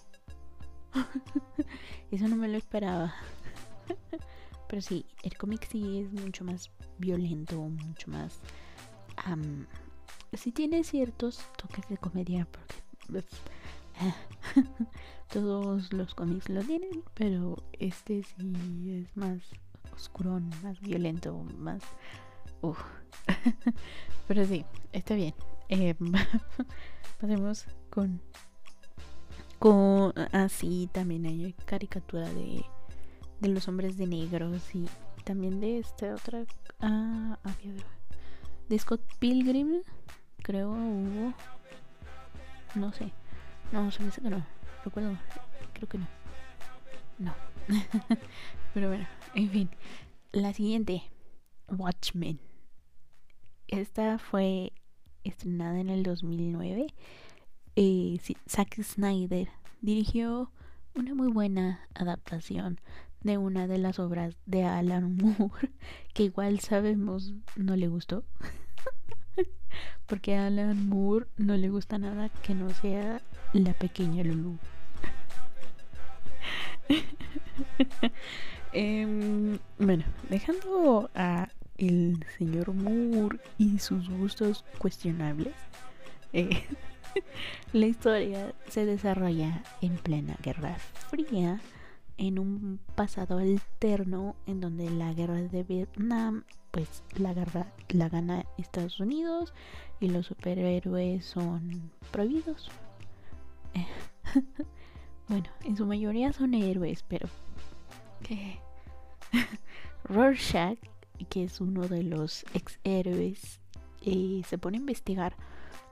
Eso 2.11 2.29
no 2.29 2.37
me 2.37 2.49
lo 2.49 2.57
esperaba. 2.57 3.15
Pero 4.69 4.83
sí, 4.83 5.07
el 5.23 5.37
cómic 5.37 5.67
sí 5.69 6.01
es 6.01 6.13
mucho 6.13 6.45
más 6.45 6.71
violento, 6.99 7.59
mucho 7.61 8.11
más... 8.11 8.39
sí 10.35 10.53
tiene 10.53 10.85
ciertos 10.85 11.45
toques 11.57 11.89
de 11.89 11.99
comedia, 11.99 12.47
porque 12.47 13.25
todos 15.33 15.93
los 15.93 16.15
cómics 16.15 16.49
lo 16.49 16.63
tienen, 16.63 17.03
pero 17.15 17.57
este 17.79 18.23
sí 18.23 19.05
es 19.05 19.17
más 19.17 19.41
oscurón, 19.93 20.51
más 20.63 20.81
violento, 20.81 21.35
más... 21.59 21.83
pero 24.29 24.45
sí, 24.45 24.65
está 24.93 25.15
bien. 25.15 25.35
Eh, 25.69 25.95
pasemos 27.21 27.67
con... 27.91 28.21
Con... 29.61 30.13
Así 30.33 30.89
ah, 30.89 30.93
también 30.93 31.27
hay 31.27 31.53
caricatura 31.67 32.29
de 32.29 32.65
de 33.41 33.49
los 33.49 33.67
hombres 33.69 33.97
de 33.97 34.07
negros 34.07 34.75
y 34.75 34.87
también 35.25 35.61
de 35.61 35.79
esta 35.79 36.15
otra 36.15 36.45
ah, 36.81 37.39
había 37.43 37.83
de 38.69 38.79
Scott 38.79 39.03
Pilgrim 39.19 39.83
creo 40.43 40.71
hubo 40.71 41.35
no 42.75 42.93
sé 42.93 43.13
no 43.73 43.91
se 43.91 44.03
me 44.03 44.11
hace 44.11 44.21
que 44.21 44.31
no 44.31 44.47
recuerdo 44.85 45.17
creo 45.73 45.89
que 45.89 45.99
no 45.99 46.07
no 47.19 47.35
pero 48.75 48.89
bueno 48.89 49.07
en 49.35 49.51
fin 49.51 49.71
la 50.33 50.53
siguiente 50.53 51.03
Watchmen 51.69 52.39
esta 53.69 54.19
fue 54.19 54.73
estrenada 55.25 55.81
en 55.81 55.89
el 55.89 56.03
2009 56.03 56.89
eh, 57.83 58.21
Zack 58.47 58.83
Snyder 58.83 59.49
dirigió 59.81 60.51
una 60.95 61.15
muy 61.15 61.29
buena 61.29 61.81
adaptación 61.95 62.79
de 63.23 63.39
una 63.39 63.67
de 63.67 63.79
las 63.79 63.99
obras 63.99 64.37
de 64.45 64.65
Alan 64.65 65.17
Moore, 65.39 65.71
que 66.13 66.25
igual 66.25 66.61
sabemos 66.61 67.33
no 67.57 67.77
le 67.77 67.89
gustó. 67.89 68.23
Porque 70.07 70.37
a 70.37 70.49
Alan 70.49 70.91
Moore 70.91 71.27
no 71.39 71.57
le 71.57 71.71
gusta 71.71 71.97
nada 71.97 72.29
que 72.29 72.55
no 72.55 72.69
sea 72.69 73.23
la 73.55 73.73
pequeña 73.73 74.25
Lulu. 74.25 74.59
Em, 78.73 79.59
bueno, 79.81 80.05
dejando 80.29 81.11
a 81.17 81.49
el 81.77 82.25
señor 82.39 82.73
Moore 82.73 83.41
y 83.59 83.81
sus 83.81 84.09
gustos 84.09 84.65
cuestionables, 84.79 85.55
eh, 86.33 86.63
la 87.73 87.87
historia 87.87 88.55
se 88.69 88.87
desarrolla 88.87 89.63
en 89.81 89.97
plena 89.97 90.37
Guerra 90.43 90.77
Fría 90.79 91.61
en 92.19 92.39
un 92.39 92.81
pasado 92.95 93.39
alterno 93.39 94.37
en 94.47 94.61
donde 94.61 94.91
la 94.91 95.13
guerra 95.15 95.41
de 95.41 95.63
Vietnam 95.63 96.45
pues 96.71 97.03
la 97.17 97.33
guerra 97.33 97.73
gana 97.89 98.45
Estados 98.59 99.01
Unidos 99.01 99.53
y 100.01 100.09
los 100.09 100.27
superhéroes 100.27 101.25
son 101.25 101.91
prohibidos. 102.11 102.71
Bueno 105.29 105.49
en 105.65 105.77
su 105.77 105.87
mayoría 105.87 106.33
son 106.33 106.55
héroes 106.55 107.05
pero 107.07 107.29
Rorschach 110.05 110.79
que 111.29 111.45
es 111.45 111.61
uno 111.61 111.87
de 111.87 112.03
los 112.03 112.45
ex 112.53 112.81
héroes 112.83 113.61
eh, 114.03 114.43
se 114.45 114.59
pone 114.59 114.79
a 114.79 114.81
investigar 114.81 115.37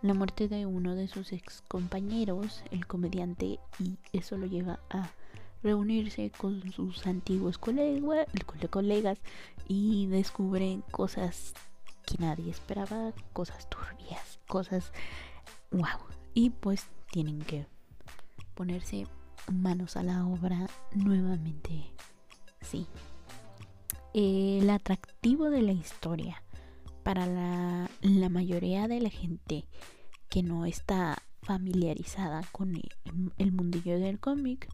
la 0.03 0.15
muerte 0.15 0.49
de 0.49 0.67
uno 0.67 0.95
de 0.95 1.09
sus 1.09 1.33
ex 1.33 1.63
compañeros 1.67 2.63
el 2.71 2.87
comediante 2.87 3.59
y 3.79 3.99
eso 4.13 4.37
lo 4.37 4.47
lleva 4.47 4.79
a 4.91 5.11
reunirse 5.63 6.31
con 6.37 6.73
sus 6.73 7.07
antiguos 7.07 7.59
colegas 7.59 9.19
y 9.67 10.07
descubren 10.07 10.83
cosas 10.91 11.55
que 12.07 12.17
nadie 12.19 12.51
esperaba, 12.51 13.13
cosas 13.33 13.69
turbias, 13.69 14.39
cosas 14.47 14.93
wow. 15.71 15.85
Y 16.35 16.51
pues 16.51 16.87
tienen 17.11 17.41
que 17.41 17.67
ponerse 18.55 19.07
manos 19.53 19.97
a 19.97 20.03
la 20.03 20.25
obra 20.27 20.69
nuevamente. 20.95 21.93
Sí. 22.61 22.87
El 24.15 24.71
atractivo 24.71 25.51
de 25.51 25.63
la 25.63 25.73
historia 25.73 26.43
para 27.09 27.25
la, 27.25 28.29
mayoría 28.29 28.87
de 28.87 29.01
la 29.01 29.09
gente 29.09 29.65
que 30.29 30.43
no 30.43 30.67
está 30.67 31.17
familiarizada 31.41 32.43
con 32.53 32.77
el, 32.77 32.91
el 33.39 33.51
mundillo 33.51 33.99
del 33.99 34.21
cómic 34.21 34.69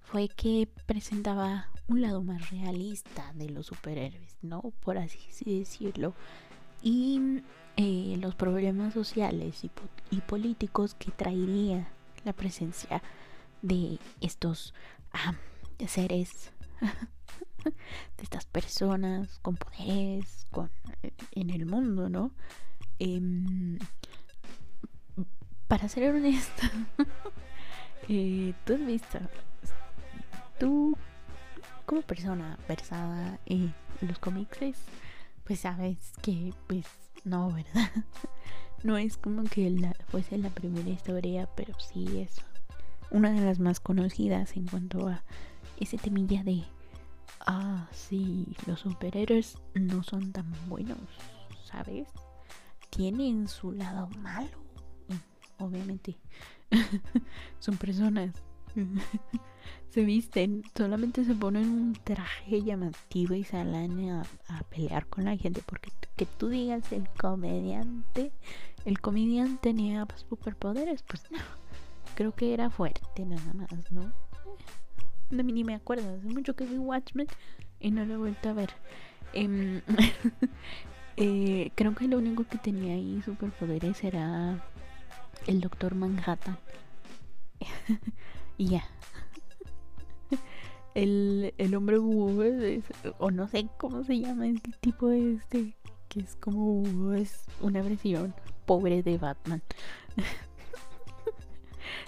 fue 0.00 0.28
que 0.28 0.68
presentaba 0.86 1.70
un 1.86 2.02
lado 2.02 2.24
más 2.24 2.50
realista 2.50 3.32
de 3.34 3.50
los 3.50 3.66
superhéroes, 3.66 4.36
¿no? 4.42 4.72
Por 4.80 4.98
así 4.98 5.20
decirlo. 5.58 6.12
Y 6.82 7.42
eh, 7.76 8.16
los 8.20 8.34
problemas 8.34 8.92
sociales 8.92 9.62
y, 9.62 10.20
políticos 10.22 10.96
que 10.96 11.12
traería 11.12 11.86
la 12.24 12.32
presencia 12.32 13.00
de 13.62 14.00
estos 14.20 14.74
seres, 15.86 16.50
de 17.70 18.22
estas 18.22 18.44
personas 18.46 19.38
con 19.40 19.56
poderes 19.56 20.46
con, 20.50 20.70
en 21.32 21.50
el 21.50 21.66
mundo, 21.66 22.08
¿no? 22.08 22.32
Em, 22.98 23.78
para 25.68 25.88
ser 25.88 26.14
honesta, 26.14 26.70
eh, 28.08 28.54
tú 28.64 28.74
has 28.74 28.86
visto 28.86 29.18
tú 30.58 30.96
como 31.84 32.02
persona 32.02 32.58
versada 32.68 33.38
en 33.46 33.74
los 34.00 34.18
cómics 34.18 34.78
pues 35.44 35.60
sabes 35.60 36.12
que 36.22 36.52
pues 36.66 36.86
no, 37.24 37.52
¿verdad? 37.52 37.90
no 38.82 38.96
es 38.96 39.16
como 39.16 39.44
que 39.44 39.92
fuese 40.08 40.38
la 40.38 40.50
primera 40.50 40.88
historia, 40.88 41.48
pero 41.56 41.74
sí 41.78 42.20
es 42.20 42.36
una 43.10 43.30
de 43.30 43.40
las 43.40 43.58
más 43.58 43.80
conocidas 43.80 44.56
en 44.56 44.66
cuanto 44.66 45.08
a 45.08 45.22
ese 45.78 45.98
temilla 45.98 46.42
de 46.42 46.64
ah, 47.46 47.88
sí, 47.92 48.46
los 48.66 48.80
superhéroes 48.80 49.58
no 49.74 50.02
son 50.02 50.32
tan 50.32 50.50
buenos, 50.68 50.98
¿sabes? 51.64 52.08
Tienen 52.90 53.48
su 53.48 53.72
lado 53.72 54.08
malo. 54.18 54.58
obviamente 55.58 56.18
son 57.58 57.76
personas 57.76 58.32
se 59.90 60.04
visten, 60.04 60.62
solamente 60.76 61.24
se 61.24 61.34
ponen 61.34 61.68
un 61.68 61.92
traje 61.94 62.62
llamativo 62.62 63.34
y 63.34 63.44
salen 63.44 64.10
a, 64.10 64.24
pelear 64.70 65.06
con 65.06 65.24
la 65.24 65.36
gente. 65.36 65.62
Porque 65.64 65.90
que 66.16 66.26
tú 66.26 66.48
digas 66.48 66.92
el 66.92 67.08
comediante, 67.18 68.32
el 68.84 69.00
comediante 69.00 69.70
tenía 69.70 70.06
superpoderes, 70.28 71.02
pues 71.02 71.22
no. 71.30 71.38
Creo 72.14 72.34
que 72.34 72.54
era 72.54 72.70
fuerte 72.70 73.26
nada 73.26 73.52
más, 73.54 73.92
¿no? 73.92 74.12
No, 75.30 75.42
ni 75.42 75.64
me 75.64 75.74
acuerdo, 75.74 76.14
hace 76.16 76.28
mucho 76.28 76.54
que 76.54 76.64
vi 76.64 76.78
Watchmen 76.78 77.26
y 77.80 77.90
no 77.90 78.04
lo 78.04 78.14
he 78.14 78.16
vuelto 78.16 78.48
a 78.48 78.52
ver. 78.52 78.70
Em, 79.32 79.82
eh, 81.16 81.70
creo 81.74 81.94
que 81.94 82.08
lo 82.08 82.18
único 82.18 82.44
que 82.44 82.58
tenía 82.58 82.94
ahí 82.94 83.20
superpoderes 83.24 84.02
era 84.04 84.64
el 85.46 85.60
Doctor 85.60 85.94
Manhattan. 85.94 86.58
y 88.58 88.68
ya. 88.68 88.84
el, 90.94 91.54
el 91.58 91.74
hombre 91.74 91.98
búho, 91.98 92.42
es- 92.42 92.84
o 93.18 93.30
no 93.30 93.48
sé 93.48 93.68
cómo 93.78 94.04
se 94.04 94.18
llama 94.20 94.46
el 94.46 94.60
tipo 94.80 95.10
este, 95.10 95.76
que 96.08 96.20
es 96.20 96.36
como 96.36 96.80
búho, 96.82 97.14
es 97.14 97.44
una 97.60 97.82
versión 97.82 98.34
pobre 98.66 99.02
de 99.02 99.18
Batman. 99.18 99.62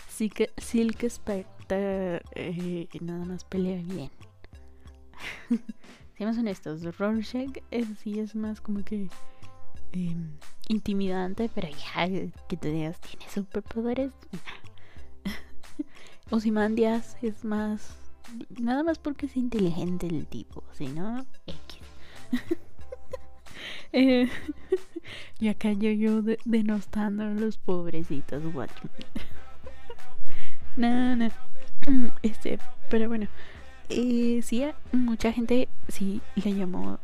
Silk 0.09 1.09
Spectre 1.09 1.58
eh, 1.77 2.89
nada 3.01 3.25
más 3.25 3.45
pelea 3.45 3.81
bien. 3.83 4.11
Seamos 6.17 6.39
honestos, 6.39 6.83
Rorschach 6.99 7.59
eh, 7.71 7.85
sí 8.03 8.19
es 8.19 8.35
más 8.35 8.61
como 8.61 8.85
que 8.85 9.09
em, 9.93 10.33
intimidante, 10.69 11.49
pero 11.55 11.69
ya 11.69 12.09
que 12.49 12.57
te 12.57 12.71
digas 12.73 13.01
tiene 13.01 13.29
superpoderes. 13.31 14.13
Ozymandias 16.31 17.17
es 17.23 17.45
más 17.45 17.97
nada 18.61 18.83
más 18.83 18.99
porque 18.99 19.27
es 19.27 19.37
inteligente 19.37 20.07
el 20.07 20.27
tipo, 20.27 20.63
si 20.73 20.89
no 20.89 21.25
X. 21.47 21.79
Eh, 23.91 24.29
y 25.39 25.49
acá 25.49 25.73
yo 25.73 25.91
yo 25.91 26.21
de- 26.21 26.39
denostando 26.45 27.23
a 27.25 27.31
los 27.31 27.57
pobrecitos 27.57 28.45
Watchmen. 28.55 28.93
No, 30.77 31.17
no. 31.17 31.29
Este, 32.23 32.59
pero 32.91 33.09
bueno. 33.09 33.29
Eh, 33.91 34.41
sí, 34.43 34.65
mucha 34.93 35.33
gente 35.33 35.69
sí 35.89 36.21
le 36.37 36.55
llamó 36.55 36.99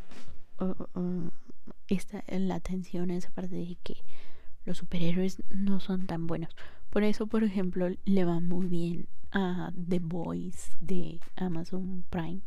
esta, 1.87 2.23
la 2.27 2.55
atención 2.55 3.09
a 3.09 3.17
esa 3.17 3.31
parte 3.31 3.55
de 3.55 3.75
que 3.83 3.97
los 4.65 4.77
superhéroes 4.77 5.41
no 5.49 5.79
son 5.79 6.05
tan 6.07 6.27
buenos. 6.27 6.55
Por 6.89 7.03
eso, 7.03 7.27
por 7.27 7.43
ejemplo, 7.43 7.89
le 8.05 8.25
va 8.25 8.39
muy 8.39 8.67
bien 8.67 9.07
a 9.31 9.71
The 9.89 9.99
Boys 9.99 10.69
de 10.79 11.19
Amazon 11.35 12.05
Prime. 12.09 12.41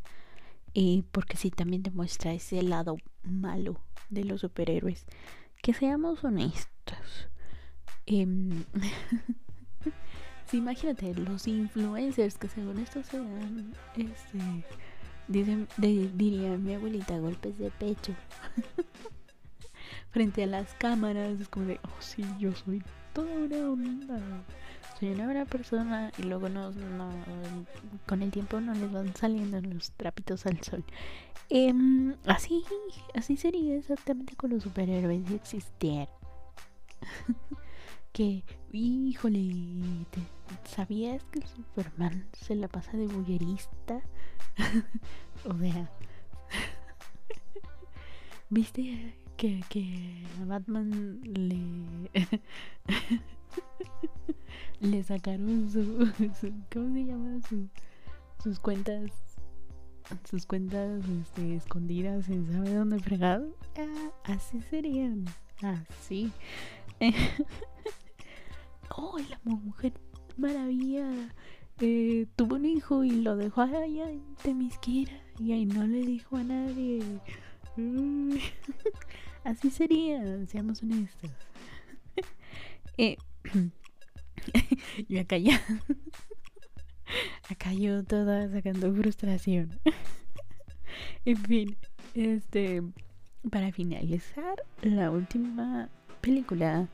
Y 0.72 1.04
porque 1.12 1.36
sí, 1.36 1.50
también 1.50 1.82
demuestra 1.82 2.32
ese 2.32 2.62
lado 2.62 2.96
malo 3.22 3.80
de 4.10 4.24
los 4.24 4.40
superhéroes. 4.40 5.06
Que 5.62 5.74
seamos 5.74 6.24
honestos. 6.24 7.28
em, 8.06 8.64
Imagínate, 10.52 11.14
los 11.14 11.46
influencers 11.46 12.38
que 12.38 12.48
según 12.48 12.78
esto 12.78 13.02
se 13.02 13.18
dan, 13.18 13.72
este, 13.96 14.38
dicen, 15.28 15.68
diría 15.76 16.56
mi 16.56 16.74
abuelita, 16.74 17.18
golpes 17.18 17.58
de 17.58 17.70
pecho. 17.70 18.14
Frente 20.10 20.44
a 20.44 20.46
las 20.46 20.72
cámaras, 20.74 21.40
es 21.40 21.48
como 21.48 21.66
de, 21.66 21.80
oh 21.82 22.00
sí, 22.00 22.24
yo 22.38 22.54
soy 22.54 22.82
toda 23.12 23.30
una 23.34 23.70
onda. 23.70 24.20
Soy 24.98 25.10
una 25.10 25.26
buena 25.26 25.44
persona 25.44 26.10
y 26.18 26.22
luego 26.22 26.48
no, 26.48 26.72
con 28.06 28.22
el 28.22 28.30
tiempo 28.30 28.60
no 28.60 28.74
les 28.74 28.90
van 28.90 29.14
saliendo 29.14 29.60
los 29.60 29.92
trapitos 29.92 30.44
al 30.46 30.60
sol. 30.62 30.82
Em, 31.50 32.16
así, 32.26 32.64
así 33.14 33.36
sería 33.36 33.76
exactamente 33.76 34.34
con 34.34 34.50
los 34.50 34.64
superhéroes 34.64 35.22
si 35.26 35.34
existieran. 35.34 36.08
que, 38.12 38.42
híjole, 38.72 39.50
¿te- 40.10 40.68
¿sabías 40.68 41.24
que 41.24 41.40
Superman 41.46 42.26
se 42.32 42.54
la 42.54 42.68
pasa 42.68 42.96
de 42.96 43.06
bullerista? 43.06 44.00
o 45.44 45.56
sea, 45.58 45.90
¿viste 48.50 49.14
que, 49.36 49.62
que 49.68 50.24
a 50.42 50.44
Batman 50.44 51.20
le... 51.24 51.58
le 54.80 55.02
sacaron 55.02 55.70
su, 55.70 56.10
¿Cómo 56.72 56.94
se 56.94 57.04
llama? 57.04 57.40
Su- 57.48 57.68
sus 58.42 58.58
cuentas... 58.58 59.10
Sus 60.24 60.46
cuentas 60.46 61.02
este, 61.22 61.56
escondidas 61.56 62.30
en 62.30 62.50
sabe 62.50 62.72
dónde 62.72 62.98
fregado. 62.98 63.54
Ah, 63.76 64.10
así 64.24 64.62
serían. 64.62 65.26
Así. 65.60 66.32
Oh, 68.96 69.18
la 69.18 69.38
mujer 69.44 69.92
maravilla 70.36 71.06
eh, 71.80 72.26
tuvo 72.36 72.56
un 72.56 72.64
hijo 72.64 73.04
y 73.04 73.10
lo 73.10 73.36
dejó 73.36 73.62
allá 73.62 74.10
en 74.10 74.34
Temisquira 74.42 75.12
y 75.38 75.52
ahí 75.52 75.66
no 75.66 75.86
le 75.86 75.98
dijo 75.98 76.36
a 76.36 76.44
nadie. 76.44 77.02
Uy, 77.76 78.42
Así 79.44 79.70
sería, 79.70 80.46
seamos 80.46 80.82
honestos. 80.82 81.30
Eh, 83.00 83.16
y 85.08 85.18
acá 85.18 85.38
ya. 85.38 85.62
Acá 87.48 87.72
yo 87.72 88.02
toda 88.02 88.50
sacando 88.50 88.92
frustración. 88.92 89.78
en 91.24 91.36
fin, 91.36 91.76
este. 92.14 92.82
Para 93.52 93.70
finalizar, 93.70 94.64
la 94.82 95.12
última 95.12 95.88
película, 96.18 96.88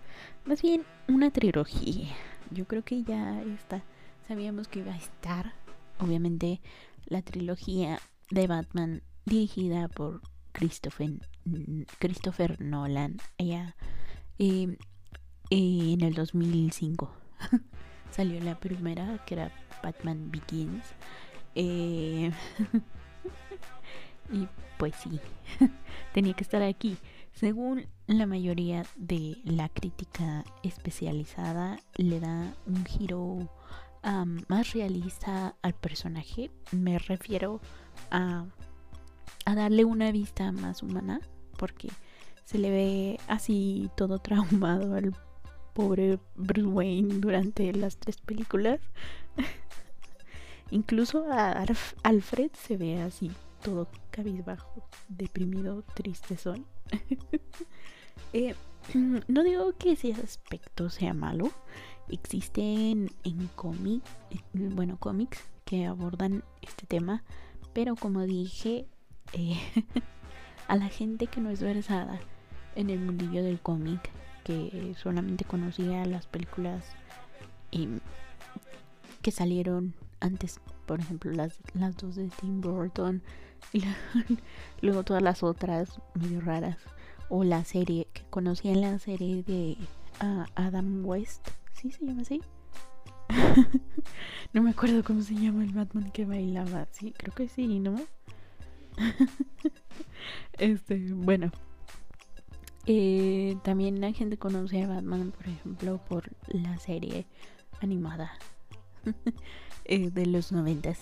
más 0.44 0.62
bien 0.62 0.84
una 1.08 1.30
trilogía. 1.30 2.08
Yo 2.50 2.66
creo 2.66 2.84
que 2.84 3.02
ya 3.02 3.42
está. 3.42 3.82
Sabíamos 4.28 4.68
que 4.68 4.80
iba 4.80 4.92
a 4.92 4.96
estar, 4.96 5.54
obviamente, 5.98 6.60
la 7.06 7.22
trilogía 7.22 7.98
de 8.30 8.46
Batman 8.46 9.02
dirigida 9.26 9.88
por 9.88 10.22
Christopher, 10.52 11.10
Christopher 11.98 12.60
Nolan. 12.60 13.18
Ella, 13.38 13.76
eh, 14.38 14.76
eh, 15.50 15.92
en 15.92 16.00
el 16.02 16.14
2005 16.14 17.12
salió 18.10 18.40
la 18.40 18.58
primera, 18.58 19.22
que 19.26 19.34
era 19.34 19.52
Batman 19.82 20.30
Begins. 20.30 20.84
Eh, 21.54 22.30
y 24.32 24.48
pues 24.78 24.94
sí, 24.96 25.20
tenía 26.14 26.34
que 26.34 26.44
estar 26.44 26.62
aquí. 26.62 26.96
Según 27.32 27.86
la 28.06 28.26
mayoría 28.26 28.84
de 28.96 29.38
la 29.44 29.68
crítica 29.68 30.44
especializada, 30.62 31.78
le 31.96 32.20
da 32.20 32.54
un 32.66 32.84
giro 32.84 33.48
más 34.48 34.72
realista 34.72 35.54
al 35.62 35.74
personaje. 35.74 36.50
Me 36.72 36.98
refiero 36.98 37.60
a, 38.10 38.44
a 39.46 39.54
darle 39.54 39.84
una 39.86 40.12
vista 40.12 40.52
más 40.52 40.82
humana, 40.82 41.20
porque 41.58 41.88
se 42.44 42.58
le 42.58 42.70
ve 42.70 43.20
así 43.28 43.90
todo 43.96 44.18
traumado 44.20 44.94
al 44.94 45.16
pobre 45.72 46.18
Bruce 46.36 46.68
Wayne 46.68 47.14
durante 47.20 47.72
las 47.72 47.96
tres 47.96 48.18
películas. 48.18 48.80
Incluso 50.70 51.30
a 51.32 51.52
Alf- 51.64 51.94
Alfred 52.02 52.50
se 52.52 52.76
ve 52.76 53.00
así 53.00 53.30
todo 53.62 53.88
cabizbajo, 54.10 54.86
deprimido, 55.08 55.82
tristezón. 55.94 56.66
Eh, 58.32 58.54
no 59.28 59.42
digo 59.42 59.72
que 59.78 59.92
ese 59.92 60.12
aspecto 60.12 60.90
sea 60.90 61.14
malo. 61.14 61.50
Existen 62.08 63.10
en 63.24 63.46
cómic, 63.54 64.02
eh, 64.30 64.38
bueno, 64.52 64.98
cómics 64.98 65.42
que 65.64 65.86
abordan 65.86 66.44
este 66.60 66.86
tema, 66.86 67.24
pero 67.72 67.96
como 67.96 68.22
dije, 68.22 68.86
eh, 69.32 69.58
a 70.68 70.76
la 70.76 70.88
gente 70.88 71.26
que 71.26 71.40
no 71.40 71.50
es 71.50 71.62
versada 71.62 72.20
en 72.76 72.90
el 72.90 73.00
mundillo 73.00 73.42
del 73.42 73.60
cómic, 73.60 74.10
que 74.44 74.94
solamente 74.98 75.44
conocía 75.44 76.04
las 76.04 76.26
películas 76.26 76.84
em, 77.72 78.00
que 79.22 79.30
salieron 79.30 79.94
antes, 80.20 80.60
por 80.86 81.00
ejemplo, 81.00 81.32
las, 81.32 81.60
las 81.72 81.96
dos 81.96 82.16
de 82.16 82.28
Tim 82.28 82.60
Burton, 82.60 83.22
y 83.72 83.82
luego 84.82 85.02
todas 85.02 85.22
las 85.22 85.42
otras 85.42 86.00
medio 86.14 86.40
raras, 86.40 86.76
o 87.28 87.44
la 87.44 87.64
serie, 87.64 88.08
que 88.12 88.22
conocían 88.30 88.80
la 88.80 88.98
serie 88.98 89.42
de 89.42 89.76
ah, 90.20 90.46
Adam 90.54 91.04
West, 91.04 91.48
¿sí 91.72 91.90
se 91.90 92.06
llama 92.06 92.22
así? 92.22 92.42
no 94.52 94.62
me 94.62 94.70
acuerdo 94.70 95.02
cómo 95.02 95.22
se 95.22 95.34
llama 95.34 95.64
el 95.64 95.72
Batman 95.72 96.10
que 96.10 96.24
bailaba, 96.24 96.86
sí, 96.90 97.12
creo 97.16 97.34
que 97.34 97.48
sí, 97.48 97.78
¿no? 97.78 97.96
este, 100.58 101.12
bueno. 101.12 101.50
Eh, 102.86 103.56
también 103.62 104.00
la 104.00 104.12
gente 104.12 104.36
conoce 104.36 104.82
a 104.82 104.88
Batman, 104.88 105.32
por 105.32 105.48
ejemplo, 105.48 105.98
por 106.06 106.30
la 106.48 106.78
serie 106.78 107.26
animada 107.80 108.32
eh, 109.84 110.10
de 110.10 110.26
los 110.26 110.52
noventas. 110.52 110.98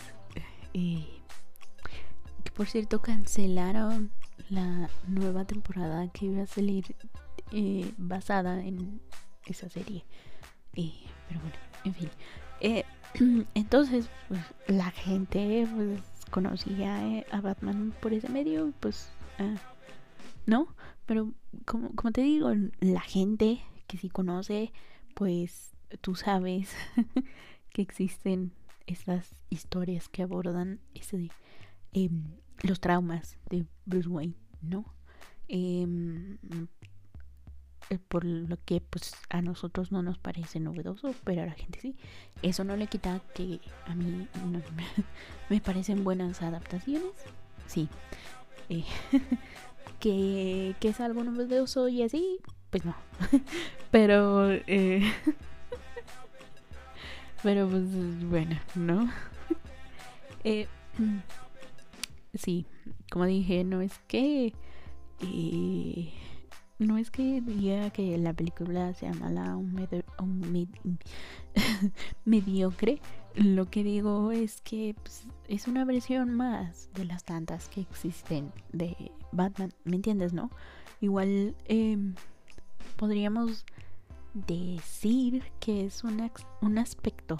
Eh, 0.74 1.04
que 2.44 2.50
por 2.52 2.68
cierto 2.68 3.02
cancelaron 3.02 4.10
la 4.52 4.90
nueva 5.08 5.44
temporada 5.44 6.08
que 6.08 6.26
iba 6.26 6.42
a 6.42 6.46
salir 6.46 6.94
eh, 7.52 7.92
basada 7.96 8.62
en 8.62 9.00
esa 9.46 9.68
serie. 9.68 10.04
Eh, 10.74 10.92
pero 11.28 11.40
bueno, 11.40 11.56
en 11.84 11.94
fin. 11.94 12.10
Eh, 12.60 12.84
entonces, 13.54 14.08
pues 14.28 14.40
la 14.68 14.90
gente 14.90 15.66
pues, 15.74 16.00
conocía 16.30 17.06
eh, 17.06 17.26
a 17.30 17.40
Batman 17.40 17.94
por 18.00 18.12
ese 18.12 18.28
medio, 18.28 18.72
pues, 18.80 19.10
ah, 19.38 19.56
¿no? 20.46 20.68
Pero 21.06 21.32
como, 21.64 21.94
como 21.94 22.12
te 22.12 22.20
digo, 22.20 22.50
la 22.80 23.00
gente 23.00 23.60
que 23.86 23.98
sí 23.98 24.08
conoce, 24.08 24.72
pues 25.14 25.72
tú 26.00 26.14
sabes 26.14 26.70
que 27.72 27.82
existen 27.82 28.52
estas 28.86 29.30
historias 29.50 30.08
que 30.08 30.22
abordan 30.22 30.80
ese, 30.94 31.30
em, 31.92 32.24
los 32.62 32.80
traumas 32.80 33.38
de 33.50 33.66
Bruce 33.86 34.08
Wayne, 34.08 34.34
¿no? 34.62 34.84
Em, 35.48 36.38
eh, 37.90 37.98
por 38.08 38.24
lo 38.24 38.56
que 38.64 38.80
pues 38.80 39.12
a 39.28 39.42
nosotros 39.42 39.92
no 39.92 40.02
nos 40.02 40.16
parece 40.18 40.60
novedoso, 40.60 41.14
pero 41.24 41.42
a 41.42 41.46
la 41.46 41.52
gente 41.52 41.80
sí. 41.80 41.96
Eso 42.40 42.64
no 42.64 42.76
le 42.76 42.86
quita 42.86 43.20
que 43.34 43.60
a 43.86 43.94
mí 43.94 44.26
me, 45.50 45.60
parecen 45.60 46.04
buenas 46.04 46.42
adaptaciones. 46.42 47.12
Sí. 47.66 47.88
Eh, 48.68 48.84
que, 50.00 50.74
que, 50.80 50.88
es 50.88 51.00
algo 51.00 51.22
novedoso 51.22 51.88
y 51.88 52.02
así, 52.02 52.38
pues 52.70 52.84
no. 52.84 52.94
pero... 53.90 54.50
Eh, 54.50 55.02
pero 57.42 57.68
pues 57.68 58.24
bueno, 58.24 58.58
¿no? 58.74 59.10
Sí, 62.34 62.66
como 63.12 63.26
dije, 63.26 63.62
no 63.62 63.82
es 63.82 63.98
que... 64.08 64.54
Eh, 65.20 66.10
no 66.78 66.96
es 66.96 67.10
que 67.10 67.42
diga 67.42 67.90
que 67.90 68.16
la 68.16 68.32
película 68.32 68.94
sea 68.94 69.12
mala 69.12 69.56
o, 69.56 69.62
mediocre. 72.24 73.00
Lo 73.34 73.66
que 73.66 73.84
digo 73.84 74.32
es 74.32 74.62
que 74.62 74.96
pues, 75.00 75.26
es 75.46 75.68
una 75.68 75.84
versión 75.84 76.34
más 76.34 76.88
de 76.94 77.04
las 77.04 77.22
tantas 77.24 77.68
que 77.68 77.82
existen 77.82 78.50
de 78.72 79.12
Batman. 79.30 79.74
¿Me 79.84 79.96
entiendes, 79.96 80.32
no? 80.32 80.50
Igual 81.02 81.54
em, 81.66 82.14
podríamos 82.96 83.66
decir 84.32 85.44
que 85.60 85.84
es 85.84 86.02
un, 86.02 86.30
un 86.62 86.78
aspecto 86.78 87.38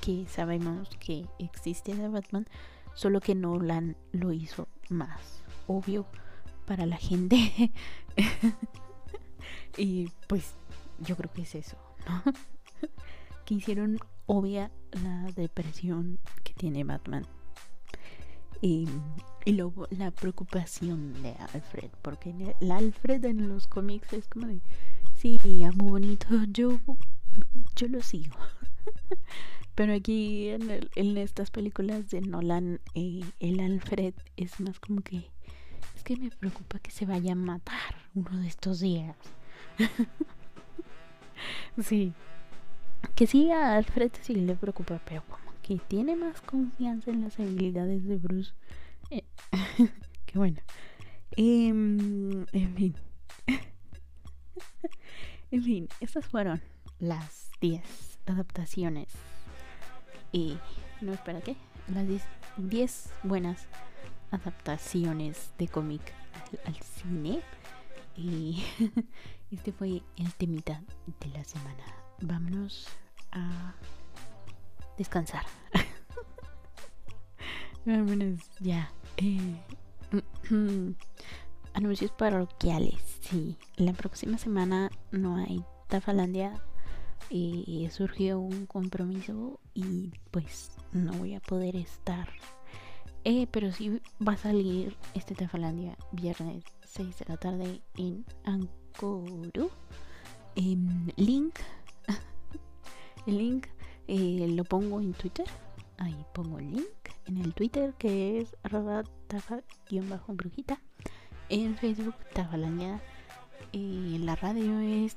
que 0.00 0.24
sabemos 0.28 0.88
que 0.98 1.26
existe 1.38 1.94
de 1.94 2.08
Batman, 2.08 2.46
solo 2.94 3.20
que 3.20 3.34
Nolan 3.34 3.96
lo 4.10 4.32
hizo 4.32 4.66
más 4.88 5.42
obvio 5.66 6.06
para 6.66 6.86
la 6.86 6.96
gente. 6.96 7.72
y 9.76 10.08
pues 10.28 10.54
yo 11.00 11.16
creo 11.16 11.32
que 11.32 11.42
es 11.42 11.54
eso, 11.54 11.76
¿no? 12.08 12.22
que 13.44 13.54
hicieron 13.54 13.98
obvia 14.26 14.70
la 15.02 15.30
depresión 15.32 16.18
que 16.42 16.54
tiene 16.54 16.84
Batman. 16.84 17.26
Y, 18.60 18.88
y 19.44 19.52
luego 19.52 19.86
la 19.90 20.10
preocupación 20.10 21.22
de 21.22 21.32
Alfred, 21.52 21.90
porque 22.00 22.54
el 22.60 22.70
Alfred 22.70 23.24
en 23.26 23.48
los 23.48 23.66
cómics 23.66 24.12
es 24.14 24.26
como 24.26 24.46
de, 24.46 24.60
sí, 25.14 25.38
muy 25.44 25.90
bonito, 25.90 26.28
yo, 26.48 26.78
yo 27.76 27.88
lo 27.88 28.02
sigo. 28.02 28.36
Pero 29.74 29.94
aquí 29.94 30.50
en, 30.50 30.88
en, 30.94 31.18
estas 31.18 31.50
películas 31.50 32.10
de 32.10 32.20
Nolan, 32.20 32.80
eh, 32.94 33.22
el 33.40 33.60
Alfred 33.60 34.14
es 34.36 34.60
más 34.60 34.78
como 34.78 35.00
que 35.00 35.30
que 36.04 36.16
me 36.16 36.30
preocupa 36.30 36.78
que 36.78 36.90
se 36.90 37.06
vaya 37.06 37.32
a 37.32 37.34
matar 37.34 37.96
uno 38.14 38.38
de 38.38 38.46
estos 38.46 38.80
días. 38.80 39.16
sí. 41.82 42.12
Que 43.14 43.26
sí, 43.26 43.50
a 43.50 43.76
Alfred 43.76 44.12
sí 44.20 44.34
le 44.34 44.54
preocupa, 44.54 45.00
pero 45.04 45.22
como 45.24 45.52
que 45.62 45.78
tiene 45.88 46.14
más 46.14 46.40
confianza 46.42 47.10
en 47.10 47.22
las 47.22 47.40
habilidades 47.40 48.04
de 48.04 48.16
Bruce. 48.16 48.52
Eh, 49.10 49.24
qué 50.26 50.38
bueno. 50.38 50.60
Em, 51.36 52.46
en 52.52 52.74
fin. 52.76 52.94
en 55.50 55.62
fin, 55.62 55.88
estas 56.00 56.26
fueron 56.26 56.60
las 56.98 57.50
10 57.60 57.82
adaptaciones. 58.26 59.08
Y. 60.32 60.58
No, 61.00 61.12
espera, 61.12 61.40
¿qué? 61.40 61.56
Las 61.88 62.06
10 62.56 63.10
buenas 63.22 63.66
adaptaciones 64.30 65.52
de 65.58 65.68
cómic 65.68 66.12
al, 66.66 66.76
cine. 66.76 67.42
Y 68.16 68.64
este 69.50 69.72
fue 69.72 70.02
el 70.16 70.32
temita 70.34 70.82
de 71.20 71.28
la 71.28 71.44
semana. 71.44 71.84
Vámonos 72.20 72.88
a 73.32 73.74
descansar. 74.96 75.44
Vámonos 77.84 78.40
ya. 78.60 78.90
Eh, 79.16 79.60
anuncios 81.74 82.10
parroquiales. 82.12 83.18
Sí, 83.20 83.58
la 83.76 83.92
próxima 83.92 84.38
semana 84.38 84.90
no 85.10 85.36
hay 85.36 85.64
Tafalandia. 85.88 86.62
Y 87.30 87.88
surgió 87.90 88.38
un 88.38 88.66
compromiso 88.66 89.58
y 89.72 90.12
pues 90.30 90.70
no 90.92 91.12
voy 91.14 91.34
a 91.34 91.40
poder 91.40 91.74
estar 91.74 92.28
eh, 93.26 93.46
pero 93.50 93.72
sí 93.72 94.02
va 94.26 94.34
a 94.34 94.36
salir 94.36 94.94
este 95.14 95.34
Tefalandia 95.34 95.96
viernes 96.12 96.62
6 96.84 97.20
de 97.20 97.24
la 97.26 97.38
tarde 97.38 97.80
en 97.96 98.26
Ancoru. 98.44 99.70
Em, 100.56 101.08
link. 101.16 101.58
el 103.26 103.38
link 103.38 103.66
eh, 104.08 104.46
lo 104.50 104.64
pongo 104.64 105.00
en 105.00 105.14
Twitter. 105.14 105.46
Ahí 105.96 106.14
pongo 106.34 106.58
el 106.58 106.70
link 106.70 107.08
en 107.24 107.38
el 107.38 107.54
Twitter 107.54 107.94
que 107.94 108.42
es 108.42 108.54
arroba 108.62 109.04
tafa-brujita. 109.28 110.78
En 111.48 111.78
Facebook 111.78 112.16
Tafalandia. 112.34 113.00
Eh, 113.72 114.18
la 114.20 114.36
radio 114.36 114.80
es 114.80 115.16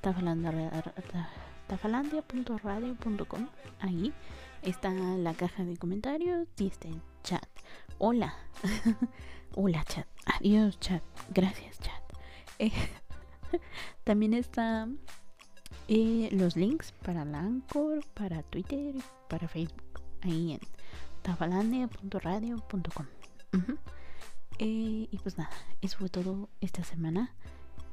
tafalandia.radio.com. 1.68 3.48
Ahí 3.80 4.14
está 4.62 4.92
la 4.92 5.34
caja 5.34 5.64
de 5.64 5.78
comentarios 5.78 6.48
y 6.58 6.68
está 6.68 6.88
el 6.88 7.02
chat. 7.24 7.46
Hola. 7.98 8.34
Hola, 9.56 9.84
chat. 9.86 10.08
Adiós, 10.26 10.80
chat. 10.80 11.04
Gracias, 11.30 11.80
chat. 11.80 12.02
Eh, 12.60 12.72
también 14.04 14.34
está 14.34 14.88
eh, 15.88 16.30
los 16.32 16.56
links 16.56 16.92
para 17.04 17.26
la 17.26 17.40
Anchor, 17.40 18.04
para 18.14 18.44
Twitter, 18.44 18.96
para 19.30 19.48
Facebook. 19.48 20.02
Ahí 20.22 20.54
en 20.54 20.60
tafalandia.radio.com. 21.22 23.06
Eh, 24.60 25.08
y 25.12 25.20
pues 25.22 25.38
nada, 25.38 25.52
eso 25.82 25.98
fue 26.00 26.10
todo 26.10 26.50
esta 26.62 26.84
semana. 26.84 27.36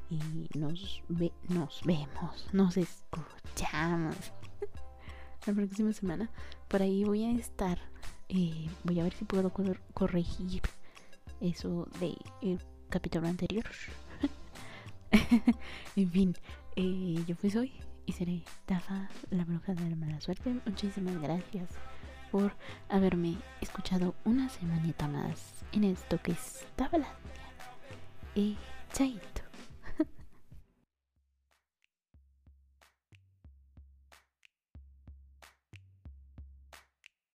Y 0.09 0.19
nos, 0.57 1.01
ve 1.09 1.31
nos 1.49 1.81
vemos, 1.83 2.47
nos 2.53 2.77
escuchamos 2.77 4.15
la 5.47 5.53
próxima 5.53 5.93
semana. 5.93 6.29
Por 6.67 6.81
ahí 6.81 7.03
voy 7.03 7.23
a 7.23 7.31
estar 7.31 7.79
eh, 8.29 8.69
voy 8.83 8.99
a 8.99 9.03
ver 9.03 9.13
si 9.13 9.23
puedo 9.25 9.51
corregir 9.93 10.63
eso 11.41 11.87
de 11.99 12.17
el 12.41 12.59
capítulo 12.89 13.27
anterior. 13.27 13.65
en 15.95 16.11
fin, 16.11 16.35
eh, 16.75 17.23
yo 17.27 17.35
fui 17.35 17.55
hoy 17.55 17.73
y 18.05 18.13
seré 18.13 18.43
Tafa, 18.65 19.09
la 19.29 19.45
bruja 19.45 19.73
de 19.75 19.89
la 19.89 19.95
mala 19.95 20.19
suerte. 20.21 20.55
Muchísimas 20.65 21.21
gracias 21.21 21.69
por 22.31 22.53
haberme 22.89 23.37
escuchado 23.61 24.15
una 24.25 24.49
semanita 24.49 25.07
más 25.07 25.63
en 25.71 25.83
esto 25.83 26.19
que 26.21 26.31
es 26.31 26.65
Tafalandia. 26.75 27.15
Y 28.33 28.57
chaito. 28.91 29.44